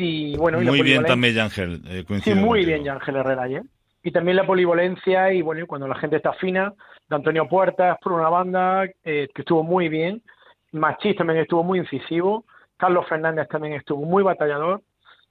Y 0.00 0.36
bueno, 0.36 0.62
y 0.62 0.64
Muy 0.64 0.82
bien 0.82 1.04
también, 1.04 1.34
Yángel. 1.34 1.82
eh, 1.88 2.04
Sí, 2.22 2.32
muy 2.34 2.44
contigo. 2.44 2.52
bien, 2.52 2.84
Yángel 2.84 3.16
Herrera 3.16 3.42
ayer. 3.42 3.62
Y 4.04 4.12
también 4.12 4.36
la 4.36 4.46
polivolencia 4.46 5.32
y 5.32 5.42
bueno, 5.42 5.66
cuando 5.66 5.88
la 5.88 5.96
gente 5.96 6.16
está 6.16 6.32
fina, 6.34 6.72
de 7.10 7.16
Antonio 7.16 7.48
Puertas 7.48 7.98
por 8.00 8.12
una 8.12 8.28
banda, 8.28 8.84
eh, 9.04 9.28
que 9.34 9.42
estuvo 9.42 9.64
muy 9.64 9.88
bien. 9.88 10.22
Machís 10.70 11.16
también 11.16 11.40
estuvo 11.40 11.64
muy 11.64 11.80
incisivo. 11.80 12.44
Carlos 12.76 13.06
Fernández 13.08 13.48
también 13.48 13.74
estuvo 13.74 14.04
muy 14.04 14.22
batallador. 14.22 14.82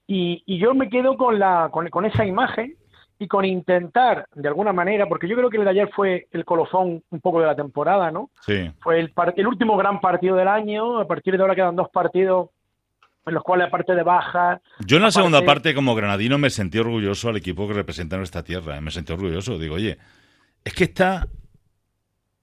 Y, 0.06 0.44
y 0.46 0.58
yo 0.60 0.74
me 0.74 0.90
quedo 0.90 1.16
con, 1.16 1.40
la, 1.40 1.70
con, 1.72 1.88
con 1.90 2.04
esa 2.06 2.26
imagen 2.26 2.76
y 3.20 3.28
con 3.28 3.46
intentar, 3.46 4.28
de 4.36 4.50
alguna 4.50 4.74
manera, 4.74 5.06
porque 5.08 5.30
yo 5.30 5.38
creo 5.38 5.50
que 5.50 5.58
el 5.58 5.64
de 5.64 5.70
ayer 5.70 5.90
fue 5.96 6.28
el 6.34 6.44
colofón 6.44 7.02
un 7.10 7.22
poco 7.22 7.40
de 7.40 7.46
la 7.48 7.56
temporada, 7.56 8.12
¿no? 8.12 8.32
Sí. 8.42 8.70
Fue 8.82 9.00
el, 9.00 9.14
el 9.38 9.48
último 9.48 9.78
gran 9.78 10.02
partido 10.02 10.36
del 10.36 10.50
año. 10.50 11.00
A 11.00 11.08
partir 11.08 11.38
de 11.38 11.42
ahora 11.42 11.56
quedan 11.56 11.78
dos 11.78 11.90
partidos 11.90 12.50
en 13.28 13.34
los 13.34 13.44
cuales, 13.44 13.68
aparte 13.68 13.94
de 13.94 14.04
bajas, 14.04 14.60
Yo 14.86 14.98
en 14.98 15.04
la 15.04 15.12
segunda 15.12 15.42
parte, 15.44 15.76
como 15.76 15.94
granadino, 15.96 16.38
me 16.38 16.50
sentí 16.50 16.80
orgulloso 16.80 17.30
al 17.30 17.38
equipo 17.38 17.68
que 17.68 17.74
representa 17.74 18.18
nuestra 18.18 18.44
tierra. 18.44 18.78
eh, 18.78 18.82
Me 18.82 18.92
sentí 18.92 19.12
orgulloso. 19.14 19.58
Digo, 19.60 19.76
oye, 19.76 19.98
es 20.64 20.74
que 20.74 20.86
está 20.86 21.28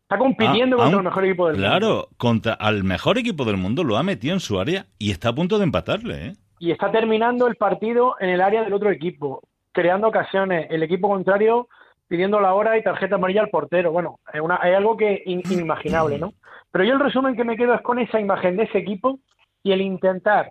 está 0.03 0.18
compitiendo 0.18 0.76
Ah, 0.76 0.85
contra 0.85 0.97
aún- 0.99 1.07
el 1.07 1.11
mejor 1.11 1.24
equipo 1.24 1.47
del 1.49 1.57
mundo. 1.57 1.68
Claro, 1.68 2.09
contra 2.18 2.53
al 2.55 2.85
mejor 2.85 3.18
equipo 3.18 3.45
del 3.45 3.57
mundo 3.57 3.85
lo 3.85 3.97
ha 3.97 4.03
metido 4.03 4.35
en 4.35 4.41
su 4.41 4.61
área 4.61 4.87
y 4.99 5.11
está 5.11 5.30
a 5.30 5.35
punto 5.35 5.59
de 5.59 5.64
empatarle, 5.64 6.26
¿eh? 6.26 6.32
y 6.59 6.70
está 6.70 6.91
terminando 6.91 7.47
el 7.47 7.57
partido 7.57 8.14
en 8.20 8.28
el 8.30 8.41
área 8.41 8.62
del 8.62 8.72
otro 8.74 8.91
equipo, 8.91 9.43
creando 9.72 10.09
ocasiones, 10.09 10.66
el 10.70 10.82
equipo 10.82 11.09
contrario 11.09 11.68
pidiendo 12.07 12.39
la 12.39 12.55
hora 12.55 12.76
y 12.78 12.82
tarjeta 12.82 13.14
amarilla 13.16 13.41
al 13.41 13.49
portero. 13.49 13.91
Bueno, 13.93 14.18
es, 14.32 14.41
una, 14.41 14.57
es 14.57 14.76
algo 14.76 14.97
que 14.97 15.22
in- 15.26 15.43
inimaginable, 15.51 16.18
¿no? 16.18 16.32
Pero 16.70 16.85
yo 16.85 16.93
el 16.95 17.01
resumen 17.01 17.35
que 17.35 17.45
me 17.45 17.57
quedo 17.57 17.74
es 17.74 17.80
con 17.80 17.99
esa 17.99 18.20
imagen 18.20 18.57
de 18.57 18.64
ese 18.64 18.78
equipo 18.78 19.18
y 19.62 19.72
el 19.72 19.80
intentar 19.80 20.51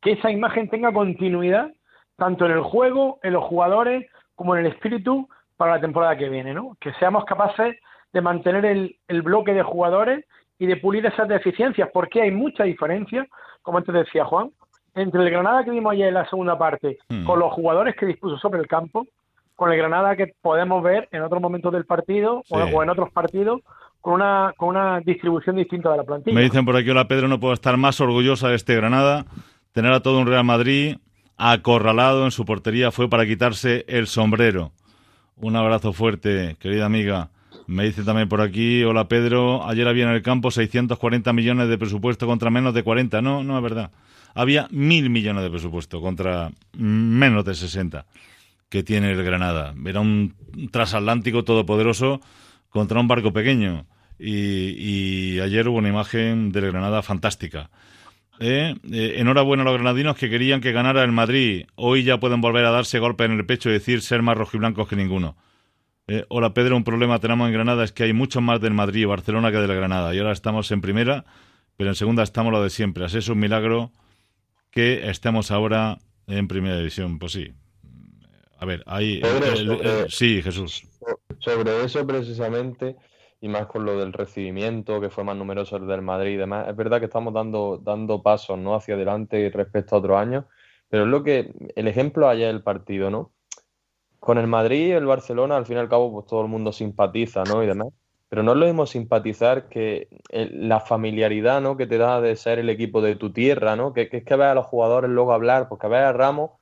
que 0.00 0.12
esa 0.12 0.30
imagen 0.30 0.68
tenga 0.68 0.92
continuidad 0.92 1.70
tanto 2.16 2.46
en 2.46 2.52
el 2.52 2.60
juego, 2.62 3.18
en 3.22 3.32
los 3.32 3.44
jugadores, 3.44 4.06
como 4.34 4.54
en 4.56 4.64
el 4.66 4.72
espíritu 4.72 5.28
para 5.56 5.72
la 5.76 5.80
temporada 5.80 6.16
que 6.16 6.28
viene, 6.28 6.54
¿no? 6.54 6.76
Que 6.80 6.92
seamos 6.94 7.24
capaces 7.24 7.76
de 8.12 8.20
mantener 8.20 8.64
el, 8.64 8.96
el 9.08 9.22
bloque 9.22 9.52
de 9.54 9.62
jugadores 9.62 10.24
y 10.58 10.66
de 10.66 10.76
pulir 10.76 11.04
esas 11.06 11.28
deficiencias, 11.28 11.88
porque 11.92 12.22
hay 12.22 12.30
mucha 12.30 12.64
diferencia, 12.64 13.26
como 13.62 13.78
antes 13.78 13.94
decía 13.94 14.24
Juan, 14.24 14.50
entre 14.94 15.22
el 15.22 15.30
Granada 15.30 15.64
que 15.64 15.70
vimos 15.70 15.92
ayer 15.92 16.08
en 16.08 16.14
la 16.14 16.28
segunda 16.28 16.58
parte, 16.58 16.98
Hmm. 17.08 17.24
con 17.24 17.38
los 17.40 17.52
jugadores 17.52 17.96
que 17.96 18.06
dispuso 18.06 18.36
sobre 18.38 18.60
el 18.60 18.66
campo, 18.68 19.06
con 19.56 19.72
el 19.72 19.78
Granada 19.78 20.14
que 20.16 20.32
podemos 20.42 20.82
ver 20.82 21.08
en 21.12 21.22
otros 21.22 21.40
momentos 21.40 21.72
del 21.72 21.86
partido 21.86 22.42
Sí. 22.44 22.54
o 22.54 22.82
en 22.82 22.90
otros 22.90 23.10
partidos, 23.10 23.60
con 24.00 24.14
una, 24.14 24.52
con 24.56 24.68
una 24.70 25.00
distribución 25.00 25.56
distinta 25.56 25.90
de 25.90 25.96
la 25.98 26.02
plantilla. 26.04 26.34
Me 26.34 26.42
dicen 26.42 26.64
por 26.64 26.76
aquí, 26.76 26.90
hola 26.90 27.06
Pedro, 27.08 27.28
no 27.28 27.38
puedo 27.40 27.54
estar 27.54 27.76
más 27.76 28.00
orgullosa 28.00 28.48
de 28.48 28.56
este 28.56 28.74
Granada. 28.76 29.24
Tener 29.72 29.92
a 29.92 30.00
todo 30.00 30.18
un 30.18 30.26
Real 30.26 30.44
Madrid 30.44 30.96
acorralado 31.38 32.26
en 32.26 32.30
su 32.30 32.44
portería 32.44 32.92
fue 32.92 33.08
para 33.08 33.26
quitarse 33.26 33.86
el 33.88 34.06
sombrero. 34.06 34.72
Un 35.36 35.56
abrazo 35.56 35.94
fuerte, 35.94 36.56
querida 36.60 36.84
amiga. 36.84 37.30
Me 37.66 37.84
dice 37.84 38.02
también 38.02 38.28
por 38.28 38.42
aquí, 38.42 38.84
hola 38.84 39.08
Pedro, 39.08 39.66
ayer 39.66 39.88
había 39.88 40.04
en 40.04 40.10
el 40.10 40.22
campo 40.22 40.50
640 40.50 41.32
millones 41.32 41.68
de 41.68 41.78
presupuesto 41.78 42.26
contra 42.26 42.50
menos 42.50 42.74
de 42.74 42.82
40. 42.82 43.22
No, 43.22 43.42
no 43.42 43.56
es 43.56 43.62
verdad. 43.62 43.90
Había 44.34 44.68
mil 44.70 45.08
millones 45.08 45.42
de 45.42 45.50
presupuesto 45.50 46.02
contra 46.02 46.50
menos 46.74 47.44
de 47.46 47.54
60 47.54 48.04
que 48.68 48.82
tiene 48.82 49.12
el 49.12 49.24
Granada. 49.24 49.74
Era 49.86 50.00
un 50.00 50.34
transatlántico 50.70 51.44
todopoderoso 51.44 52.20
contra 52.68 53.00
un 53.00 53.08
barco 53.08 53.32
pequeño. 53.32 53.86
Y, 54.18 55.36
y 55.36 55.40
ayer 55.40 55.66
hubo 55.68 55.78
una 55.78 55.88
imagen 55.88 56.52
del 56.52 56.72
Granada 56.72 57.02
fantástica. 57.02 57.70
¿Eh? 58.44 58.74
Eh, 58.90 59.14
enhorabuena 59.18 59.62
a 59.62 59.66
los 59.66 59.74
granadinos 59.74 60.16
que 60.16 60.28
querían 60.28 60.60
que 60.60 60.72
ganara 60.72 61.04
el 61.04 61.12
Madrid. 61.12 61.66
Hoy 61.76 62.02
ya 62.02 62.18
pueden 62.18 62.40
volver 62.40 62.64
a 62.64 62.70
darse 62.72 62.98
golpes 62.98 63.26
en 63.26 63.38
el 63.38 63.46
pecho 63.46 63.70
y 63.70 63.74
decir 63.74 64.02
ser 64.02 64.20
más 64.22 64.36
rojiblancos 64.36 64.88
que 64.88 64.96
ninguno. 64.96 65.36
Eh, 66.08 66.24
hola 66.28 66.52
Pedro, 66.52 66.76
un 66.76 66.82
problema 66.82 67.20
tenemos 67.20 67.46
en 67.46 67.54
Granada 67.54 67.84
es 67.84 67.92
que 67.92 68.02
hay 68.02 68.12
mucho 68.12 68.40
más 68.40 68.60
del 68.60 68.74
Madrid 68.74 69.02
y 69.02 69.04
Barcelona 69.04 69.52
que 69.52 69.58
del 69.58 69.72
Granada. 69.76 70.12
Y 70.12 70.18
ahora 70.18 70.32
estamos 70.32 70.72
en 70.72 70.80
primera, 70.80 71.24
pero 71.76 71.90
en 71.90 71.94
segunda 71.94 72.24
estamos 72.24 72.52
lo 72.52 72.60
de 72.60 72.70
siempre. 72.70 73.04
Así 73.04 73.18
es 73.18 73.28
un 73.28 73.38
milagro 73.38 73.92
que 74.72 75.08
estemos 75.08 75.52
ahora 75.52 75.98
en 76.26 76.48
primera 76.48 76.76
división. 76.76 77.20
Pues 77.20 77.32
sí. 77.32 77.52
A 78.58 78.64
ver, 78.64 78.82
ahí... 78.86 79.20
El- 79.22 79.66
sobre- 79.66 80.10
sí, 80.10 80.42
Jesús. 80.42 80.82
Sobre 81.38 81.84
eso 81.84 82.04
precisamente, 82.04 82.96
y 83.42 83.48
más 83.48 83.66
con 83.66 83.84
lo 83.84 83.98
del 83.98 84.12
recibimiento, 84.12 85.00
que 85.00 85.10
fue 85.10 85.24
más 85.24 85.36
numeroso 85.36 85.76
el 85.76 85.88
del 85.88 86.00
Madrid 86.00 86.34
y 86.34 86.36
demás, 86.36 86.68
es 86.68 86.76
verdad 86.76 87.00
que 87.00 87.06
estamos 87.06 87.34
dando, 87.34 87.76
dando 87.76 88.22
pasos 88.22 88.56
¿no? 88.56 88.76
hacia 88.76 88.94
adelante 88.94 89.50
respecto 89.52 89.96
a 89.96 89.98
otros 89.98 90.16
años, 90.16 90.44
pero 90.88 91.02
es 91.02 91.08
lo 91.08 91.24
que, 91.24 91.52
el 91.74 91.88
ejemplo 91.88 92.28
ayer 92.28 92.46
del 92.46 92.62
partido, 92.62 93.10
¿no? 93.10 93.32
Con 94.20 94.38
el 94.38 94.46
Madrid 94.46 94.86
y 94.86 94.92
el 94.92 95.06
Barcelona, 95.06 95.56
al 95.56 95.66
fin 95.66 95.76
y 95.76 95.80
al 95.80 95.88
cabo, 95.88 96.12
pues 96.12 96.26
todo 96.26 96.42
el 96.42 96.48
mundo 96.48 96.70
simpatiza, 96.72 97.42
¿no? 97.42 97.64
Y 97.64 97.66
demás. 97.66 97.88
Pero 98.28 98.44
no 98.44 98.52
es 98.52 98.58
lo 98.58 98.66
mismo 98.66 98.86
simpatizar 98.86 99.68
que 99.68 100.06
el- 100.28 100.68
la 100.68 100.78
familiaridad, 100.78 101.60
¿no? 101.60 101.76
Que 101.76 101.88
te 101.88 101.98
da 101.98 102.20
de 102.20 102.36
ser 102.36 102.60
el 102.60 102.70
equipo 102.70 103.02
de 103.02 103.16
tu 103.16 103.32
tierra, 103.32 103.74
¿no? 103.74 103.92
Que, 103.92 104.02
es 104.02 104.24
que 104.24 104.36
ves 104.36 104.46
a 104.46 104.54
los 104.54 104.66
jugadores 104.66 105.10
luego 105.10 105.32
hablar, 105.32 105.68
porque 105.68 105.88
ves 105.88 106.02
a 106.02 106.12
Ramos 106.12 106.52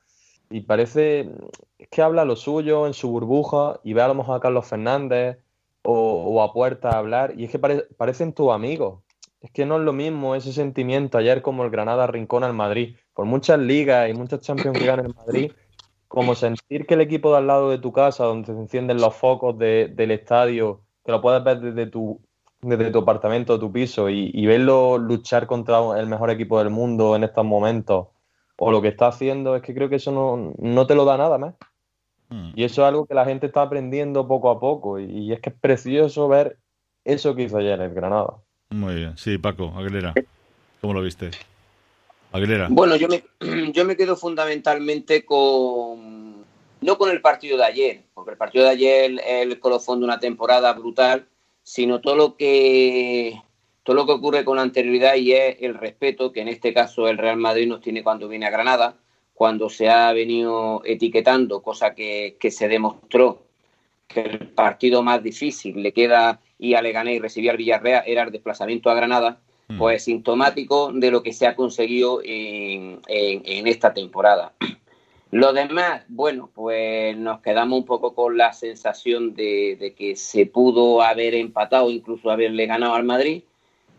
y 0.49 0.61
parece 0.61 1.29
es 1.77 1.87
que 1.89 2.01
habla 2.01 2.25
lo 2.25 2.35
suyo 2.35 2.87
en 2.87 2.95
su 2.95 3.11
burbuja 3.11 3.79
y 3.83 3.93
ve 3.93 4.01
a 4.01 4.07
lo 4.07 4.15
mejor 4.15 4.37
a 4.37 4.39
Carlos 4.39 4.65
Fernández 4.65 5.37
o, 5.83 6.41
a 6.43 6.53
Puerta 6.53 6.91
a 6.91 6.97
hablar 6.97 7.33
y 7.37 7.45
es 7.45 7.51
que 7.51 7.59
pare- 7.59 7.87
parecen 7.97 8.33
tus 8.33 8.51
amigos. 8.51 9.03
Es 9.41 9.51
que 9.51 9.65
no 9.65 9.77
es 9.77 9.81
lo 9.81 9.93
mismo 9.93 10.35
ese 10.35 10.53
sentimiento 10.53 11.17
ayer 11.17 11.41
como 11.41 11.63
el 11.63 11.71
Granada 11.71 12.05
Rincón 12.07 12.43
al 12.43 12.53
Madrid. 12.53 12.95
Por 13.13 13.25
muchas 13.25 13.59
ligas 13.59 14.09
y 14.09 14.13
muchas 14.13 14.41
Champions 14.41 14.77
que 14.77 14.85
gana 14.85 15.03
el 15.03 15.15
Madrid, 15.15 15.51
como 16.07 16.35
sentir 16.35 16.85
que 16.85 16.93
el 16.93 17.01
equipo 17.01 17.31
de 17.31 17.37
al 17.37 17.47
lado 17.47 17.69
de 17.69 17.79
tu 17.79 17.91
casa, 17.91 18.25
donde 18.25 18.53
se 18.53 18.59
encienden 18.59 18.97
los 18.97 19.15
focos 19.15 19.57
de- 19.57 19.91
del 19.95 20.11
estadio, 20.11 20.81
que 21.03 21.11
lo 21.11 21.21
puedes 21.21 21.43
ver 21.43 21.59
desde 21.59 21.87
tu 21.87 22.19
desde 22.63 22.91
tu 22.91 22.99
apartamento, 22.99 23.59
tu 23.59 23.71
piso 23.71 24.07
y, 24.07 24.45
verlo 24.45 24.99
luchar 24.99 25.47
contra 25.47 25.79
el 25.99 26.05
mejor 26.05 26.29
equipo 26.29 26.59
del 26.59 26.69
mundo 26.69 27.15
en 27.15 27.23
estos 27.23 27.43
momentos 27.43 28.09
o 28.55 28.71
lo 28.71 28.83
que 28.83 28.89
está 28.89 29.07
haciendo, 29.07 29.55
es 29.55 29.63
que 29.63 29.73
creo 29.73 29.89
que 29.89 29.95
eso 29.95 30.11
no, 30.11 30.53
no 30.59 30.85
te 30.85 30.93
lo 30.93 31.03
da 31.03 31.17
nada 31.17 31.39
más. 31.39 31.55
Hmm. 32.31 32.51
Y 32.55 32.63
eso 32.63 32.81
es 32.81 32.87
algo 32.87 33.05
que 33.05 33.13
la 33.13 33.25
gente 33.25 33.45
está 33.45 33.61
aprendiendo 33.61 34.27
poco 34.27 34.49
a 34.49 34.59
poco 34.59 34.99
y, 34.99 35.33
es 35.33 35.41
que 35.41 35.49
es 35.49 35.55
precioso 35.59 36.27
ver 36.29 36.57
eso 37.03 37.35
que 37.35 37.43
hizo 37.43 37.57
ayer 37.57 37.79
el 37.79 37.93
Granada. 37.93 38.37
Muy 38.69 38.95
bien, 38.95 39.17
sí, 39.17 39.37
Paco, 39.37 39.73
Aguilera, 39.75 40.13
¿cómo 40.79 40.93
lo 40.93 41.01
viste? 41.01 41.31
Aguilera. 42.31 42.69
Bueno, 42.71 42.95
yo 42.95 43.09
me, 43.09 43.23
yo 43.73 43.83
me 43.83 43.97
quedo 43.97 44.15
fundamentalmente 44.15 45.25
con, 45.25 46.45
no 46.79 46.97
con 46.97 47.11
el 47.11 47.19
partido 47.19 47.57
de 47.57 47.65
ayer, 47.65 48.03
porque 48.13 48.31
el 48.31 48.37
partido 48.37 48.63
de 48.63 48.71
ayer 48.71 49.11
es 49.19 49.43
el 49.43 49.59
colofón 49.59 49.99
de 49.99 50.05
una 50.05 50.19
temporada 50.19 50.71
brutal, 50.71 51.27
sino 51.63 51.99
todo 51.99 52.15
lo 52.15 52.37
que 52.37 53.41
todo 53.83 53.95
lo 53.95 54.05
que 54.05 54.11
ocurre 54.13 54.45
con 54.45 54.59
anterioridad 54.59 55.15
y 55.15 55.33
es 55.33 55.57
el 55.59 55.73
respeto 55.73 56.31
que 56.31 56.41
en 56.41 56.47
este 56.47 56.73
caso 56.73 57.07
el 57.07 57.17
Real 57.17 57.37
Madrid 57.37 57.67
nos 57.67 57.81
tiene 57.81 58.03
cuando 58.03 58.27
viene 58.27 58.45
a 58.45 58.51
Granada, 58.51 58.95
cuando 59.33 59.69
se 59.69 59.89
ha 59.89 60.11
venido 60.13 60.81
etiquetando, 60.85 61.61
cosa 61.61 61.95
que, 61.95 62.37
se 62.49 62.67
demostró 62.67 63.43
que 64.07 64.21
el 64.21 64.47
partido 64.49 65.03
más 65.03 65.23
difícil 65.23 65.81
le 65.81 65.93
queda 65.93 66.41
y 66.59 66.73
a 66.73 66.81
Leganés 66.81 67.15
y 67.15 67.19
recibía 67.19 67.51
al 67.51 67.57
Villarreal 67.57 68.03
era 68.05 68.23
el 68.23 68.31
desplazamiento 68.31 68.89
a 68.89 68.93
Granada, 68.93 69.39
mm. 69.69 69.77
pues 69.77 70.03
sintomático 70.03 70.91
de 70.93 71.11
lo 71.11 71.23
que 71.23 71.33
se 71.33 71.47
ha 71.47 71.55
conseguido 71.55 72.21
en, 72.23 72.99
en 73.07 73.67
esta 73.67 73.93
temporada. 73.93 74.53
Lo 75.31 75.53
demás, 75.53 76.03
bueno, 76.09 76.51
pues 76.53 77.15
nos 77.15 77.39
quedamos 77.39 77.79
un 77.79 77.85
poco 77.85 78.13
con 78.13 78.37
la 78.37 78.51
sensación 78.51 79.33
de, 79.33 79.95
que 79.97 80.17
se 80.17 80.45
pudo 80.45 81.01
haber 81.01 81.35
empatado, 81.35 81.89
incluso 81.89 82.29
haberle 82.29 82.65
ganado 82.65 82.95
al 82.95 83.05
Madrid, 83.05 83.43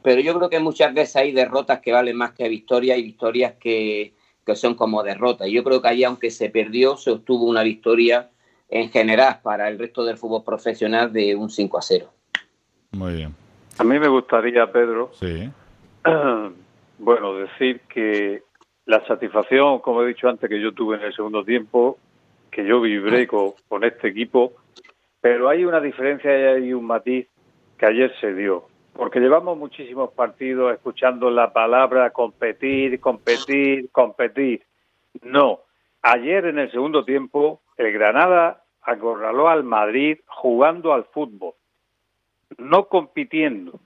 pero 0.03 0.21
yo 0.21 0.35
creo 0.35 0.51
que 0.51 0.61
muchas 0.61 0.93
veces 0.93 1.17
hay 1.17 1.33
derrotas 1.33 1.81
que 1.81 1.91
valen 1.91 2.17
más 2.17 2.33
que 2.33 2.51
victorias 2.51 2.99
y 2.99 3.03
victorias 3.03 3.55
que, 3.59 4.13
son 4.55 4.75
como 4.75 5.03
derrotas. 5.03 5.49
Yo 5.49 5.65
creo 5.65 5.81
que 5.81 5.89
ahí, 5.89 6.05
aunque 6.05 6.31
se 6.31 6.51
perdió, 6.51 6.97
se 6.97 7.11
obtuvo 7.11 7.45
una 7.45 7.63
victoria 7.63 8.31
en 8.69 8.91
general 8.91 9.41
para 9.43 9.69
el 9.69 9.79
resto 9.79 10.05
del 10.05 10.17
fútbol 10.17 10.45
profesional 10.45 11.13
de 11.13 11.37
un 11.37 11.51
5 11.51 11.79
a 11.79 11.83
0. 11.83 12.07
Muy 12.93 13.15
bien. 13.15 13.35
A 13.79 13.85
mí 13.85 13.99
me 13.99 14.09
gustaría, 14.09 14.71
Pedro, 14.71 15.11
sí. 15.15 15.51
bueno, 16.99 17.35
decir 17.37 17.81
que 17.89 18.43
la 18.87 19.05
satisfacción, 19.07 19.79
como 19.81 20.03
he 20.03 20.09
dicho 20.09 20.29
antes, 20.29 20.49
que 20.49 20.61
yo 20.61 20.73
tuve 20.73 20.97
en 20.97 21.03
el 21.03 21.15
segundo 21.15 21.45
tiempo, 21.45 21.99
que 22.51 22.67
yo 22.67 22.81
vibré 22.81 23.27
con, 23.27 23.55
este 23.83 24.09
equipo, 24.09 24.53
pero 25.21 25.49
hay 25.49 25.65
una 25.65 25.81
diferencia 25.81 26.31
y 26.39 26.43
hay 26.43 26.73
un 26.73 26.85
matiz 26.85 27.27
que 27.79 27.87
ayer 27.87 28.13
se 28.21 28.35
dio, 28.35 28.67
porque 28.93 29.21
llevamos 29.21 29.57
muchísimos 29.57 30.11
partidos 30.13 30.73
escuchando 30.73 31.31
la 31.31 31.53
palabra 31.53 32.11
competir, 32.11 33.01
competir, 33.01 33.91
competir. 33.91 34.65
No, 35.23 35.61
ayer 36.03 36.47
en 36.47 36.59
el 36.59 36.71
segundo 36.71 37.05
tiempo 37.05 37.63
el 37.77 37.93
Granada 37.93 38.65
acorraló 38.83 39.49
al 39.49 39.65
Madrid 39.65 40.19
jugando 40.27 40.93
al 40.93 41.05
fútbol, 41.05 41.55
no 42.59 42.89
compitiendo, 42.89 43.81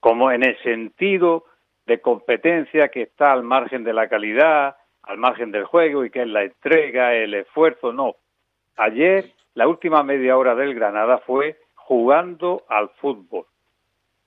como 0.00 0.30
en 0.30 0.42
el 0.42 0.58
sentido 0.62 1.44
de 1.86 2.00
competencia 2.00 2.88
que 2.88 3.02
está 3.02 3.32
al 3.32 3.42
margen 3.42 3.82
de 3.84 3.94
la 3.94 4.08
calidad, 4.08 4.76
al 5.02 5.16
margen 5.16 5.50
del 5.50 5.64
juego 5.64 6.04
y 6.04 6.10
que 6.10 6.22
es 6.22 6.28
la 6.28 6.44
entrega, 6.44 7.14
el 7.14 7.32
esfuerzo, 7.32 7.92
no. 7.92 8.16
Ayer, 8.76 9.32
la 9.54 9.66
última 9.66 10.02
media 10.02 10.36
hora 10.36 10.54
del 10.54 10.74
Granada 10.74 11.18
fue 11.18 11.58
jugando 11.74 12.64
al 12.68 12.90
fútbol, 13.00 13.46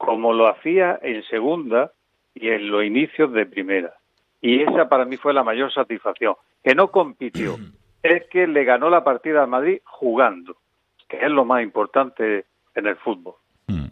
como 0.06 0.34
lo 0.34 0.48
hacía 0.48 1.00
en 1.02 1.24
segunda 1.24 1.92
y 2.34 2.50
en 2.50 2.70
los 2.70 2.84
inicios 2.84 3.32
de 3.34 3.46
primera. 3.46 3.94
Y 4.42 4.62
esa 4.62 4.90
para 4.90 5.06
mí 5.06 5.18
fue 5.18 5.34
la 5.34 5.44
mayor 5.44 5.72
satisfacción, 5.72 6.36
que 6.64 6.74
no 6.74 6.90
compitió, 6.90 7.56
es 8.04 8.28
que 8.30 8.48
le 8.48 8.64
ganó 8.64 8.90
la 8.90 9.04
partida 9.04 9.44
al 9.44 9.50
Madrid 9.50 9.80
jugando, 9.86 10.56
que 11.08 11.18
es 11.18 11.30
lo 11.30 11.46
más 11.46 11.62
importante 11.62 12.46
en 12.74 12.88
el 12.88 12.96
fútbol. 12.98 13.36
Mm, 13.68 13.86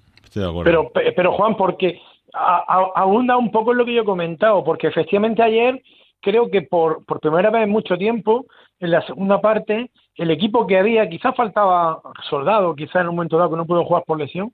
pero, 0.63 0.91
pero 1.15 1.33
Juan, 1.33 1.55
porque 1.55 2.01
abunda 2.33 3.37
un 3.37 3.51
poco 3.51 3.71
en 3.71 3.77
lo 3.77 3.85
que 3.85 3.93
yo 3.93 4.01
he 4.01 4.05
comentado, 4.05 4.63
porque 4.63 4.87
efectivamente 4.87 5.43
ayer 5.43 5.81
creo 6.21 6.49
que 6.49 6.63
por, 6.63 7.05
por 7.05 7.19
primera 7.19 7.49
vez 7.49 7.63
en 7.63 7.69
mucho 7.69 7.97
tiempo, 7.97 8.45
en 8.79 8.91
la 8.91 9.05
segunda 9.05 9.41
parte, 9.41 9.91
el 10.15 10.31
equipo 10.31 10.65
que 10.65 10.77
había, 10.77 11.07
quizás 11.07 11.35
faltaba 11.35 12.01
soldado, 12.29 12.75
quizás 12.75 12.97
en 12.97 13.09
un 13.09 13.15
momento 13.15 13.37
dado 13.37 13.51
que 13.51 13.57
no 13.57 13.65
pudo 13.65 13.85
jugar 13.85 14.03
por 14.05 14.19
lesión, 14.19 14.51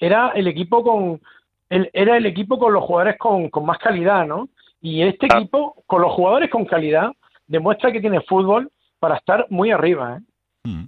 era 0.00 0.30
el 0.30 0.48
equipo 0.48 0.82
con 0.82 1.20
el, 1.68 1.88
era 1.92 2.16
el 2.16 2.26
equipo 2.26 2.58
con 2.58 2.72
los 2.72 2.82
jugadores 2.82 3.16
con, 3.18 3.48
con 3.48 3.64
más 3.64 3.78
calidad, 3.78 4.26
¿no? 4.26 4.48
Y 4.80 5.02
este 5.02 5.28
ah. 5.30 5.38
equipo, 5.38 5.82
con 5.86 6.02
los 6.02 6.12
jugadores 6.12 6.50
con 6.50 6.64
calidad, 6.64 7.12
demuestra 7.46 7.92
que 7.92 8.00
tiene 8.00 8.20
fútbol 8.22 8.70
para 8.98 9.16
estar 9.16 9.46
muy 9.50 9.70
arriba, 9.70 10.16
¿eh? 10.16 10.20
Mm. 10.64 10.84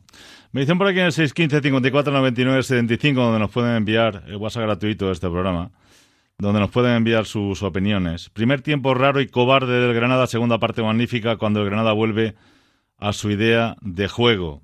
Me 0.53 0.61
dicen 0.61 0.77
por 0.77 0.87
aquí 0.87 0.99
en 0.99 1.07
el 1.07 1.13
615 1.13 1.63
54 1.63 2.13
99 2.13 2.63
75 2.63 3.21
donde 3.23 3.39
nos 3.39 3.51
pueden 3.51 3.75
enviar 3.75 4.25
el 4.27 4.37
WhatsApp 4.37 4.65
gratuito 4.65 5.07
de 5.07 5.13
este 5.13 5.31
programa 5.31 5.71
donde 6.43 6.61
nos 6.61 6.71
pueden 6.71 6.97
enviar 6.97 7.25
sus 7.25 7.63
opiniones. 7.63 8.29
Primer 8.31 8.63
tiempo 8.63 8.95
raro 8.95 9.21
y 9.21 9.29
cobarde 9.29 9.81
del 9.81 9.95
Granada, 9.95 10.27
segunda 10.27 10.59
parte 10.59 10.83
magnífica 10.83 11.37
cuando 11.37 11.61
el 11.61 11.67
Granada 11.67 11.93
vuelve 11.93 12.35
a 12.99 13.13
su 13.13 13.31
idea 13.31 13.77
de 13.81 14.09
juego. 14.09 14.61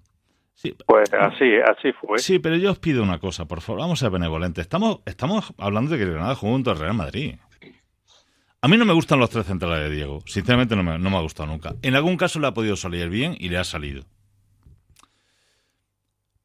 Sí, 0.60 0.74
pues 0.86 1.12
así, 1.12 1.44
así 1.64 1.92
fue. 1.92 2.18
Sí, 2.18 2.40
pero 2.40 2.56
yo 2.56 2.72
os 2.72 2.78
pido 2.78 3.02
una 3.02 3.20
cosa, 3.20 3.46
por 3.46 3.60
favor, 3.60 3.82
vamos 3.82 4.02
a 4.02 4.06
ser 4.06 4.10
benevolentes. 4.10 4.62
Estamos, 4.62 5.00
estamos 5.06 5.52
hablando 5.56 5.92
de 5.92 5.98
que 5.98 6.10
Granada 6.10 6.34
junto 6.34 6.72
al 6.72 6.78
Real 6.78 6.94
Madrid. 6.94 7.36
A 8.60 8.66
mí 8.66 8.76
no 8.76 8.84
me 8.84 8.92
gustan 8.92 9.20
los 9.20 9.30
tres 9.30 9.46
centrales 9.46 9.88
de 9.88 9.94
Diego. 9.94 10.20
Sinceramente 10.26 10.74
no 10.74 10.82
me, 10.82 10.98
no 10.98 11.10
me 11.10 11.16
ha 11.16 11.20
gustado 11.20 11.48
nunca. 11.48 11.76
En 11.82 11.94
algún 11.94 12.16
caso 12.16 12.40
le 12.40 12.48
ha 12.48 12.54
podido 12.54 12.74
salir 12.74 13.08
bien 13.08 13.36
y 13.38 13.50
le 13.50 13.58
ha 13.58 13.62
salido. 13.64 14.04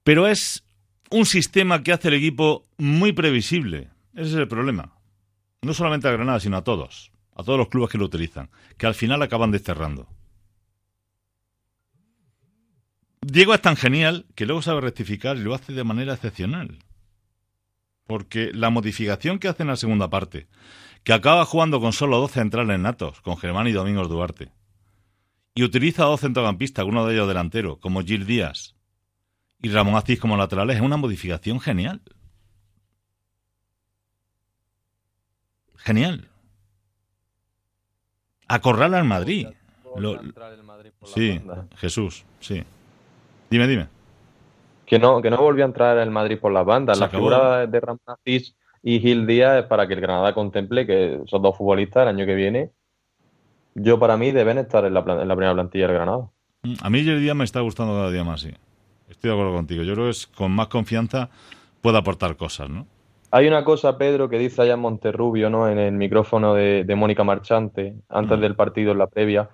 Pero 0.03 0.27
es 0.27 0.63
un 1.09 1.25
sistema 1.25 1.81
que 1.81 1.91
hace 1.91 2.09
el 2.09 2.13
equipo 2.13 2.65
muy 2.77 3.13
previsible. 3.13 3.89
Ese 4.13 4.29
es 4.29 4.35
el 4.35 4.47
problema 4.47 4.93
no 5.63 5.73
solamente 5.73 6.07
a 6.07 6.11
Granada, 6.11 6.39
sino 6.39 6.57
a 6.57 6.63
todos, 6.63 7.11
a 7.35 7.43
todos 7.43 7.57
los 7.57 7.69
clubes 7.69 7.89
que 7.89 7.97
lo 7.97 8.05
utilizan, 8.05 8.49
que 8.77 8.85
al 8.85 8.93
final 8.93 9.21
acaban 9.21 9.51
desterrando. 9.51 10.07
Diego 13.25 13.53
es 13.53 13.61
tan 13.61 13.75
genial 13.75 14.25
que 14.35 14.45
luego 14.45 14.61
sabe 14.61 14.81
rectificar 14.81 15.37
y 15.37 15.41
lo 15.41 15.53
hace 15.53 15.73
de 15.73 15.83
manera 15.83 16.13
excepcional. 16.13 16.79
Porque 18.05 18.51
la 18.53 18.69
modificación 18.69 19.39
que 19.39 19.47
hace 19.47 19.63
en 19.63 19.69
la 19.69 19.77
segunda 19.77 20.09
parte, 20.09 20.47
que 21.03 21.13
acaba 21.13 21.45
jugando 21.45 21.79
con 21.79 21.93
solo 21.93 22.19
dos 22.19 22.31
centrales 22.31 22.79
natos, 22.79 23.21
con 23.21 23.37
Germán 23.37 23.67
y 23.67 23.71
Domingos 23.71 24.09
Duarte, 24.09 24.51
y 25.55 25.63
utiliza 25.63 26.03
dos 26.03 26.21
centrocampistas, 26.21 26.85
uno 26.85 27.05
de 27.05 27.13
ellos 27.13 27.27
delantero, 27.27 27.79
como 27.79 28.01
Gil 28.01 28.25
Díaz 28.25 28.75
y 29.61 29.69
Ramón 29.69 29.95
Aziz 29.95 30.19
como 30.19 30.35
laterales, 30.35 30.77
es 30.77 30.81
una 30.81 30.97
modificación 30.97 31.59
genial. 31.59 32.01
Genial. 35.77 36.29
Acorrala 38.47 38.99
al 38.99 39.05
Madrid. 39.05 39.47
Sí, 41.05 41.41
Jesús, 41.77 42.25
sí. 42.39 42.63
Dime, 43.53 43.67
dime. 43.67 43.87
Que 44.83 44.97
no, 44.97 45.21
que 45.21 45.29
no 45.29 45.37
volvió 45.37 45.63
a 45.63 45.67
entrar 45.67 45.99
el 45.99 46.09
Madrid 46.09 46.39
por 46.39 46.51
las 46.51 46.65
bandas. 46.65 46.97
la 46.99 47.07
figura 47.07 47.67
de 47.67 47.79
Ramón 47.79 47.99
y 48.25 48.99
Gil 48.99 49.27
Díaz 49.27 49.59
es 49.59 49.65
para 49.65 49.87
que 49.87 49.93
el 49.93 50.01
Granada 50.01 50.33
contemple 50.33 50.87
que 50.87 51.21
son 51.27 51.43
dos 51.43 51.55
futbolistas 51.55 52.01
el 52.01 52.09
año 52.09 52.25
que 52.25 52.33
viene. 52.33 52.71
Yo, 53.75 53.99
para 53.99 54.17
mí, 54.17 54.31
deben 54.31 54.57
estar 54.57 54.85
en 54.85 54.95
la, 54.95 55.01
en 55.01 55.27
la 55.27 55.35
primera 55.35 55.53
plantilla 55.53 55.85
del 55.85 55.95
Granada. 55.97 56.29
Mm, 56.63 56.73
a 56.81 56.89
mí 56.89 57.03
Gil 57.03 57.19
Díaz 57.19 57.35
me 57.35 57.43
está 57.43 57.59
gustando 57.59 57.93
cada 57.93 58.09
día 58.09 58.23
más, 58.23 58.41
sí. 58.41 58.51
Estoy 59.07 59.29
de 59.29 59.35
acuerdo 59.35 59.53
contigo. 59.53 59.83
Yo 59.83 59.93
creo 59.93 60.05
que 60.05 60.11
es, 60.11 60.25
con 60.25 60.51
más 60.51 60.69
confianza 60.69 61.29
puede 61.81 61.99
aportar 61.99 62.35
cosas, 62.35 62.71
¿no? 62.71 62.87
Hay 63.29 63.47
una 63.47 63.63
cosa, 63.63 63.99
Pedro, 63.99 64.29
que 64.29 64.39
dice 64.39 64.63
allá 64.63 64.77
Monterrubio, 64.77 65.51
¿no? 65.51 65.69
En 65.69 65.77
el 65.77 65.91
micrófono 65.91 66.55
de, 66.55 66.91
Mónica 66.97 67.23
Marchante, 67.23 67.93
antes 68.09 68.35
mm. 68.35 68.41
del 68.41 68.55
partido, 68.55 68.93
en 68.93 68.97
la 68.97 69.07
previa, 69.07 69.51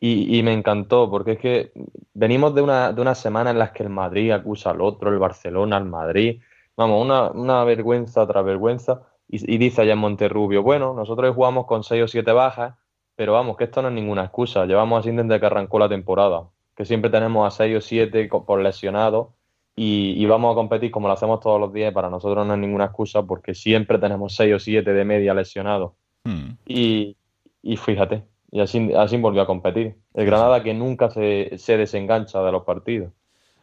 y, 0.00 0.42
me 0.42 0.52
encantó, 0.52 1.10
porque 1.10 1.32
es 1.32 1.38
que 1.38 1.72
venimos 2.14 2.54
de 2.54 2.62
una, 2.62 2.92
de 2.92 3.00
una 3.00 3.14
semana 3.14 3.50
en 3.50 3.58
las 3.58 3.72
que 3.72 3.82
el 3.82 3.88
Madrid 3.88 4.30
acusa 4.30 4.70
al 4.70 4.80
otro, 4.80 5.10
el 5.10 5.18
Barcelona 5.18 5.76
al 5.76 5.86
Madrid, 5.86 6.40
vamos, 6.76 7.04
una, 7.04 7.30
una 7.30 7.64
vergüenza 7.64 8.26
tras 8.26 8.44
vergüenza, 8.44 9.02
y, 9.28 9.58
dice 9.58 9.82
allá 9.82 9.92
en 9.94 9.98
Monterrubio, 9.98 10.62
bueno, 10.62 10.94
nosotros 10.94 11.34
jugamos 11.34 11.66
con 11.66 11.82
seis 11.84 12.04
o 12.04 12.08
siete 12.08 12.32
bajas, 12.32 12.74
pero 13.16 13.32
vamos, 13.32 13.56
que 13.56 13.64
esto 13.64 13.82
no 13.82 13.88
es 13.88 13.94
ninguna 13.94 14.24
excusa, 14.24 14.66
llevamos 14.66 15.00
así 15.00 15.10
desde 15.10 15.40
que 15.40 15.46
arrancó 15.46 15.78
la 15.78 15.88
temporada, 15.88 16.48
que 16.76 16.84
siempre 16.84 17.10
tenemos 17.10 17.46
a 17.46 17.56
seis 17.56 17.76
o 17.76 17.80
siete 17.80 18.28
por 18.28 18.60
lesionados, 18.60 19.28
y, 19.80 20.26
vamos 20.26 20.52
a 20.52 20.54
competir 20.56 20.90
como 20.90 21.06
lo 21.06 21.14
hacemos 21.14 21.38
todos 21.38 21.60
los 21.60 21.72
días. 21.72 21.92
Para 21.94 22.10
nosotros 22.10 22.44
no 22.44 22.54
es 22.54 22.58
ninguna 22.58 22.86
excusa 22.86 23.22
porque 23.22 23.54
siempre 23.54 23.98
tenemos 23.98 24.34
6 24.34 24.54
o 24.54 24.58
7 24.58 24.92
de 24.92 25.04
media 25.04 25.34
lesionados. 25.34 25.92
Hmm. 26.24 26.56
Y, 26.66 27.16
fíjate, 27.76 28.24
y 28.50 28.60
así, 28.60 28.90
así 28.96 29.16
volvió 29.16 29.42
a 29.42 29.46
competir. 29.46 29.96
El 30.14 30.26
Granada 30.26 30.62
que 30.62 30.74
nunca 30.74 31.10
se, 31.10 31.58
se, 31.58 31.76
desengancha 31.76 32.42
de 32.42 32.52
los 32.52 32.64
partidos. 32.64 33.12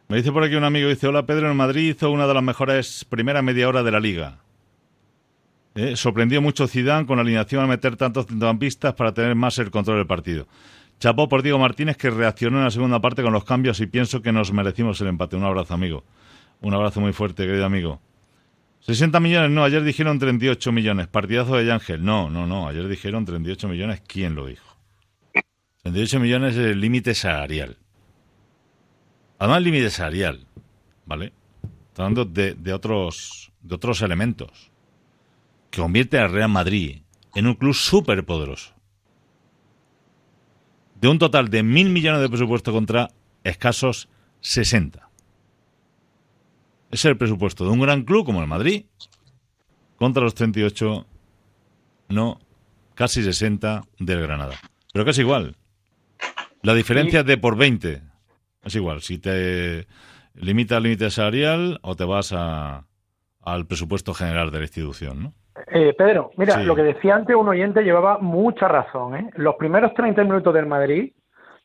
Me 0.08 0.18
dice 0.18 0.30
por 0.30 0.44
aquí 0.44 0.54
un 0.54 0.64
amigo, 0.64 0.88
dice, 0.88 1.08
hola 1.08 1.26
Pedro, 1.26 1.50
en 1.50 1.56
Madrid 1.56 1.90
hizo 1.90 2.10
una 2.10 2.26
de 2.26 2.34
las 2.34 2.42
mejores 2.42 3.04
primeras 3.04 3.42
media 3.42 3.68
hora 3.68 3.82
de 3.82 3.90
la 3.90 4.00
liga. 4.00 4.38
Eh, 5.74 5.94
sorprendió 5.96 6.40
mucho 6.40 6.66
Zidane 6.66 7.06
con 7.06 7.16
la 7.16 7.22
alineación 7.22 7.62
a 7.62 7.66
meter 7.66 7.96
tantos 7.96 8.26
centrocampistas 8.26 8.94
para 8.94 9.12
tener 9.12 9.34
más 9.34 9.58
el 9.58 9.70
control 9.70 9.98
del 9.98 10.06
partido. 10.06 10.46
Chapó 10.98 11.28
por 11.28 11.42
Diego 11.42 11.58
Martínez 11.58 11.98
que 11.98 12.08
reaccionó 12.08 12.58
en 12.58 12.64
la 12.64 12.70
segunda 12.70 13.00
parte 13.00 13.22
con 13.22 13.32
los 13.32 13.44
cambios 13.44 13.80
y 13.80 13.86
pienso 13.86 14.22
que 14.22 14.32
nos 14.32 14.52
merecimos 14.52 14.98
el 15.02 15.08
empate. 15.08 15.36
Un 15.36 15.44
abrazo, 15.44 15.74
amigo. 15.74 16.04
Un 16.62 16.72
abrazo 16.72 17.02
muy 17.02 17.12
fuerte, 17.12 17.44
querido 17.44 17.66
amigo. 17.66 18.00
60 18.80 19.20
millones, 19.20 19.50
no, 19.50 19.64
ayer 19.64 19.82
dijeron 19.82 20.18
38 20.18 20.72
millones. 20.72 21.08
Partidazo 21.08 21.56
de 21.56 21.70
Ángel. 21.70 22.02
No, 22.02 22.30
no, 22.30 22.46
no, 22.46 22.68
ayer 22.68 22.88
dijeron 22.88 23.26
38 23.26 23.68
millones. 23.68 24.00
¿Quién 24.06 24.34
lo 24.34 24.46
dijo? 24.46 24.75
38 25.92 26.18
millones 26.18 26.56
es 26.56 26.66
el 26.66 26.80
límite 26.80 27.14
salarial. 27.14 27.78
Además, 29.38 29.58
el 29.58 29.64
límite 29.64 29.90
salarial, 29.90 30.44
¿vale? 31.04 31.32
Está 31.88 32.02
hablando 32.02 32.24
de, 32.24 32.54
de, 32.54 32.72
otros, 32.72 33.52
de 33.60 33.74
otros 33.76 34.02
elementos 34.02 34.72
que 35.70 35.80
convierte 35.80 36.18
al 36.18 36.32
Real 36.32 36.48
Madrid 36.48 37.02
en 37.36 37.46
un 37.46 37.54
club 37.54 37.72
súper 37.72 38.26
poderoso. 38.26 38.74
De 41.00 41.06
un 41.06 41.20
total 41.20 41.50
de 41.50 41.62
mil 41.62 41.90
millones 41.90 42.20
de 42.20 42.30
presupuesto 42.30 42.72
contra 42.72 43.10
escasos 43.44 44.08
60. 44.40 45.08
Es 46.90 47.04
el 47.04 47.16
presupuesto 47.16 47.64
de 47.64 47.70
un 47.70 47.80
gran 47.80 48.02
club 48.02 48.26
como 48.26 48.40
el 48.40 48.48
Madrid 48.48 48.86
contra 49.98 50.24
los 50.24 50.34
38, 50.34 51.06
no, 52.08 52.40
casi 52.96 53.22
60 53.22 53.84
del 54.00 54.20
Granada. 54.22 54.58
Pero 54.92 55.04
casi 55.04 55.20
igual. 55.20 55.56
La 56.66 56.74
diferencia 56.74 57.20
es 57.20 57.26
de 57.26 57.38
por 57.38 57.56
20. 57.56 58.02
Es 58.64 58.74
igual, 58.74 59.00
si 59.00 59.20
te 59.20 59.86
limita 60.34 60.78
el 60.78 60.82
límite 60.82 61.10
salarial 61.10 61.78
o 61.82 61.94
te 61.94 62.04
vas 62.04 62.32
a, 62.36 62.82
al 63.44 63.66
presupuesto 63.68 64.12
general 64.12 64.50
de 64.50 64.58
la 64.58 64.64
institución, 64.64 65.22
¿no? 65.22 65.32
Eh, 65.68 65.94
Pedro, 65.96 66.32
mira, 66.36 66.60
lo 66.64 66.74
que 66.74 66.82
decía 66.82 67.14
antes 67.14 67.36
un 67.36 67.46
oyente 67.46 67.84
llevaba 67.84 68.18
mucha 68.18 68.66
razón. 68.66 69.14
¿eh? 69.14 69.30
Los 69.36 69.54
primeros 69.54 69.94
30 69.94 70.24
minutos 70.24 70.52
del 70.52 70.66
Madrid, 70.66 71.12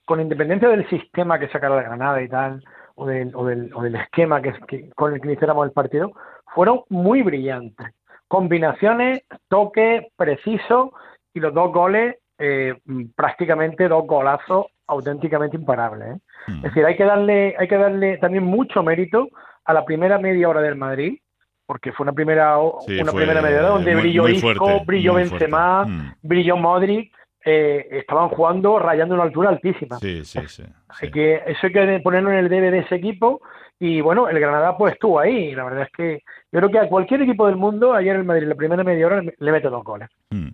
con 0.06 0.22
independencia 0.22 0.70
del 0.70 0.88
sistema 0.88 1.40
que 1.40 1.50
sacara 1.50 1.78
la 1.78 1.82
Granada 1.82 2.22
y 2.22 2.30
tal, 2.30 2.64
o 2.94 3.08
del, 3.08 3.36
o 3.36 3.44
del, 3.44 3.74
o 3.74 3.82
del 3.82 3.96
esquema 3.96 4.40
que, 4.40 4.54
que, 4.68 4.92
con 4.92 5.16
el 5.16 5.20
que 5.20 5.30
iniciáramos 5.30 5.66
el 5.66 5.74
partido, 5.74 6.12
fueron 6.54 6.82
muy 6.90 7.24
brillantes. 7.24 7.88
Combinaciones, 8.28 9.24
toque 9.50 10.10
preciso 10.16 10.94
y 11.34 11.40
los 11.40 11.56
dos 11.56 11.74
goles, 11.74 12.18
eh, 12.38 12.76
prácticamente 13.16 13.88
dos 13.88 14.06
golazos 14.06 14.68
auténticamente 14.88 15.58
imparables. 15.58 16.16
¿eh? 16.16 16.20
Mm. 16.48 16.56
Es 16.58 16.62
decir, 16.64 16.86
hay 16.86 16.96
que 16.96 17.06
darle, 17.06 17.56
hay 17.58 17.68
que 17.68 17.78
darle 17.78 18.18
también 18.18 18.44
mucho 18.44 18.84
mérito 18.84 19.30
a 19.66 19.74
la 19.74 19.86
primera 19.86 20.18
media 20.20 20.50
hora 20.50 20.62
del 20.62 20.76
Madrid, 20.76 21.20
porque 21.66 21.92
fue 21.92 22.04
una 22.04 22.14
primera, 22.14 22.58
sí, 22.86 23.00
una 23.00 23.14
primera 23.14 23.42
media 23.42 23.60
hora 23.60 23.70
donde 23.70 23.94
muy, 23.94 24.02
brilló 24.02 24.24
muy 24.24 24.32
Isco, 24.34 24.54
fuerte, 24.54 24.84
brilló 24.86 25.14
Benzema, 25.14 25.86
mm. 25.86 26.16
brilló 26.22 26.58
Modric, 26.58 27.14
eh, 27.44 27.88
estaban 27.92 28.30
jugando 28.30 28.78
rayando 28.78 29.16
una 29.16 29.24
altura 29.24 29.50
altísima. 29.50 29.98
Sí, 30.00 30.24
sí, 30.26 30.40
sí. 30.48 30.64
Así 30.88 31.08
sí. 31.08 31.12
que 31.12 31.42
eso 31.48 31.68
hay 31.68 31.74
que 31.74 32.00
ponerlo 32.04 32.32
en 32.32 32.38
el 32.38 32.50
debe 32.50 32.72
de 32.72 32.80
ese 32.80 32.96
equipo. 32.96 33.42
Y 33.84 34.00
bueno, 34.00 34.30
el 34.30 34.40
Granada 34.40 34.78
pues 34.78 34.94
estuvo 34.94 35.20
ahí. 35.20 35.56
La 35.56 35.64
verdad 35.64 35.82
es 35.82 35.90
que 35.98 36.24
yo 36.52 36.60
creo 36.60 36.70
que 36.70 36.78
a 36.78 36.88
cualquier 36.88 37.24
equipo 37.24 37.48
del 37.48 37.56
mundo, 37.56 37.96
ayer 37.96 38.16
el 38.16 38.24
Madrid, 38.24 38.48
la 38.48 38.54
primera 38.54 38.84
media 38.84 39.08
hora, 39.08 39.24
le 39.24 39.52
mete 39.52 39.70
dos 39.70 39.84
goles. 39.84 40.08
Mm. 40.30 40.50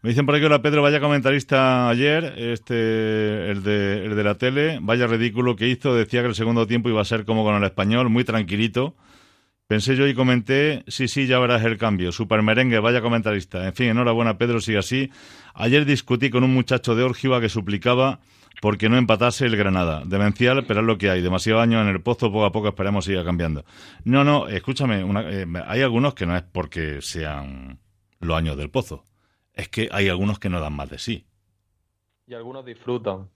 Me 0.00 0.08
dicen 0.08 0.24
por 0.24 0.34
aquí 0.34 0.44
que 0.44 0.48
la 0.48 0.62
Pedro 0.62 0.80
vaya 0.80 0.98
comentarista 0.98 1.90
ayer, 1.90 2.32
este, 2.38 3.50
el 3.50 3.62
de, 3.62 4.06
el 4.06 4.16
de 4.16 4.24
la 4.24 4.36
tele, 4.36 4.78
vaya 4.80 5.06
ridículo 5.06 5.56
que 5.56 5.68
hizo, 5.68 5.94
decía 5.94 6.22
que 6.22 6.28
el 6.28 6.34
segundo 6.34 6.66
tiempo 6.66 6.88
iba 6.88 7.02
a 7.02 7.04
ser 7.04 7.26
como 7.26 7.44
con 7.44 7.54
el 7.54 7.64
español, 7.64 8.08
muy 8.08 8.24
tranquilito. 8.24 8.94
Pensé 9.66 9.94
yo 9.94 10.06
y 10.06 10.14
comenté, 10.14 10.82
sí, 10.88 11.06
sí, 11.06 11.26
ya 11.26 11.38
verás 11.38 11.62
el 11.66 11.76
cambio. 11.76 12.12
Super 12.12 12.40
merengue, 12.40 12.78
vaya 12.78 13.02
comentarista. 13.02 13.66
En 13.66 13.74
fin, 13.74 13.88
enhorabuena, 13.88 14.38
Pedro, 14.38 14.58
sigue 14.58 14.78
así. 14.78 15.10
Ayer 15.52 15.84
discutí 15.84 16.30
con 16.30 16.44
un 16.44 16.54
muchacho 16.54 16.94
de 16.94 17.02
Orgiva 17.02 17.42
que 17.42 17.50
suplicaba 17.50 18.20
porque 18.60 18.88
no 18.88 18.96
empatase 18.96 19.46
el 19.46 19.56
Granada. 19.56 20.02
Demencial, 20.04 20.64
pero 20.66 20.80
es 20.80 20.86
lo 20.86 20.98
que 20.98 21.10
hay. 21.10 21.22
Demasiado 21.22 21.60
años 21.60 21.82
en 21.82 21.88
el 21.88 22.02
pozo, 22.02 22.30
poco 22.30 22.44
a 22.44 22.52
poco 22.52 22.68
esperemos 22.68 23.06
siga 23.06 23.24
cambiando. 23.24 23.64
No, 24.04 24.22
no, 24.22 24.48
escúchame, 24.48 25.02
una, 25.02 25.22
eh, 25.30 25.46
hay 25.66 25.82
algunos 25.82 26.14
que 26.14 26.26
no 26.26 26.36
es 26.36 26.42
porque 26.42 27.00
sean 27.00 27.80
los 28.20 28.36
años 28.36 28.56
del 28.56 28.70
pozo. 28.70 29.04
Es 29.54 29.68
que 29.68 29.88
hay 29.90 30.08
algunos 30.08 30.38
que 30.38 30.48
no 30.48 30.60
dan 30.60 30.74
más 30.74 30.90
de 30.90 30.98
sí. 30.98 31.26
Y 32.26 32.34
algunos 32.34 32.64
disfrutan. 32.64 33.28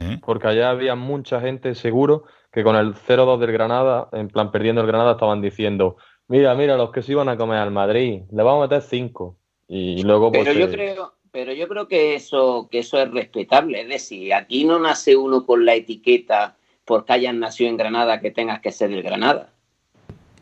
¿Eh? 0.00 0.18
Porque 0.24 0.48
allá 0.48 0.70
había 0.70 0.96
mucha 0.96 1.40
gente 1.40 1.74
seguro 1.76 2.24
que 2.52 2.64
con 2.64 2.74
el 2.74 2.94
0-2 2.94 3.38
del 3.38 3.52
Granada, 3.52 4.08
en 4.12 4.28
plan 4.28 4.50
perdiendo 4.50 4.80
el 4.80 4.88
Granada, 4.88 5.12
estaban 5.12 5.40
diciendo, 5.40 5.96
mira, 6.26 6.54
mira, 6.54 6.76
los 6.76 6.90
que 6.90 7.02
se 7.02 7.12
iban 7.12 7.28
a 7.28 7.36
comer 7.36 7.58
al 7.58 7.70
Madrid, 7.70 8.22
le 8.30 8.42
vamos 8.42 8.64
a 8.64 8.66
meter 8.66 8.82
5. 8.82 9.38
Y, 9.68 10.02
luego 10.02 10.30
pero 10.30 10.44
pues, 10.44 10.58
yo 10.58 10.70
creo 10.70 11.14
pero 11.34 11.52
yo 11.52 11.66
creo 11.66 11.88
que 11.88 12.14
eso 12.14 12.68
que 12.70 12.78
eso 12.78 12.96
es 13.02 13.10
respetable 13.10 13.80
es 13.80 13.88
decir 13.88 14.32
aquí 14.32 14.64
no 14.64 14.78
nace 14.78 15.16
uno 15.16 15.44
con 15.44 15.66
la 15.66 15.74
etiqueta 15.74 16.56
porque 16.84 17.12
hayas 17.12 17.34
nacido 17.34 17.68
en 17.70 17.76
Granada 17.76 18.20
que 18.20 18.30
tengas 18.30 18.60
que 18.60 18.70
ser 18.70 18.92
el 18.92 19.02
Granada 19.02 19.50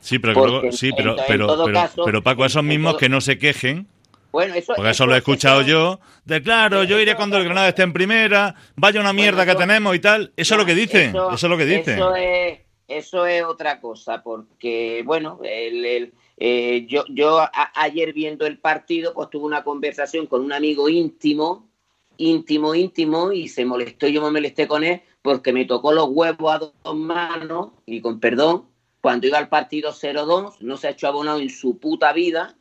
sí 0.01 0.19
pero 0.19 0.35
porque, 0.35 0.71
sí 0.71 0.91
pero 0.95 1.19
en, 1.19 1.25
pero, 1.27 1.51
en 1.51 1.65
pero, 1.65 1.73
caso, 1.73 2.05
pero, 2.05 2.23
Paco 2.23 2.45
esos 2.45 2.63
mismos 2.63 2.93
todo... 2.93 2.99
que 2.99 3.09
no 3.09 3.23
se 3.23 3.39
quejen 3.39 3.87
bueno, 4.33 4.55
eso, 4.55 4.75
Porque 4.75 4.91
eso, 4.91 5.05
eso 5.05 5.07
lo 5.07 5.15
he 5.15 5.19
escuchado 5.19 5.61
eso, 5.61 5.69
yo. 5.69 6.01
De 6.25 6.43
claro, 6.43 6.85
yo 6.85 6.99
iré 6.99 7.15
cuando 7.17 7.37
el 7.37 7.45
Granada 7.45 7.69
esté 7.69 7.83
en 7.83 7.93
primera, 7.93 8.55
vaya 8.77 8.99
una 8.99 9.13
mierda 9.13 9.45
que 9.45 9.55
tenemos 9.55 9.95
y 9.95 9.99
tal. 9.99 10.33
Eso 10.39 10.55
es 10.55 10.59
lo 10.59 10.65
que 10.65 10.75
dicen. 10.75 11.11
Eso, 11.11 11.35
es 11.35 11.43
lo 11.43 11.59
que 11.59 11.67
dicen. 11.67 11.99
Eso 11.99 12.17
es, 12.17 12.61
eso 12.89 13.27
es 13.27 13.43
otra 13.45 13.79
cosa, 13.79 14.23
porque, 14.23 15.03
bueno, 15.05 15.39
el, 15.45 15.85
el, 15.85 16.15
eh, 16.37 16.87
yo, 16.89 17.05
yo 17.09 17.41
ayer 17.75 18.13
viendo 18.13 18.47
el 18.47 18.59
partido, 18.59 19.15
pues 19.15 19.31
tuve 19.31 19.45
una 19.45 19.65
conversación 19.65 20.27
con 20.27 20.43
un 20.43 20.53
amigo 20.53 20.89
íntimo, 20.89 21.69
íntimo, 22.17 22.75
íntimo, 22.75 23.33
y 23.33 23.49
se 23.49 23.65
molestó, 23.65 24.09
yo 24.09 24.23
me 24.23 24.31
molesté 24.31 24.67
con 24.67 24.85
él, 24.85 25.03
porque 25.23 25.53
me 25.53 25.65
tocó 25.65 25.93
los 25.93 26.09
huevos 26.11 26.53
a 26.53 26.59
dos 26.59 26.97
manos, 26.97 27.71
y 27.87 28.01
con 28.01 28.21
perdón, 28.21 28.67
cuando 29.01 29.27
iba 29.27 29.39
al 29.39 29.49
partido 29.49 29.93
0-2, 29.93 30.61
no 30.61 30.77
se 30.77 30.89
ha 30.89 30.91
hecho 30.91 31.09
abonado 31.09 31.41
en 31.41 31.51
su 31.51 31.79
puta 31.79 32.13
vida, 32.13 32.57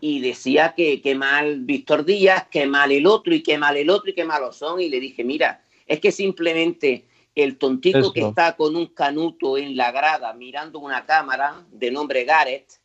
y 0.00 0.20
decía 0.20 0.74
que, 0.76 1.00
que 1.00 1.14
mal 1.14 1.60
Víctor 1.60 2.04
Díaz, 2.04 2.48
que 2.50 2.66
mal 2.66 2.92
el 2.92 3.06
otro, 3.06 3.34
y 3.34 3.42
que 3.42 3.56
mal 3.56 3.76
el 3.76 3.88
otro, 3.88 4.10
y 4.10 4.14
que 4.14 4.24
malos 4.24 4.56
son, 4.56 4.80
y 4.80 4.88
le 4.88 5.00
dije, 5.00 5.24
mira, 5.24 5.62
es 5.86 6.00
que 6.00 6.12
simplemente 6.12 7.06
el 7.34 7.58
tontico 7.58 7.98
Eso. 7.98 8.12
que 8.12 8.20
está 8.20 8.56
con 8.56 8.76
un 8.76 8.86
canuto 8.86 9.58
en 9.58 9.76
la 9.76 9.90
grada 9.90 10.32
mirando 10.34 10.78
una 10.78 11.04
cámara 11.04 11.64
de 11.70 11.90
nombre 11.90 12.24
Gareth, 12.24 12.80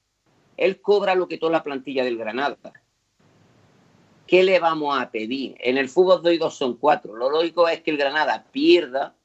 él 0.57 0.81
cobra 0.81 1.15
lo 1.15 1.27
que 1.27 1.37
toda 1.37 1.51
la 1.51 1.63
plantilla 1.63 2.03
del 2.03 2.17
Granada. 2.17 2.57
¿Qué 4.27 4.43
le 4.43 4.59
vamos 4.59 4.99
a 4.99 5.09
pedir? 5.09 5.55
En 5.59 5.77
el 5.77 5.89
fútbol 5.89 6.21
de 6.21 6.29
hoy 6.29 6.37
dos 6.37 6.55
son 6.55 6.77
cuatro. 6.77 7.15
Lo 7.15 7.29
lógico 7.29 7.67
es 7.67 7.81
que 7.81 7.91
el 7.91 7.97
Granada 7.97 8.45
pierda 8.51 9.15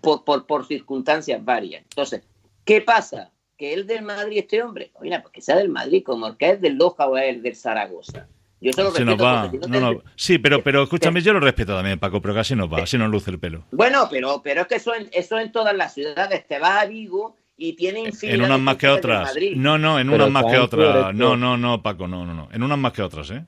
por, 0.00 0.24
por, 0.24 0.46
por 0.46 0.66
circunstancias 0.66 1.44
varias. 1.44 1.82
Entonces, 1.82 2.22
¿qué 2.64 2.80
pasa? 2.80 3.30
Que 3.56 3.74
el 3.74 3.86
del 3.86 4.02
Madrid, 4.02 4.38
este 4.38 4.62
hombre, 4.62 4.92
oiga, 4.94 5.20
pues 5.22 5.32
que 5.32 5.40
sea 5.40 5.56
del 5.56 5.68
Madrid, 5.68 6.02
como 6.04 6.26
el 6.26 6.36
que 6.36 6.50
es 6.50 6.60
del 6.60 6.74
Loja 6.74 7.06
o 7.06 7.16
es 7.16 7.42
del 7.42 7.56
Zaragoza. 7.56 8.28
Yo 8.62 8.72
se 8.72 8.82
lo 8.82 8.92
se 8.92 9.04
respeto. 9.04 9.24
Va. 9.24 9.50
No 9.68 9.80
no, 9.80 9.92
no. 9.92 10.02
Sí, 10.14 10.38
pero, 10.38 10.62
pero 10.62 10.84
escúchame, 10.84 11.20
yo 11.20 11.32
lo 11.32 11.40
respeto 11.40 11.74
también, 11.74 11.98
Paco, 11.98 12.22
pero 12.22 12.32
casi 12.32 12.54
nos 12.54 12.72
va, 12.72 12.78
así 12.78 12.96
nos 12.96 13.10
luce 13.10 13.32
el 13.32 13.40
pelo. 13.40 13.64
Bueno, 13.72 14.06
pero, 14.08 14.40
pero 14.42 14.62
es 14.62 14.66
que 14.68 14.76
eso 14.76 14.94
en, 14.94 15.08
eso 15.12 15.38
en 15.40 15.50
todas 15.50 15.76
las 15.76 15.92
ciudades. 15.92 16.46
Te 16.46 16.60
vas 16.60 16.82
a 16.82 16.86
Vigo 16.86 17.36
y 17.56 17.72
tiene 17.74 18.00
infinidad 18.00 18.38
En 18.38 18.44
unas 18.44 18.60
más 18.60 18.76
que 18.76 18.88
otras. 18.88 19.34
No, 19.56 19.78
no, 19.78 19.98
en 19.98 20.08
unas 20.10 20.30
más 20.30 20.44
que 20.44 20.58
otras. 20.58 21.12
No, 21.12 21.36
no, 21.36 21.56
no, 21.56 21.82
Paco, 21.82 22.06
no, 22.06 22.24
no, 22.24 22.34
no. 22.34 22.48
En 22.52 22.62
unas 22.62 22.78
más 22.78 22.92
que 22.92 23.02
otras, 23.02 23.30
¿eh? 23.32 23.44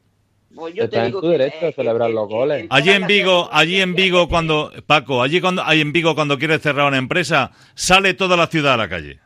Pues 0.53 0.75
yo 0.75 0.89
te 0.89 1.05
digo 1.05 1.21
tu 1.21 1.31
que, 1.31 1.39
derecho 1.39 1.67
a 1.67 1.73
celebrar 1.73 2.11
los 2.11 2.29
goles. 2.29 2.67
Allí 2.71 2.91
en 2.91 3.07
Vigo, 3.07 3.49
allí 3.53 3.81
en 3.81 3.95
Vigo 3.95 4.29
cuando 4.29 4.73
Paco, 4.87 5.23
allí 5.23 5.41
cuando 5.41 5.65
allí 5.65 5.81
en 5.81 5.93
Vigo 5.93 6.15
cuando 6.15 6.39
quiere 6.39 6.59
cerrar 6.59 6.87
una 6.87 6.99
empresa, 6.99 7.51
sale 7.75 8.15
toda 8.15 8.37
la 8.37 8.47
ciudad 8.47 8.75
a 8.75 8.77
la 8.77 8.89
calle. 8.89 9.21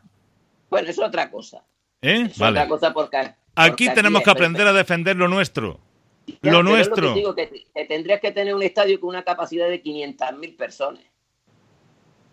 Bueno, 0.70 0.89
eso 0.89 1.03
es 1.03 1.09
otra 1.09 1.30
cosa. 1.30 1.64
¿Eh? 2.01 2.28
Es 2.30 2.39
vale. 2.39 2.61
otra 2.61 2.68
cosa 2.68 2.93
porque 2.93 3.34
Aquí 3.59 3.92
tenemos 3.92 4.22
que 4.22 4.30
aprender 4.30 4.66
a 4.66 4.72
defender 4.72 5.16
lo 5.16 5.28
nuestro. 5.28 5.80
Ya, 6.42 6.52
lo 6.52 6.62
nuestro. 6.62 7.14
que 7.14 7.20
digo, 7.20 7.34
que, 7.34 7.66
que 7.74 7.84
tendrías 7.86 8.20
que 8.20 8.32
tener 8.32 8.54
un 8.54 8.62
estadio 8.62 9.00
con 9.00 9.11
una 9.11 9.24
capacidad 9.24 9.68
de 9.68 9.82
500.000 9.82 10.56
personas. 10.56 11.02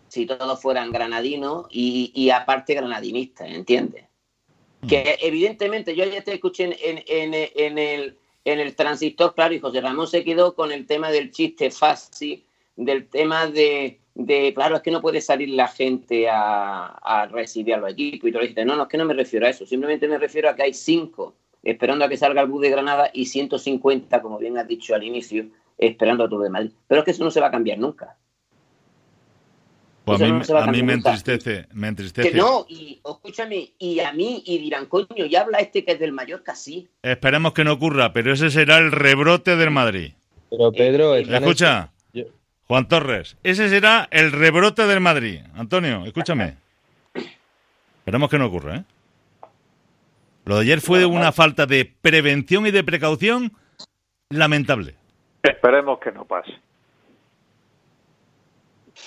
Si 0.08 0.26
todos 0.26 0.60
fueran 0.60 0.92
granadinos 0.92 1.66
y, 1.70 2.12
y 2.14 2.30
aparte 2.30 2.74
granadinistas, 2.74 3.48
¿entiendes? 3.50 4.04
Mm. 4.82 4.86
Que 4.86 5.18
evidentemente 5.22 5.96
yo 5.96 6.04
ya 6.04 6.22
te 6.22 6.34
escuché 6.34 6.64
en, 6.64 7.02
en, 7.06 7.34
en, 7.34 7.50
en, 7.54 7.78
el, 7.78 8.18
en 8.44 8.60
el 8.60 8.76
transistor, 8.76 9.34
claro, 9.34 9.54
y 9.54 9.60
José 9.60 9.80
Ramón 9.80 10.06
se 10.06 10.24
quedó 10.24 10.54
con 10.54 10.70
el 10.70 10.86
tema 10.86 11.10
del 11.10 11.32
chiste 11.32 11.70
fácil, 11.70 12.46
del 12.76 13.08
tema 13.08 13.46
de, 13.46 14.00
de 14.16 14.54
claro, 14.54 14.76
es 14.76 14.82
que 14.82 14.90
no 14.90 15.02
puede 15.02 15.20
salir 15.20 15.50
la 15.50 15.68
gente 15.68 16.28
a, 16.28 16.86
a 16.86 17.26
recibir 17.26 17.74
a 17.74 17.78
los 17.78 17.92
equipos. 17.92 18.28
Y 18.28 18.32
tú 18.32 18.38
le 18.38 18.48
dices, 18.48 18.64
no, 18.66 18.74
no, 18.74 18.84
es 18.84 18.88
que 18.88 18.96
no 18.98 19.04
me 19.04 19.14
refiero 19.14 19.46
a 19.46 19.50
eso, 19.50 19.66
simplemente 19.66 20.08
me 20.08 20.18
refiero 20.18 20.48
a 20.48 20.56
que 20.56 20.62
hay 20.62 20.74
cinco 20.74 21.34
esperando 21.62 22.04
a 22.04 22.08
que 22.08 22.16
salga 22.16 22.40
el 22.42 22.48
bus 22.48 22.62
de 22.62 22.70
Granada 22.70 23.10
y 23.12 23.26
150, 23.26 24.22
como 24.22 24.38
bien 24.38 24.56
has 24.56 24.68
dicho 24.68 24.94
al 24.94 25.02
inicio, 25.02 25.46
esperando 25.76 26.24
a 26.24 26.28
Tour 26.28 26.44
de 26.44 26.50
Madrid. 26.50 26.70
Pero 26.86 27.00
es 27.00 27.04
que 27.04 27.10
eso 27.10 27.24
no 27.24 27.30
se 27.30 27.40
va 27.40 27.48
a 27.48 27.50
cambiar 27.50 27.78
nunca. 27.78 28.16
Pues 30.04 30.20
a 30.20 30.24
Eso 30.24 30.32
mí, 30.32 30.38
no 30.38 30.44
se 30.44 30.52
va 30.52 30.62
a 30.62 30.70
mí 30.70 30.82
me 30.84 30.92
entristece, 30.92 31.66
me 31.72 31.88
entristece. 31.88 32.30
Que 32.30 32.36
no, 32.36 32.64
y 32.68 33.00
escúchame, 33.04 33.72
y 33.80 33.98
a 33.98 34.12
mí, 34.12 34.44
y 34.46 34.58
dirán, 34.58 34.86
coño, 34.86 35.26
ya 35.28 35.40
habla 35.40 35.58
este 35.58 35.84
que 35.84 35.92
es 35.92 35.98
del 35.98 36.12
Mallorca, 36.12 36.54
sí. 36.54 36.88
Esperemos 37.02 37.52
que 37.52 37.64
no 37.64 37.72
ocurra, 37.72 38.12
pero 38.12 38.32
ese 38.32 38.50
será 38.50 38.78
el 38.78 38.92
rebrote 38.92 39.56
del 39.56 39.72
Madrid. 39.72 40.12
Pero 40.48 40.70
Pedro, 40.70 41.16
Eh, 41.16 41.26
Escucha, 41.28 41.92
Juan 42.68 42.88
Torres, 42.88 43.36
ese 43.44 43.68
será 43.68 44.08
el 44.10 44.32
rebrote 44.32 44.86
del 44.86 45.00
Madrid. 45.00 45.40
Antonio, 45.54 46.04
escúchame. 46.04 46.56
Esperemos 47.98 48.28
que 48.28 48.38
no 48.38 48.46
ocurra, 48.46 48.76
¿eh? 48.76 48.84
Lo 50.44 50.56
de 50.56 50.62
ayer 50.62 50.80
fue 50.80 51.04
una 51.06 51.32
falta 51.32 51.66
de 51.66 51.92
prevención 52.00 52.66
y 52.66 52.70
de 52.70 52.84
precaución 52.84 53.52
lamentable. 54.30 54.94
Esperemos 55.42 55.98
que 55.98 56.12
no 56.12 56.24
pase. 56.24 56.52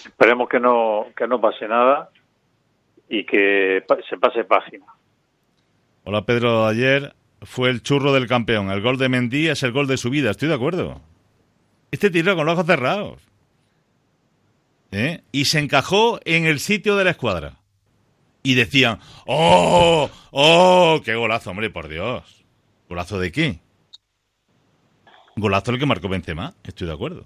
Esperemos 0.05 0.49
que 0.49 0.59
no, 0.59 1.07
que 1.15 1.27
no 1.27 1.39
pase 1.39 1.67
nada 1.67 2.09
y 3.07 3.25
que 3.25 3.83
se 4.09 4.17
pase 4.17 4.43
página. 4.43 4.85
Hola 6.03 6.25
Pedro, 6.25 6.65
ayer 6.65 7.13
fue 7.41 7.69
el 7.69 7.83
churro 7.83 8.13
del 8.13 8.27
campeón. 8.27 8.69
El 8.69 8.81
gol 8.81 8.97
de 8.97 9.09
Mendy 9.09 9.47
es 9.47 9.63
el 9.63 9.71
gol 9.71 9.87
de 9.87 9.97
su 9.97 10.09
vida, 10.09 10.31
estoy 10.31 10.49
de 10.49 10.55
acuerdo. 10.55 11.01
Este 11.91 12.09
tiró 12.09 12.35
con 12.35 12.45
los 12.45 12.53
ojos 12.53 12.67
cerrados. 12.67 13.28
¿Eh? 14.91 15.21
Y 15.31 15.45
se 15.45 15.59
encajó 15.59 16.19
en 16.25 16.45
el 16.45 16.59
sitio 16.59 16.95
de 16.95 17.03
la 17.03 17.11
escuadra. 17.11 17.53
Y 18.41 18.55
decían, 18.55 18.99
¡oh! 19.27 20.09
¡oh! 20.31 21.01
¡Qué 21.03 21.15
golazo, 21.15 21.51
hombre, 21.51 21.69
por 21.69 21.87
Dios! 21.89 22.43
¿Golazo 22.87 23.19
de 23.19 23.31
qué? 23.31 23.59
Golazo 25.35 25.71
el 25.71 25.79
que 25.79 25.85
marcó 25.85 26.09
Benzema, 26.09 26.53
estoy 26.63 26.87
de 26.87 26.93
acuerdo. 26.93 27.25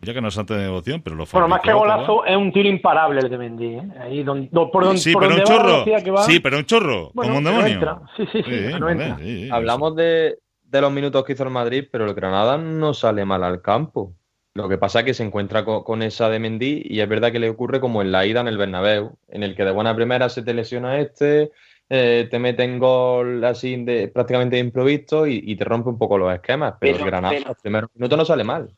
Mira 0.00 0.14
que 0.14 0.20
no 0.20 0.28
es 0.28 0.34
santo 0.34 0.54
de 0.54 0.62
devoción, 0.62 1.02
pero 1.02 1.16
lo 1.16 1.26
Bueno, 1.26 1.48
más 1.48 1.60
que 1.60 1.72
golazo, 1.72 2.24
es 2.24 2.36
un 2.36 2.52
tiro 2.52 2.68
imparable 2.68 3.20
el 3.20 3.28
de 3.30 3.38
Mendy. 3.38 3.66
¿eh? 3.66 3.82
Ahí 4.00 4.22
donde, 4.22 4.48
do- 4.52 4.70
por 4.70 4.84
donde, 4.84 5.00
Sí, 5.00 5.12
por 5.12 5.22
pero 5.22 5.34
un 5.34 5.40
donde 5.40 5.52
chorro. 5.52 5.72
velocidad 5.72 6.02
que 6.04 6.10
va. 6.12 6.22
Sí, 6.22 6.38
pero 6.40 6.58
un 6.58 6.64
chorro, 6.66 7.10
Bueno, 7.14 7.34
como 7.34 7.38
un 7.38 7.44
demonio. 7.44 7.74
entra. 7.74 8.00
Sí, 8.16 8.24
sí, 8.32 8.42
sí, 8.44 8.50
entra. 8.52 9.18
Hablamos 9.50 9.96
de, 9.96 10.38
de 10.62 10.80
los 10.80 10.92
minutos 10.92 11.24
que 11.24 11.32
hizo 11.32 11.42
el 11.44 11.50
Madrid, 11.50 11.84
pero 11.90 12.04
el 12.06 12.14
Granada 12.14 12.56
no 12.58 12.94
sale 12.94 13.24
mal 13.24 13.42
al 13.42 13.60
campo. 13.60 14.12
Lo 14.58 14.68
que 14.68 14.76
pasa 14.76 14.98
es 15.00 15.04
que 15.06 15.14
se 15.14 15.22
encuentra 15.22 15.64
co- 15.64 15.84
con, 15.84 16.02
esa 16.02 16.28
de 16.28 16.40
Mendy 16.40 16.82
y 16.84 16.98
es 17.00 17.08
verdad 17.08 17.30
que 17.30 17.38
le 17.38 17.48
ocurre 17.48 17.78
como 17.80 18.02
en 18.02 18.10
la 18.10 18.26
ida 18.26 18.40
en 18.40 18.48
el 18.48 18.58
Bernabéu, 18.58 19.16
en 19.28 19.42
el 19.44 19.54
que 19.54 19.64
de 19.64 19.70
buena 19.70 19.94
primera 19.94 20.28
se 20.28 20.42
te 20.42 20.52
lesiona 20.52 20.98
este, 20.98 21.52
eh, 21.88 22.26
te 22.28 22.38
meten 22.40 22.78
gol 22.80 23.44
así 23.44 23.76
de, 23.84 24.08
prácticamente 24.08 24.56
de 24.56 24.60
improviso 24.62 25.26
y, 25.28 25.40
y 25.46 25.54
te 25.56 25.64
rompe 25.64 25.90
un 25.90 25.96
poco 25.98 26.18
los 26.18 26.34
esquemas. 26.34 26.74
Pero, 26.80 26.94
Pero- 26.94 27.04
el 27.04 27.10
Granada 27.10 27.34
pero- 27.36 27.48
los 27.50 27.58
primeros 27.58 27.90
minutos 27.94 28.18
no 28.18 28.24
sale 28.24 28.42
mal. 28.44 28.68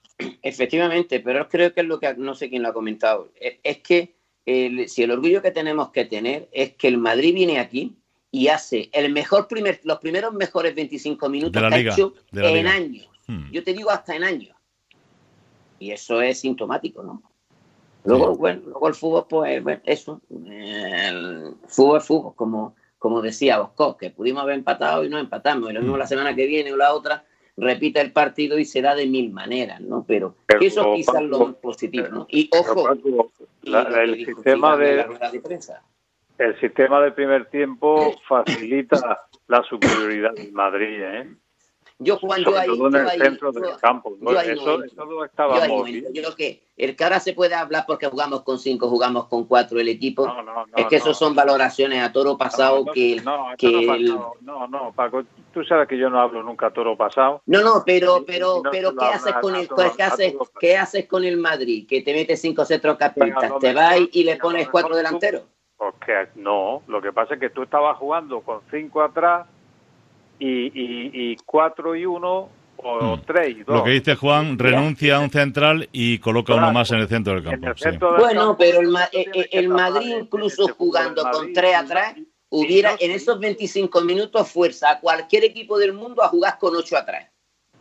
Efectivamente, 0.42 1.20
pero 1.20 1.48
creo 1.48 1.72
que 1.72 1.80
es 1.80 1.86
lo 1.86 1.98
que 1.98 2.14
no 2.14 2.34
sé 2.34 2.50
quién 2.50 2.62
lo 2.62 2.68
ha 2.68 2.72
comentado. 2.72 3.30
Es, 3.40 3.54
es 3.62 3.78
que 3.78 4.14
el- 4.46 4.88
si 4.88 5.02
el 5.02 5.10
orgullo 5.10 5.40
que 5.42 5.50
tenemos 5.50 5.90
que 5.90 6.04
tener 6.04 6.48
es 6.52 6.74
que 6.74 6.88
el 6.88 6.98
Madrid 6.98 7.34
viene 7.34 7.58
aquí 7.58 7.96
y 8.30 8.48
hace 8.48 8.90
el 8.92 9.12
mejor 9.12 9.48
primer, 9.48 9.80
los 9.84 9.98
primeros 9.98 10.32
mejores 10.34 10.74
25 10.74 11.28
minutos 11.28 11.52
De 11.52 11.60
la 11.62 11.70
que 11.70 11.78
liga, 11.78 11.92
ha 11.92 11.94
hecho 11.94 12.14
de 12.32 12.42
la 12.42 12.48
en 12.50 12.54
liga. 12.56 12.72
años. 12.74 13.08
Hmm. 13.26 13.50
Yo 13.50 13.62
te 13.64 13.72
digo 13.72 13.90
hasta 13.90 14.14
en 14.14 14.24
años. 14.24 14.56
Y 15.80 15.90
eso 15.92 16.20
es 16.20 16.40
sintomático, 16.40 17.02
¿no? 17.02 17.22
Luego, 18.04 18.36
bueno, 18.36 18.60
luego 18.66 18.88
el 18.88 18.94
fútbol, 18.94 19.26
pues, 19.28 19.62
bueno, 19.62 19.80
eso. 19.84 20.20
El 20.30 21.54
fútbol 21.66 21.98
es 21.98 22.06
fútbol, 22.06 22.34
como, 22.36 22.76
como 22.98 23.20
decía 23.22 23.58
Bosco, 23.58 23.96
que 23.96 24.10
pudimos 24.10 24.42
haber 24.42 24.56
empatado 24.56 25.04
y 25.04 25.08
no 25.08 25.18
empatamos. 25.18 25.70
Y 25.70 25.72
lo 25.72 25.80
mismo 25.80 25.96
Hmm. 25.96 26.00
la 26.00 26.06
semana 26.06 26.34
que 26.36 26.46
viene 26.46 26.72
o 26.72 26.76
la 26.76 26.92
otra, 26.94 27.24
repite 27.56 28.00
el 28.00 28.12
partido 28.12 28.58
y 28.58 28.64
se 28.66 28.80
da 28.82 28.94
de 28.94 29.06
mil 29.06 29.32
maneras, 29.32 29.80
¿no? 29.80 30.04
Pero, 30.06 30.34
Pero, 30.46 30.60
eso 30.60 30.92
quizás 30.94 31.16
es 31.22 31.28
lo 31.28 31.46
más 31.46 31.54
positivo, 31.56 32.08
¿no? 32.08 32.26
Y 32.30 32.48
ojo, 32.52 32.84
Paco, 32.84 33.32
la- 33.62 34.02
el 34.02 34.24
sistema 34.24 34.76
de 34.76 34.96
la 35.18 35.30
de 35.30 35.40
prensa. 35.40 35.82
el 36.38 36.58
sistema 36.60 37.00
del 37.02 37.12
primer 37.14 37.46
tiempo 37.50 38.14
facilita 38.28 39.20
la 39.48 39.62
superioridad 39.64 40.32
del 40.34 40.52
Madrid, 40.52 41.00
¿eh? 41.02 41.34
Yo, 42.02 42.16
Juan, 42.16 42.40
yo 42.40 42.44
Sobre 42.46 42.58
ahí, 42.60 42.66
todo 42.66 42.86
en 42.86 42.92
yo 42.92 42.98
el 42.98 43.08
ahí- 43.08 43.18
centro 43.20 43.52
yo- 43.52 43.60
del 43.60 43.76
campo. 43.76 44.16
¿no? 44.20 44.30
yo 44.30 44.34
no 44.34 44.40
Eso, 44.40 44.84
eso 44.84 45.04
lo 45.04 45.86
Yo. 45.86 46.08
Yo 46.12 46.22
creo 46.22 46.34
que 46.34 46.62
el 46.78 46.96
que 46.96 47.04
ahora 47.04 47.20
se 47.20 47.34
puede 47.34 47.54
hablar 47.54 47.84
porque 47.86 48.06
jugamos 48.06 48.40
con 48.42 48.58
cinco, 48.58 48.88
jugamos 48.88 49.26
con 49.26 49.44
cuatro 49.44 49.78
el 49.78 49.88
equipo. 49.88 50.26
No, 50.26 50.42
no, 50.42 50.54
no, 50.54 50.64
es 50.76 50.86
que 50.86 50.96
no. 50.96 51.02
esos 51.02 51.18
son 51.18 51.34
valoraciones 51.34 52.02
a 52.02 52.10
toro 52.10 52.38
pasado 52.38 52.86
que, 52.86 53.20
no, 53.22 53.48
que 53.58 53.86
no, 53.86 53.94
el- 53.94 54.06
no, 54.40 54.66
no, 54.66 54.92
Paco, 54.96 55.24
tú 55.52 55.62
sabes 55.64 55.86
que 55.88 55.98
yo 55.98 56.08
no 56.08 56.18
hablo 56.18 56.42
nunca 56.42 56.68
a 56.68 56.70
toro 56.72 56.96
pasado. 56.96 57.42
No, 57.44 57.60
no, 57.62 57.82
pero, 57.84 58.24
pero, 58.26 58.62
pero 58.72 58.96
¿qué 58.96 59.04
haces 59.04 59.34
con 59.42 59.54
el, 59.56 59.68
todo- 59.68 59.92
qué 59.94 60.02
haces, 60.02 60.34
qué 60.58 60.78
haces 60.78 61.06
con 61.06 61.22
el 61.24 61.36
Madrid? 61.36 61.86
Que 61.86 62.00
te 62.00 62.14
mete 62.14 62.34
cinco 62.38 62.64
centrocampistas, 62.64 63.58
te 63.58 63.74
vas 63.74 63.98
y 64.10 64.24
le 64.24 64.36
pones 64.36 64.70
cuatro 64.70 64.96
delanteros. 64.96 65.42
Porque 65.76 66.28
no, 66.34 66.82
lo 66.86 67.02
que 67.02 67.12
pasa 67.12 67.34
es 67.34 67.40
que 67.40 67.50
tú 67.50 67.62
estabas 67.62 67.96
jugando 67.98 68.40
con 68.40 68.60
cinco 68.70 69.02
atrás 69.02 69.46
y, 70.40 70.66
y, 70.66 71.10
y 71.32 71.36
cuatro 71.44 71.94
y 71.94 72.04
uno 72.06 72.48
o 72.82 73.16
Hmm. 73.16 73.20
tres 73.26 73.50
y 73.58 73.62
dos. 73.62 73.76
Lo 73.76 73.84
que 73.84 73.90
dice 73.90 74.16
Juan, 74.16 74.58
renuncia 74.58 75.16
a 75.16 75.20
un 75.20 75.30
central 75.30 75.88
y 75.92 76.18
coloca 76.18 76.54
uno 76.54 76.62
Claro. 76.62 76.72
más 76.74 76.90
en 76.90 76.98
el 77.00 77.08
centro 77.08 77.34
del 77.34 77.44
campo. 77.44 77.68
el 77.68 77.76
sí. 77.76 77.82
centro 77.84 78.12
del 78.12 78.20
Bueno, 78.22 78.40
campo, 78.40 78.56
pero 78.58 78.80
el, 78.80 78.88
Ma- 78.88 79.08
eh, 79.12 79.26
eh, 79.34 79.48
el 79.52 79.68
tapar 79.68 79.92
Madrid 79.92 80.16
incluso 80.18 80.66
jugando 80.74 81.22
del 81.22 81.30
con 81.32 81.40
Madrid, 81.42 81.54
tres 81.54 81.74
atrás, 81.76 82.14
hubiera 82.48 82.96
en 82.98 83.10
esos 83.10 83.38
25 83.38 84.00
minutos 84.00 84.50
fuerza 84.50 84.90
a 84.92 85.00
cualquier 85.00 85.44
equipo 85.44 85.78
del 85.78 85.92
mundo 85.92 86.22
a 86.22 86.28
jugar 86.28 86.58
con 86.58 86.74
ocho 86.74 86.96
atrás. 86.96 87.26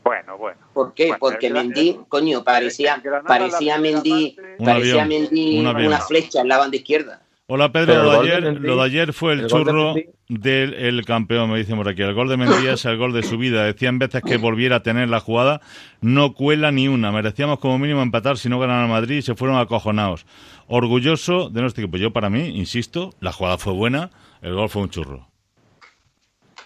Bueno, 0.03 0.37
bueno. 0.37 0.59
¿Por 0.73 0.93
qué? 0.93 1.05
Bueno, 1.07 1.17
Porque 1.19 1.47
el 1.47 1.53
Gran- 1.53 1.67
Mendy, 1.67 1.89
el- 1.91 2.05
coño, 2.07 2.43
parecía, 2.43 2.95
el 2.95 3.23
parecía 3.25 3.77
Mendy, 3.77 4.35
parecía 4.63 5.05
Mendy 5.05 5.59
un 5.59 5.67
una 5.67 5.99
flecha 5.99 6.41
en 6.41 6.47
la 6.49 6.57
banda 6.57 6.75
izquierda. 6.77 7.21
Hola 7.51 7.71
Pedro, 7.71 8.03
lo 8.03 8.11
de, 8.11 8.17
ayer, 8.31 8.43
Mendy- 8.43 8.59
lo 8.59 8.75
de 8.75 8.83
ayer 8.83 9.11
fue 9.11 9.33
el, 9.33 9.39
el 9.39 9.47
gol 9.49 9.63
de 9.65 9.71
churro 9.71 9.93
del 10.29 10.73
el 10.75 11.03
campeón, 11.03 11.49
me 11.49 11.57
dicen 11.57 11.77
por 11.77 11.89
aquí. 11.89 12.03
El 12.03 12.13
gol 12.13 12.29
de 12.29 12.37
Mendy 12.37 12.67
es 12.67 12.85
el 12.85 12.95
gol 12.97 13.11
de 13.11 13.23
su 13.23 13.39
vida. 13.39 13.63
Decían 13.63 13.97
veces 13.97 14.21
que 14.21 14.37
volviera 14.37 14.75
a 14.77 14.83
tener 14.83 15.09
la 15.09 15.19
jugada, 15.19 15.59
no 15.99 16.33
cuela 16.35 16.71
ni 16.71 16.87
una. 16.87 17.11
Merecíamos 17.11 17.57
como 17.57 17.79
mínimo 17.79 18.03
empatar 18.03 18.37
si 18.37 18.49
no 18.49 18.59
ganan 18.59 18.83
al 18.83 18.89
Madrid 18.89 19.17
y 19.17 19.21
se 19.23 19.33
fueron 19.33 19.57
acojonados. 19.57 20.27
Orgulloso 20.67 21.49
de 21.49 21.61
nuestro 21.61 21.83
equipo. 21.83 21.97
Yo 21.97 22.13
para 22.13 22.29
mí, 22.29 22.49
insisto, 22.49 23.15
la 23.19 23.31
jugada 23.31 23.57
fue 23.57 23.73
buena, 23.73 24.11
el 24.43 24.53
gol 24.53 24.69
fue 24.69 24.83
un 24.83 24.89
churro. 24.91 25.27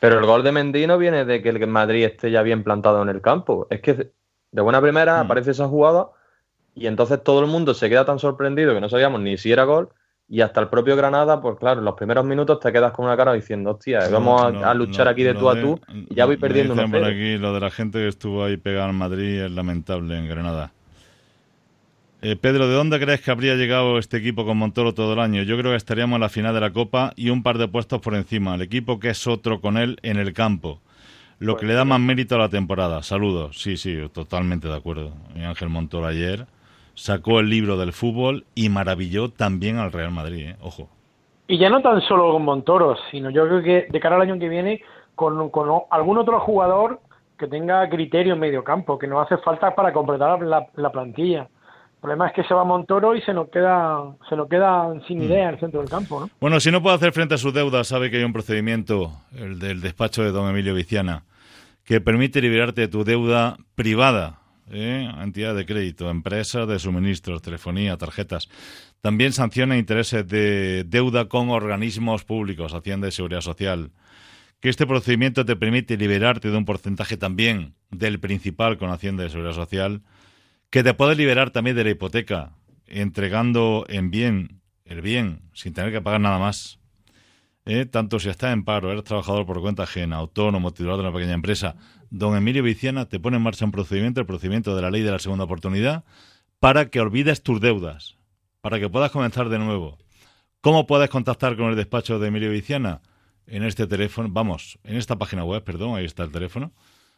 Pero 0.02 0.20
el 0.20 0.26
gol 0.26 0.44
de 0.44 0.52
Mendy 0.52 0.86
no 0.86 0.98
viene 0.98 1.24
de 1.24 1.42
que 1.42 1.48
el 1.48 1.66
Madrid 1.68 2.04
esté 2.04 2.30
ya 2.30 2.42
bien 2.42 2.62
plantado 2.62 3.02
en 3.02 3.08
el 3.08 3.22
campo. 3.22 3.68
Es 3.70 3.80
que 3.80 4.12
de 4.52 4.62
buena 4.62 4.82
primera 4.82 5.24
Mm. 5.24 5.26
aparece 5.28 5.52
esa 5.52 5.70
jugada 5.70 6.08
y 6.76 6.88
entonces 6.88 7.24
todo 7.24 7.40
el 7.40 7.48
mundo 7.48 7.74
se 7.74 7.88
queda 7.88 8.04
tan 8.04 8.20
sorprendido 8.20 8.74
que 8.74 8.82
no 8.82 8.90
sabíamos 8.90 9.22
ni 9.22 9.38
si 9.38 9.50
era 9.50 9.64
gol. 9.64 9.88
Y 10.34 10.42
hasta 10.42 10.62
el 10.62 10.68
propio 10.68 10.96
Granada, 10.96 11.40
pues 11.40 11.60
claro, 11.60 11.78
en 11.78 11.86
los 11.86 11.94
primeros 11.94 12.26
minutos 12.26 12.60
te 12.60 12.72
quedas 12.72 12.92
con 12.92 13.06
una 13.06 13.16
cara 13.16 13.34
diciendo, 13.34 13.70
hostia, 13.70 14.10
vamos 14.10 14.42
a, 14.42 14.50
No, 14.50 14.66
a 14.66 14.74
luchar 14.74 15.06
no, 15.06 15.12
aquí 15.12 15.22
de 15.22 15.36
tú 15.36 15.48
a 15.48 15.62
tú 15.62 15.80
y 16.10 16.16
ya 16.16 16.26
voy 16.26 16.38
perdiendo 16.38 16.74
uno 16.74 16.90
por 16.90 17.04
aquí, 17.04 17.38
lo 17.38 17.54
de 17.54 17.60
la 17.60 17.70
gente 17.70 18.00
que 18.00 18.08
estuvo 18.08 18.44
ahí 18.44 18.58
pegada 18.58 18.90
en 18.90 18.96
Madrid 18.96 19.44
es 19.44 19.52
lamentable 19.52 20.18
en 20.18 20.28
Granada. 20.28 20.72
Eh, 22.24 22.36
Pedro, 22.36 22.68
¿de 22.68 22.74
dónde 22.74 23.00
crees 23.00 23.22
que 23.22 23.30
habría 23.30 23.54
llegado 23.54 24.00
este 24.00 24.18
equipo 24.18 24.44
con 24.44 24.58
Montoro 24.58 24.96
todo 24.96 25.14
el 25.14 25.20
año? 25.20 25.44
Yo 25.44 25.56
creo 25.56 25.70
que 25.70 25.78
estaríamos 25.78 26.18
en 26.18 26.22
la 26.22 26.30
final 26.30 26.56
de 26.56 26.62
la 26.62 26.74
Copa 26.74 27.14
y 27.16 27.30
un 27.30 27.44
par 27.44 27.60
de 27.60 27.68
puestos 27.68 28.02
por 28.02 28.16
encima. 28.16 28.56
El 28.56 28.64
equipo 28.64 29.00
que 29.00 29.12
es 29.12 29.28
otro 29.28 29.62
con 29.62 29.78
él 29.78 30.00
en 30.02 30.18
el 30.18 30.34
campo. 30.34 30.82
Lo 31.38 31.58
que 31.58 31.68
le 31.68 31.76
da 31.76 31.86
más 31.86 32.00
mérito 32.00 32.34
a 32.34 32.40
la 32.40 32.50
temporada. 32.50 33.04
Saludos. 33.04 33.62
Sí, 33.62 33.78
sí, 33.78 34.00
totalmente 34.12 34.68
de 34.68 34.76
acuerdo. 34.76 35.14
Y 35.36 35.44
Ángel 35.44 35.70
Montoro 35.70 36.08
ayer 36.08 36.48
sacó 36.96 37.40
el 37.40 37.50
libro 37.50 37.78
del 37.78 37.94
fútbol 37.94 38.46
y 38.56 38.70
maravilló 38.70 39.30
también 39.30 39.78
al 39.78 39.92
Real 39.92 40.12
Madrid. 40.12 40.50
¿eh? 40.50 40.56
Ojo. 40.62 40.90
Y 41.48 41.58
ya 41.58 41.70
no 41.70 41.82
tan 41.82 42.02
solo 42.02 42.32
con 42.32 42.44
Montoro, 42.44 42.96
sino 43.12 43.30
yo 43.30 43.48
creo 43.48 43.64
que 43.64 43.88
de 43.90 44.00
cara 44.00 44.16
al 44.16 44.22
año 44.22 44.40
que 44.40 44.50
viene, 44.50 44.82
con, 45.16 45.52
algún 45.92 46.18
otro 46.18 46.40
jugador 46.40 47.00
que 47.38 47.48
tenga 47.48 47.88
criterio 47.90 48.34
en 48.34 48.40
medio 48.40 48.64
campo, 48.64 48.98
que 48.98 49.08
nos 49.08 49.26
hace 49.26 49.42
falta 49.44 49.76
para 49.76 49.92
completar 49.92 50.42
la, 50.42 50.68
la 50.76 50.92
plantilla. 50.92 51.42
El 51.42 52.00
problema 52.08 52.28
es 52.28 52.34
que 52.34 52.44
se 52.44 52.54
va 52.54 52.64
Montoro 52.64 53.16
y 53.16 53.22
se 53.22 53.34
nos 53.34 53.50
queda, 53.50 54.04
se 54.28 54.36
nos 54.36 54.50
queda 54.50 54.94
sin 55.08 55.24
idea 55.24 55.44
en 55.44 55.54
el 55.56 55.60
centro 55.60 55.80
del 55.80 55.90
campo, 55.90 56.20
¿no? 56.20 56.30
Bueno, 56.42 56.60
si 56.60 56.70
no 56.70 56.82
puede 56.82 56.96
hacer 56.96 57.14
frente 57.14 57.36
a 57.36 57.38
sus 57.38 57.54
deudas, 57.54 57.88
sabe 57.88 58.12
que 58.12 58.18
hay 58.18 58.24
un 58.24 58.34
procedimiento, 58.34 59.12
el 59.38 59.60
del 59.60 59.80
despacho 59.80 60.22
de 60.22 60.32
don 60.32 60.50
Emilio 60.50 60.74
Viciana, 60.74 61.24
que 61.86 62.02
permite 62.02 62.42
liberarte 62.42 62.82
de 62.82 62.88
tu 62.90 63.04
deuda 63.04 63.58
privada, 63.76 64.40
¿eh? 64.74 65.10
entidad 65.22 65.56
de 65.56 65.66
crédito, 65.66 66.10
empresas 66.10 66.68
de 66.68 66.80
suministros, 66.80 67.42
telefonía, 67.42 67.98
tarjetas. 67.98 68.50
También 69.02 69.34
sanciona 69.34 69.78
intereses 69.78 70.28
de 70.28 70.84
deuda 70.86 71.30
con 71.30 71.50
organismos 71.50 72.24
públicos, 72.24 72.74
Hacienda 72.74 73.08
y 73.08 73.12
Seguridad 73.12 73.42
Social. 73.42 73.92
Que 74.60 74.70
este 74.70 74.88
procedimiento 74.88 75.46
te 75.46 75.56
permite 75.56 75.98
liberarte 75.98 76.50
de 76.50 76.58
un 76.58 76.66
porcentaje 76.66 77.18
también 77.18 77.76
del 77.92 78.20
principal 78.20 78.78
con 78.78 78.90
Hacienda 78.90 79.26
y 79.26 79.30
Seguridad 79.30 79.56
Social, 79.56 80.02
que 80.70 80.84
te 80.84 80.94
puede 80.94 81.16
liberar 81.16 81.52
también 81.52 81.76
de 81.76 81.84
la 81.84 81.92
hipoteca, 81.92 82.54
entregando 82.88 83.86
en 83.90 84.10
bien 84.10 84.62
el 84.86 85.02
bien 85.02 85.42
sin 85.54 85.74
tener 85.74 85.92
que 85.92 86.02
pagar 86.02 86.22
nada 86.22 86.40
más. 86.40 86.80
¿Eh? 87.66 87.86
Tanto 87.86 88.20
si 88.20 88.30
estás 88.30 88.52
en 88.52 88.66
paro, 88.66 88.92
eres 88.92 89.06
trabajador 89.06 89.46
por 89.46 89.62
cuenta 89.62 89.84
ajena, 89.84 90.18
autónomo, 90.18 90.72
titular 90.72 90.96
de 90.96 91.02
una 91.02 91.14
pequeña 91.14 91.34
empresa, 91.34 91.76
don 92.14 92.38
Emilio 92.38 92.62
Viciana 92.62 93.10
te 93.10 93.20
pone 93.20 93.38
en 93.38 93.44
marcha 93.44 93.66
un 93.66 93.72
procedimiento, 93.72 94.22
el 94.22 94.28
procedimiento 94.28 94.76
de 94.76 94.84
la 94.84 94.92
ley 94.92 95.02
de 95.02 95.10
la 95.10 95.18
segunda 95.18 95.46
oportunidad, 95.46 96.04
para 96.60 96.92
que 96.92 97.02
olvides 97.02 97.42
tus 97.42 97.60
deudas. 97.60 98.18
para 98.62 98.80
que 98.80 98.88
puedas 98.88 99.10
comenzar 99.12 99.50
de 99.50 99.58
nuevo. 99.60 99.98
¿Cómo 100.62 100.88
puedes 100.88 101.10
contactar 101.10 101.58
con 101.58 101.70
el 101.70 101.76
despacho 101.76 102.20
de 102.20 102.30
Emilio 102.30 102.50
Viciana? 102.50 103.02
En 103.46 103.64
este 103.64 103.88
teléfono, 103.88 104.30
vamos, 104.32 104.80
en 104.86 104.96
esta 104.96 105.18
página 105.18 105.44
web, 105.44 105.62
perdón, 105.66 105.98
ahí 105.98 106.06
está 106.06 106.24
el 106.24 106.32
teléfono. 106.32 106.72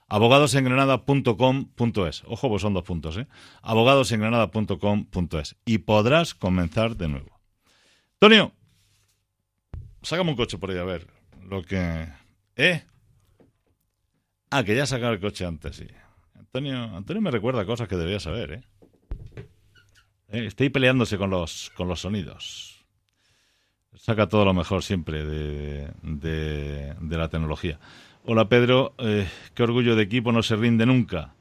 abogadosengranada.com.es. 0.07 2.23
Ojo, 2.25 2.49
pues 2.49 2.63
son 2.63 2.73
dos 2.73 2.83
puntos, 2.83 3.17
¿eh? 3.17 3.27
abogadosengranada.com.es. 3.61 5.55
Y 5.65 5.77
podrás 5.79 6.33
comenzar 6.33 6.95
de 6.95 7.09
nuevo. 7.09 7.39
Antonio, 8.13 8.53
sácame 10.01 10.31
un 10.31 10.35
coche 10.35 10.57
por 10.57 10.71
ahí 10.71 10.79
a 10.79 10.83
ver 10.83 11.05
lo 11.47 11.61
que... 11.61 12.07
¿Eh? 12.55 12.83
Ah, 14.49 14.63
que 14.63 14.75
ya 14.75 14.85
sacado 14.85 15.13
el 15.13 15.19
coche 15.19 15.45
antes, 15.45 15.75
sí. 15.75 15.87
Antonio, 16.37 16.77
Antonio 16.95 17.21
me 17.21 17.31
recuerda 17.31 17.65
cosas 17.65 17.87
que 17.87 17.97
debería 17.97 18.19
saber, 18.19 18.51
¿eh? 18.51 18.61
¿Eh? 20.29 20.45
Estoy 20.45 20.69
peleándose 20.69 21.17
con 21.17 21.29
los, 21.29 21.71
con 21.75 21.87
los 21.87 22.01
sonidos. 22.01 22.85
Saca 23.95 24.27
todo 24.27 24.45
lo 24.45 24.53
mejor 24.53 24.83
siempre 24.83 25.25
de, 25.25 25.89
de, 26.01 27.17
la 27.17 27.29
tecnología. 27.29 27.79
Hola 28.25 28.49
Pedro, 28.49 28.93
eh, 28.97 29.27
qué 29.53 29.63
orgullo 29.63 29.95
de 29.95 30.03
equipo, 30.03 30.31
no 30.31 30.43
se 30.43 30.55
rinde 30.55 30.85
nunca. 30.85 31.33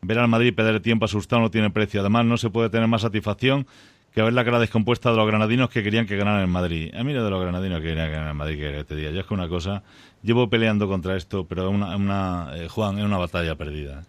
Ver 0.00 0.18
al 0.18 0.28
Madrid 0.28 0.54
perder 0.54 0.80
tiempo 0.80 1.04
asustado 1.04 1.42
no 1.42 1.50
tiene 1.50 1.70
precio. 1.70 2.00
Además, 2.00 2.24
no 2.24 2.36
se 2.36 2.50
puede 2.50 2.70
tener 2.70 2.88
más 2.88 3.02
satisfacción 3.02 3.66
que 4.14 4.22
ver 4.22 4.32
la 4.32 4.44
cara 4.44 4.58
descompuesta 4.58 5.10
de 5.10 5.16
los 5.16 5.26
granadinos 5.26 5.70
que 5.70 5.82
querían 5.82 6.06
que 6.06 6.16
ganaran 6.16 6.42
en 6.42 6.50
Madrid. 6.50 6.94
A 6.94 7.04
mí 7.04 7.12
lo 7.12 7.24
de 7.24 7.30
los 7.30 7.40
granadinos 7.40 7.80
que 7.80 7.88
querían 7.88 8.10
ganar 8.10 8.30
en 8.30 8.36
Madrid, 8.36 8.58
que 8.58 8.84
te 8.84 8.96
diga, 8.96 9.10
yo 9.10 9.20
es 9.20 9.26
que 9.26 9.34
una 9.34 9.48
cosa, 9.48 9.82
llevo 10.22 10.48
peleando 10.48 10.88
contra 10.88 11.16
esto, 11.16 11.46
pero 11.46 11.70
una, 11.70 11.96
una 11.96 12.50
eh, 12.56 12.68
Juan, 12.68 12.98
es 12.98 13.04
una 13.04 13.18
batalla 13.18 13.54
perdida. 13.54 14.04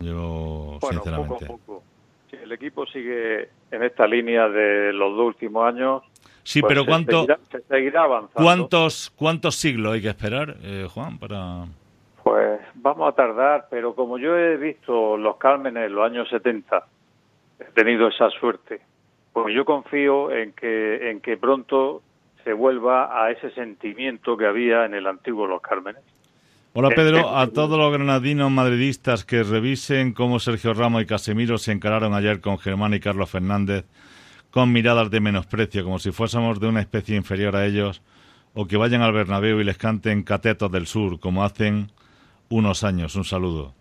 Yo, 0.00 0.78
sinceramente. 0.90 1.46
el 2.32 2.52
equipo 2.52 2.86
sigue 2.86 3.48
en 3.70 3.82
esta 3.82 4.06
línea 4.06 4.48
de 4.48 4.92
los 4.92 5.16
dos 5.16 5.28
últimos 5.28 5.66
años. 5.66 6.02
Sí, 6.42 6.60
pues 6.60 6.70
pero 6.70 6.86
¿cuánto, 6.86 7.26
se 7.50 7.60
seguirá, 7.62 8.04
avanzando. 8.04 8.42
¿cuántos, 8.42 9.12
¿cuántos 9.16 9.56
siglos 9.56 9.94
hay 9.94 10.02
que 10.02 10.08
esperar, 10.08 10.56
eh, 10.62 10.86
Juan, 10.92 11.18
para...? 11.18 11.64
Pues 12.22 12.60
vamos 12.74 13.08
a 13.08 13.12
tardar, 13.12 13.68
pero 13.70 13.94
como 13.94 14.18
yo 14.18 14.36
he 14.36 14.56
visto 14.56 15.16
los 15.16 15.36
Cármenes 15.36 15.86
en 15.86 15.94
los 15.94 16.04
años 16.04 16.28
70, 16.28 16.84
he 17.60 17.64
tenido 17.72 18.08
esa 18.08 18.30
suerte. 18.30 18.80
Pues 19.32 19.54
yo 19.54 19.64
confío 19.64 20.32
en 20.32 20.52
que, 20.52 21.10
en 21.10 21.20
que 21.20 21.36
pronto 21.36 22.02
se 22.44 22.52
vuelva 22.52 23.24
a 23.24 23.30
ese 23.30 23.50
sentimiento 23.50 24.36
que 24.36 24.46
había 24.46 24.84
en 24.84 24.94
el 24.94 25.06
antiguo 25.06 25.46
Los 25.46 25.60
Cármenes. 25.60 26.02
Hola 26.74 26.90
Pedro, 26.90 27.34
a 27.34 27.46
todos 27.46 27.78
los 27.78 27.90
granadinos 27.90 28.50
madridistas 28.50 29.24
que 29.24 29.42
revisen 29.42 30.12
cómo 30.12 30.38
Sergio 30.38 30.74
Ramos 30.74 31.02
y 31.02 31.06
Casemiro 31.06 31.56
se 31.56 31.72
encararon 31.72 32.12
ayer 32.12 32.42
con 32.42 32.58
Germán 32.58 32.92
y 32.92 33.00
Carlos 33.00 33.30
Fernández 33.30 33.86
con 34.50 34.72
miradas 34.72 35.10
de 35.10 35.20
menosprecio, 35.20 35.84
como 35.84 35.98
si 35.98 36.12
fuésemos 36.12 36.60
de 36.60 36.66
una 36.66 36.80
especie 36.80 37.16
inferior 37.16 37.56
a 37.56 37.66
ellos, 37.66 38.00
o 38.54 38.66
que 38.66 38.78
vayan 38.78 39.02
al 39.02 39.12
Bernabéu 39.12 39.60
y 39.60 39.64
les 39.64 39.76
canten 39.76 40.22
catetos 40.22 40.72
del 40.72 40.86
sur, 40.86 41.20
como 41.20 41.44
hacen 41.44 41.90
unos 42.48 42.84
años. 42.84 43.16
Un 43.16 43.24
saludo. 43.24 43.74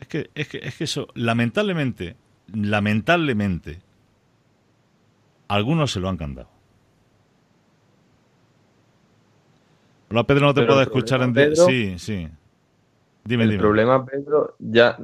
Es 0.00 0.08
que, 0.08 0.30
es 0.34 0.48
que, 0.48 0.58
es 0.58 0.76
que 0.76 0.84
eso, 0.84 1.08
lamentablemente, 1.14 2.16
lamentablemente, 2.52 3.80
algunos 5.48 5.92
se 5.92 6.00
lo 6.00 6.08
han 6.08 6.16
cantado. 6.16 6.48
Hola 10.10 10.24
Pedro, 10.24 10.46
no 10.46 10.54
te 10.54 10.66
puedo 10.66 10.82
escuchar 10.82 11.22
en... 11.22 11.32
Pedro, 11.32 11.64
sí, 11.66 11.98
sí. 11.98 12.28
Dime, 13.24 13.44
el 13.44 13.58
problema, 13.58 14.04
Pedro, 14.04 14.56
ya... 14.58 14.98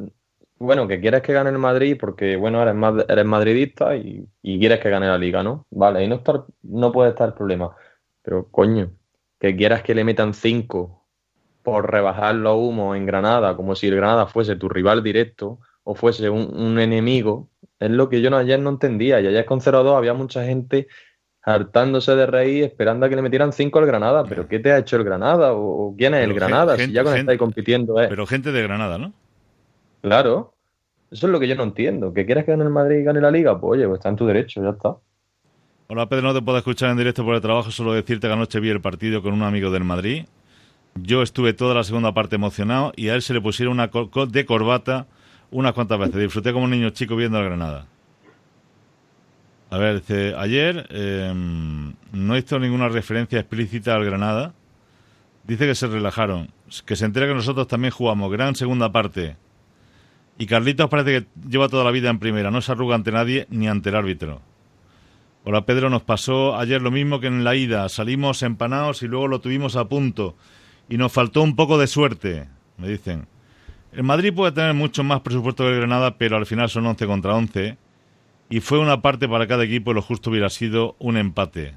Bueno, 0.58 0.88
que 0.88 1.00
quieres 1.00 1.22
que 1.22 1.32
gane 1.32 1.50
el 1.50 1.58
Madrid 1.58 1.96
porque, 1.98 2.36
bueno, 2.36 2.60
eres, 2.60 2.74
eres 3.08 3.24
madridista 3.24 3.94
y, 3.94 4.28
quieres 4.42 4.80
que 4.80 4.90
gane 4.90 5.06
la 5.06 5.16
Liga, 5.16 5.42
¿no? 5.42 5.66
Vale, 5.70 6.00
ahí 6.00 6.08
no, 6.08 6.16
estar, 6.16 6.44
no 6.62 6.90
puede 6.90 7.10
estar 7.10 7.28
el 7.28 7.34
problema. 7.34 7.76
Pero, 8.22 8.48
coño, 8.50 8.90
que 9.38 9.56
quieras 9.56 9.82
que 9.82 9.94
le 9.94 10.04
metan 10.04 10.34
cinco 10.34 11.06
por 11.62 11.90
rebajar 11.90 12.34
los 12.34 12.56
humos 12.56 12.96
en 12.96 13.06
Granada, 13.06 13.56
como 13.56 13.76
si 13.76 13.86
el 13.86 13.96
Granada 13.96 14.26
fuese 14.26 14.56
tu 14.56 14.68
rival 14.68 15.02
directo, 15.02 15.60
o 15.90 15.94
fuese 15.94 16.28
un, 16.28 16.78
enemigo, 16.78 17.48
es 17.80 17.88
lo 17.90 18.10
que 18.10 18.20
yo 18.20 18.36
ayer 18.36 18.60
no 18.60 18.68
entendía. 18.68 19.22
Y 19.22 19.26
ayer 19.26 19.46
con 19.46 19.60
0-2 19.60 19.96
había 19.96 20.12
mucha 20.12 20.44
gente 20.44 20.86
hartándose 21.42 22.14
de 22.14 22.26
reír, 22.26 22.64
esperando 22.64 23.06
a 23.06 23.08
que 23.08 23.16
le 23.16 23.22
metieran 23.22 23.54
5 23.54 23.78
al 23.78 23.86
Granada. 23.86 24.22
¿Pero 24.24 24.46
qué 24.46 24.58
te 24.58 24.70
ha 24.70 24.76
hecho 24.76 24.96
el 24.96 25.04
Granada? 25.04 25.54
¿O 25.54 25.94
quién 25.96 26.12
es 26.12 26.24
el 26.24 26.34
Granada? 26.34 26.76
si 26.76 26.92
ya 26.92 27.04
con 27.04 27.16
estáis 27.16 27.38
compitiendo. 27.38 27.94
Pero 27.94 28.26
gente 28.26 28.52
de 28.52 28.62
Granada, 28.62 28.98
¿no? 28.98 29.14
Claro. 30.02 30.52
Eso 31.10 31.26
es 31.26 31.32
lo 31.32 31.40
que 31.40 31.48
yo 31.48 31.54
no 31.54 31.62
entiendo. 31.62 32.12
¿Que 32.12 32.26
quieras 32.26 32.44
que 32.44 32.50
gane 32.50 32.64
el 32.64 32.70
Madrid 32.70 32.98
y 32.98 33.04
gane 33.04 33.22
la 33.22 33.30
Liga? 33.30 33.58
Pues 33.58 33.78
oye, 33.78 33.86
pues 33.86 34.00
está 34.00 34.10
en 34.10 34.16
tu 34.16 34.26
derecho, 34.26 34.62
ya 34.62 34.70
está. 34.70 34.94
Hola 35.86 36.06
Pedro, 36.06 36.24
no 36.24 36.34
te 36.34 36.42
puedo 36.42 36.58
escuchar 36.58 36.90
en 36.90 36.98
directo 36.98 37.24
por 37.24 37.34
el 37.34 37.40
trabajo, 37.40 37.70
solo 37.70 37.94
decirte 37.94 38.26
que 38.26 38.32
anoche 38.34 38.60
vi 38.60 38.68
el 38.68 38.82
partido 38.82 39.22
con 39.22 39.32
un 39.32 39.42
amigo 39.42 39.70
del 39.70 39.84
Madrid. 39.84 40.26
Yo 40.96 41.22
estuve 41.22 41.54
toda 41.54 41.74
la 41.74 41.82
segunda 41.82 42.12
parte 42.12 42.36
emocionado 42.36 42.92
y 42.94 43.08
a 43.08 43.14
él 43.14 43.22
se 43.22 43.32
le 43.32 43.40
pusieron 43.40 43.72
una 43.72 43.90
de 44.26 44.44
corbata 44.44 45.06
unas 45.50 45.72
cuantas 45.72 45.98
veces. 45.98 46.16
Disfruté 46.16 46.52
como 46.52 46.64
un 46.64 46.70
niño 46.70 46.90
chico 46.90 47.16
viendo 47.16 47.38
a 47.38 47.42
Granada. 47.42 47.86
A 49.70 49.78
ver, 49.78 50.00
dice, 50.00 50.34
ayer 50.36 50.86
em, 50.90 51.94
no 52.12 52.36
hizo 52.36 52.58
ninguna 52.58 52.88
referencia 52.88 53.40
explícita 53.40 53.94
al 53.94 54.04
Granada. 54.04 54.54
Dice 55.44 55.66
que 55.66 55.74
se 55.74 55.86
relajaron, 55.86 56.50
que 56.84 56.96
se 56.96 57.04
entera 57.04 57.26
que 57.26 57.34
nosotros 57.34 57.68
también 57.68 57.92
jugamos. 57.92 58.30
Gran 58.30 58.54
segunda 58.54 58.92
parte. 58.92 59.36
Y 60.38 60.46
Carlitos 60.46 60.88
parece 60.88 61.20
que 61.20 61.26
lleva 61.48 61.68
toda 61.68 61.84
la 61.84 61.90
vida 61.90 62.10
en 62.10 62.18
primera, 62.18 62.50
no 62.50 62.60
se 62.60 62.70
arruga 62.70 62.94
ante 62.94 63.10
nadie 63.10 63.46
ni 63.50 63.66
ante 63.66 63.88
el 63.88 63.96
árbitro. 63.96 64.40
Hola 65.44 65.64
Pedro, 65.66 65.90
nos 65.90 66.02
pasó 66.02 66.56
ayer 66.56 66.80
lo 66.80 66.90
mismo 66.90 67.20
que 67.20 67.26
en 67.26 67.42
la 67.42 67.56
ida. 67.56 67.88
Salimos 67.88 68.42
empanados 68.42 69.02
y 69.02 69.08
luego 69.08 69.28
lo 69.28 69.40
tuvimos 69.40 69.76
a 69.76 69.88
punto. 69.88 70.36
Y 70.88 70.96
nos 70.96 71.12
faltó 71.12 71.42
un 71.42 71.56
poco 71.56 71.78
de 71.78 71.86
suerte, 71.86 72.48
me 72.76 72.88
dicen. 72.88 73.26
El 73.92 74.04
Madrid 74.04 74.32
puede 74.34 74.52
tener 74.52 74.74
mucho 74.74 75.02
más 75.02 75.20
presupuesto 75.20 75.64
que 75.64 75.70
el 75.70 75.76
Granada, 75.76 76.16
pero 76.18 76.36
al 76.36 76.46
final 76.46 76.68
son 76.68 76.86
11 76.86 77.06
contra 77.06 77.34
11. 77.34 77.76
Y 78.50 78.60
fue 78.60 78.78
una 78.78 79.02
parte 79.02 79.28
para 79.28 79.46
cada 79.46 79.64
equipo 79.64 79.90
y 79.90 79.94
lo 79.94 80.02
justo 80.02 80.30
hubiera 80.30 80.48
sido 80.50 80.96
un 80.98 81.16
empate. 81.16 81.74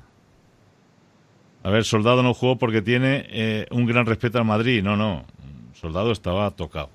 A 1.63 1.69
ver, 1.69 1.83
Soldado 1.83 2.23
no 2.23 2.33
jugó 2.33 2.57
porque 2.57 2.81
tiene 2.81 3.25
eh, 3.29 3.67
un 3.71 3.85
gran 3.85 4.05
respeto 4.05 4.37
al 4.37 4.45
Madrid. 4.45 4.83
No, 4.83 4.95
no. 4.95 5.25
Soldado 5.73 6.11
estaba 6.11 6.49
tocado. 6.51 6.89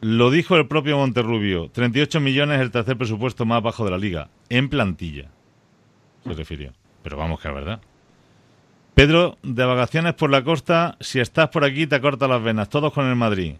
Lo 0.00 0.30
dijo 0.30 0.56
el 0.56 0.68
propio 0.68 0.98
Monterrubio. 0.98 1.70
38 1.70 2.20
millones 2.20 2.60
el 2.60 2.70
tercer 2.70 2.96
presupuesto 2.96 3.46
más 3.46 3.62
bajo 3.62 3.84
de 3.84 3.90
la 3.90 3.98
liga. 3.98 4.28
En 4.48 4.68
plantilla. 4.68 5.30
Se 6.24 6.32
refirió. 6.34 6.72
Pero 7.02 7.16
vamos 7.16 7.40
que 7.40 7.48
es 7.48 7.54
verdad. 7.54 7.80
Pedro, 8.94 9.38
de 9.42 9.64
vacaciones 9.64 10.14
por 10.14 10.30
la 10.30 10.44
costa, 10.44 10.96
si 11.00 11.18
estás 11.18 11.48
por 11.48 11.64
aquí 11.64 11.88
te 11.88 12.00
corta 12.00 12.28
las 12.28 12.42
venas, 12.42 12.68
todos 12.68 12.92
con 12.92 13.06
el 13.06 13.16
Madrid. 13.16 13.54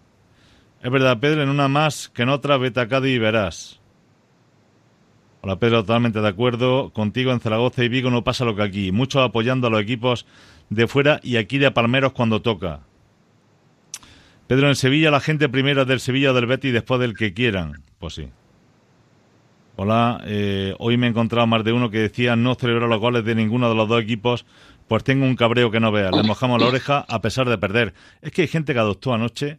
Es 0.80 0.90
verdad, 0.92 1.18
Pedro, 1.18 1.42
en 1.42 1.48
una 1.48 1.66
más 1.66 2.08
que 2.08 2.22
en 2.22 2.28
otra, 2.28 2.56
vete 2.56 2.78
a 2.78 2.86
Cádiz 2.86 3.16
y 3.16 3.18
verás. 3.18 3.80
Hola, 5.40 5.56
Pedro, 5.56 5.82
totalmente 5.82 6.20
de 6.20 6.28
acuerdo. 6.28 6.90
Contigo 6.90 7.32
en 7.32 7.40
Zaragoza 7.40 7.82
y 7.82 7.88
Vigo 7.88 8.10
no 8.10 8.22
pasa 8.22 8.44
lo 8.44 8.54
que 8.54 8.62
aquí. 8.62 8.92
Muchos 8.92 9.22
apoyando 9.22 9.66
a 9.66 9.70
los 9.70 9.82
equipos 9.82 10.24
de 10.70 10.86
fuera 10.86 11.20
y 11.22 11.36
aquí 11.36 11.58
de 11.58 11.70
Palmeros 11.70 12.12
cuando 12.12 12.40
toca. 12.40 12.80
Pedro, 14.46 14.68
en 14.68 14.76
Sevilla 14.76 15.10
la 15.10 15.20
gente 15.20 15.48
primero 15.48 15.84
del 15.84 16.00
Sevilla 16.00 16.30
o 16.30 16.34
del 16.34 16.46
Betty 16.46 16.68
y 16.68 16.72
después 16.72 17.00
del 17.00 17.16
que 17.16 17.34
quieran. 17.34 17.82
Pues 17.98 18.14
sí. 18.14 18.28
Hola, 19.76 20.22
eh, 20.24 20.74
hoy 20.78 20.96
me 20.96 21.06
he 21.06 21.10
encontrado 21.10 21.46
más 21.48 21.64
de 21.64 21.72
uno 21.72 21.90
que 21.90 21.98
decía 21.98 22.36
no 22.36 22.54
celebrar 22.54 22.88
los 22.88 23.00
goles 23.00 23.24
de 23.24 23.34
ninguno 23.34 23.68
de 23.68 23.74
los 23.74 23.88
dos 23.88 24.00
equipos 24.00 24.46
pues 24.88 25.04
tengo 25.04 25.24
un 25.24 25.36
cabreo 25.36 25.70
que 25.70 25.80
no 25.80 25.92
veas. 25.92 26.14
Le 26.14 26.22
mojamos 26.22 26.60
la 26.60 26.68
oreja 26.68 27.04
a 27.08 27.20
pesar 27.20 27.48
de 27.48 27.58
perder. 27.58 27.94
Es 28.20 28.32
que 28.32 28.42
hay 28.42 28.48
gente 28.48 28.72
que 28.74 28.78
adoptó 28.78 29.14
anoche, 29.14 29.58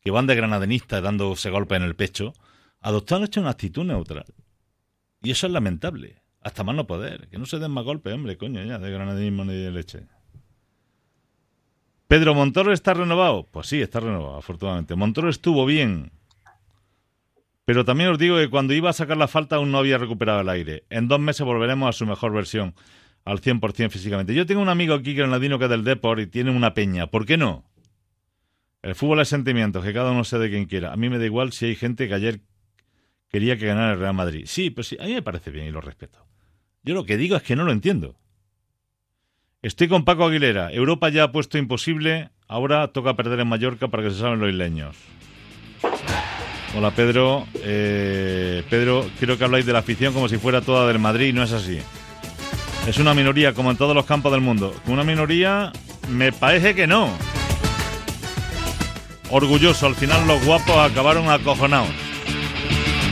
que 0.00 0.10
van 0.10 0.26
de 0.26 0.34
granadenistas 0.34 1.02
dándose 1.02 1.50
golpe 1.50 1.76
en 1.76 1.82
el 1.82 1.94
pecho, 1.94 2.32
adoptó 2.80 3.16
anoche 3.16 3.40
una 3.40 3.50
actitud 3.50 3.84
neutral. 3.84 4.26
Y 5.22 5.30
eso 5.30 5.46
es 5.46 5.52
lamentable. 5.52 6.22
Hasta 6.40 6.62
más 6.62 6.76
no 6.76 6.86
poder. 6.86 7.28
Que 7.28 7.38
no 7.38 7.46
se 7.46 7.58
den 7.58 7.72
más 7.72 7.84
golpes, 7.84 8.14
hombre, 8.14 8.36
coño, 8.36 8.62
ya, 8.64 8.78
de 8.78 8.90
granadenismo 8.90 9.44
ni 9.44 9.54
de 9.54 9.70
leche. 9.70 10.06
¿Pedro 12.08 12.34
Montoro 12.34 12.72
está 12.72 12.94
renovado? 12.94 13.44
Pues 13.50 13.66
sí, 13.66 13.82
está 13.82 13.98
renovado, 13.98 14.36
afortunadamente. 14.36 14.94
Montoro 14.94 15.28
estuvo 15.28 15.66
bien. 15.66 16.12
Pero 17.64 17.84
también 17.84 18.10
os 18.10 18.18
digo 18.18 18.36
que 18.36 18.48
cuando 18.48 18.74
iba 18.74 18.90
a 18.90 18.92
sacar 18.92 19.16
la 19.16 19.26
falta 19.26 19.56
aún 19.56 19.72
no 19.72 19.78
había 19.78 19.98
recuperado 19.98 20.40
el 20.40 20.48
aire. 20.48 20.84
En 20.88 21.08
dos 21.08 21.18
meses 21.18 21.44
volveremos 21.44 21.88
a 21.88 21.92
su 21.92 22.06
mejor 22.06 22.32
versión 22.32 22.76
al 23.26 23.40
100% 23.40 23.90
físicamente. 23.90 24.34
Yo 24.34 24.46
tengo 24.46 24.62
un 24.62 24.68
amigo 24.68 24.94
aquí 24.94 25.12
granadino 25.12 25.58
que 25.58 25.64
es 25.64 25.70
del 25.70 25.84
Deport 25.84 26.20
y 26.20 26.26
tiene 26.28 26.52
una 26.52 26.74
peña. 26.74 27.08
¿Por 27.08 27.26
qué 27.26 27.36
no? 27.36 27.64
El 28.82 28.94
fútbol 28.94 29.20
es 29.20 29.28
sentimientos, 29.28 29.84
que 29.84 29.92
cada 29.92 30.12
uno 30.12 30.22
sea 30.22 30.38
de 30.38 30.48
quien 30.48 30.66
quiera. 30.66 30.92
A 30.92 30.96
mí 30.96 31.10
me 31.10 31.18
da 31.18 31.26
igual 31.26 31.52
si 31.52 31.66
hay 31.66 31.74
gente 31.74 32.06
que 32.06 32.14
ayer 32.14 32.40
quería 33.28 33.58
que 33.58 33.66
ganara 33.66 33.94
el 33.94 33.98
Real 33.98 34.14
Madrid. 34.14 34.44
Sí, 34.46 34.70
pues 34.70 34.86
sí, 34.86 34.96
a 35.00 35.06
mí 35.06 35.12
me 35.12 35.22
parece 35.22 35.50
bien 35.50 35.66
y 35.66 35.72
lo 35.72 35.80
respeto. 35.80 36.24
Yo 36.84 36.94
lo 36.94 37.04
que 37.04 37.16
digo 37.16 37.36
es 37.36 37.42
que 37.42 37.56
no 37.56 37.64
lo 37.64 37.72
entiendo. 37.72 38.14
Estoy 39.60 39.88
con 39.88 40.04
Paco 40.04 40.26
Aguilera. 40.26 40.72
Europa 40.72 41.08
ya 41.08 41.24
ha 41.24 41.32
puesto 41.32 41.58
imposible. 41.58 42.30
Ahora 42.46 42.92
toca 42.92 43.16
perder 43.16 43.40
en 43.40 43.48
Mallorca 43.48 43.88
para 43.88 44.04
que 44.04 44.10
se 44.10 44.20
salven 44.20 44.38
los 44.38 44.50
isleños. 44.50 44.96
Hola 46.76 46.92
Pedro. 46.92 47.44
Eh, 47.56 48.62
Pedro, 48.70 49.04
quiero 49.18 49.36
que 49.36 49.42
habláis 49.42 49.66
de 49.66 49.72
la 49.72 49.80
afición 49.80 50.14
como 50.14 50.28
si 50.28 50.38
fuera 50.38 50.60
toda 50.60 50.86
del 50.86 51.00
Madrid, 51.00 51.34
no 51.34 51.42
es 51.42 51.50
así. 51.50 51.80
Es 52.86 52.98
una 52.98 53.14
minoría 53.14 53.52
como 53.52 53.72
en 53.72 53.76
todos 53.76 53.96
los 53.96 54.06
campos 54.06 54.30
del 54.30 54.40
mundo. 54.40 54.72
Una 54.86 55.02
minoría 55.02 55.72
me 56.08 56.32
parece 56.32 56.74
que 56.74 56.86
no. 56.86 57.10
Orgulloso, 59.30 59.86
al 59.86 59.96
final 59.96 60.26
los 60.28 60.44
guapos 60.44 60.76
acabaron 60.76 61.28
acojonados. 61.28 61.90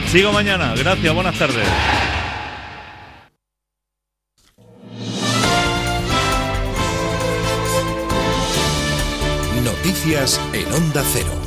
Sigo 0.07 0.31
mañana, 0.31 0.75
gracias, 0.77 1.13
buenas 1.13 1.37
tardes. 1.37 1.67
Noticias 9.65 10.41
en 10.53 10.73
Onda 10.73 11.03
Cero. 11.13 11.44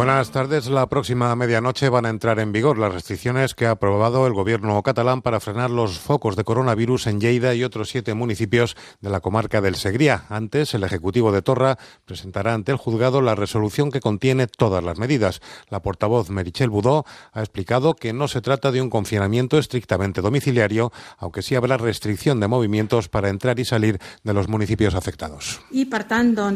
Buenas 0.00 0.30
tardes. 0.30 0.66
La 0.68 0.88
próxima 0.88 1.36
medianoche 1.36 1.90
van 1.90 2.06
a 2.06 2.08
entrar 2.08 2.38
en 2.38 2.52
vigor 2.52 2.78
las 2.78 2.94
restricciones 2.94 3.54
que 3.54 3.66
ha 3.66 3.72
aprobado 3.72 4.26
el 4.26 4.32
gobierno 4.32 4.82
catalán 4.82 5.20
para 5.20 5.40
frenar 5.40 5.68
los 5.68 5.98
focos 5.98 6.36
de 6.36 6.44
coronavirus 6.44 7.06
en 7.08 7.20
Lleida 7.20 7.54
y 7.54 7.64
otros 7.64 7.90
siete 7.90 8.14
municipios 8.14 8.78
de 9.02 9.10
la 9.10 9.20
comarca 9.20 9.60
del 9.60 9.74
Segría. 9.74 10.24
Antes, 10.30 10.72
el 10.72 10.84
Ejecutivo 10.84 11.32
de 11.32 11.42
Torra 11.42 11.76
presentará 12.06 12.54
ante 12.54 12.72
el 12.72 12.78
juzgado 12.78 13.20
la 13.20 13.34
resolución 13.34 13.90
que 13.90 14.00
contiene 14.00 14.46
todas 14.46 14.82
las 14.82 14.96
medidas. 14.96 15.42
La 15.68 15.82
portavoz 15.82 16.30
Merichel 16.30 16.70
Budó 16.70 17.04
ha 17.34 17.40
explicado 17.40 17.92
que 17.92 18.14
no 18.14 18.26
se 18.26 18.40
trata 18.40 18.72
de 18.72 18.80
un 18.80 18.88
confinamiento 18.88 19.58
estrictamente 19.58 20.22
domiciliario, 20.22 20.92
aunque 21.18 21.42
sí 21.42 21.56
habrá 21.56 21.76
restricción 21.76 22.40
de 22.40 22.48
movimientos 22.48 23.10
para 23.10 23.28
entrar 23.28 23.60
y 23.60 23.66
salir 23.66 23.98
de 24.24 24.32
los 24.32 24.48
municipios 24.48 24.94
afectados. 24.94 25.60
Y, 25.70 25.84
por 25.84 26.04
tanto, 26.04 26.50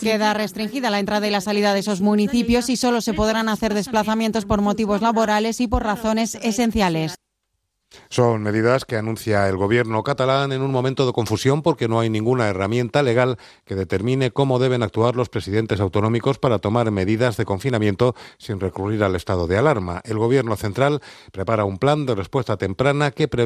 Queda 0.00 0.34
restringida 0.34 0.88
la 0.90 1.00
entrada 1.00 1.26
y 1.26 1.30
la 1.30 1.40
salida 1.40 1.74
de 1.74 1.80
esos 1.80 2.00
municipios 2.00 2.59
y 2.68 2.76
solo 2.76 3.00
se 3.00 3.14
podrán 3.14 3.48
hacer 3.48 3.74
desplazamientos 3.74 4.44
por 4.44 4.60
motivos 4.60 5.00
laborales 5.00 5.60
y 5.60 5.68
por 5.68 5.84
razones 5.84 6.34
esenciales. 6.42 7.14
Son 8.08 8.42
medidas 8.42 8.84
que 8.84 8.96
anuncia 8.96 9.48
el 9.48 9.56
gobierno 9.56 10.02
catalán 10.02 10.52
en 10.52 10.62
un 10.62 10.70
momento 10.70 11.06
de 11.06 11.12
confusión 11.12 11.62
porque 11.62 11.88
no 11.88 11.98
hay 12.00 12.08
ninguna 12.08 12.48
herramienta 12.48 13.02
legal 13.02 13.36
que 13.64 13.74
determine 13.74 14.30
cómo 14.30 14.58
deben 14.58 14.82
actuar 14.82 15.16
los 15.16 15.28
presidentes 15.28 15.80
autonómicos 15.80 16.38
para 16.38 16.58
tomar 16.58 16.90
medidas 16.90 17.36
de 17.36 17.44
confinamiento 17.44 18.14
sin 18.38 18.60
recurrir 18.60 19.02
al 19.02 19.16
estado 19.16 19.46
de 19.48 19.58
alarma. 19.58 20.02
El 20.04 20.18
gobierno 20.18 20.56
central 20.56 21.00
prepara 21.32 21.64
un 21.64 21.78
plan 21.78 22.06
de 22.06 22.14
respuesta 22.14 22.56
temprana 22.56 23.10
que 23.10 23.26
prevé 23.26 23.38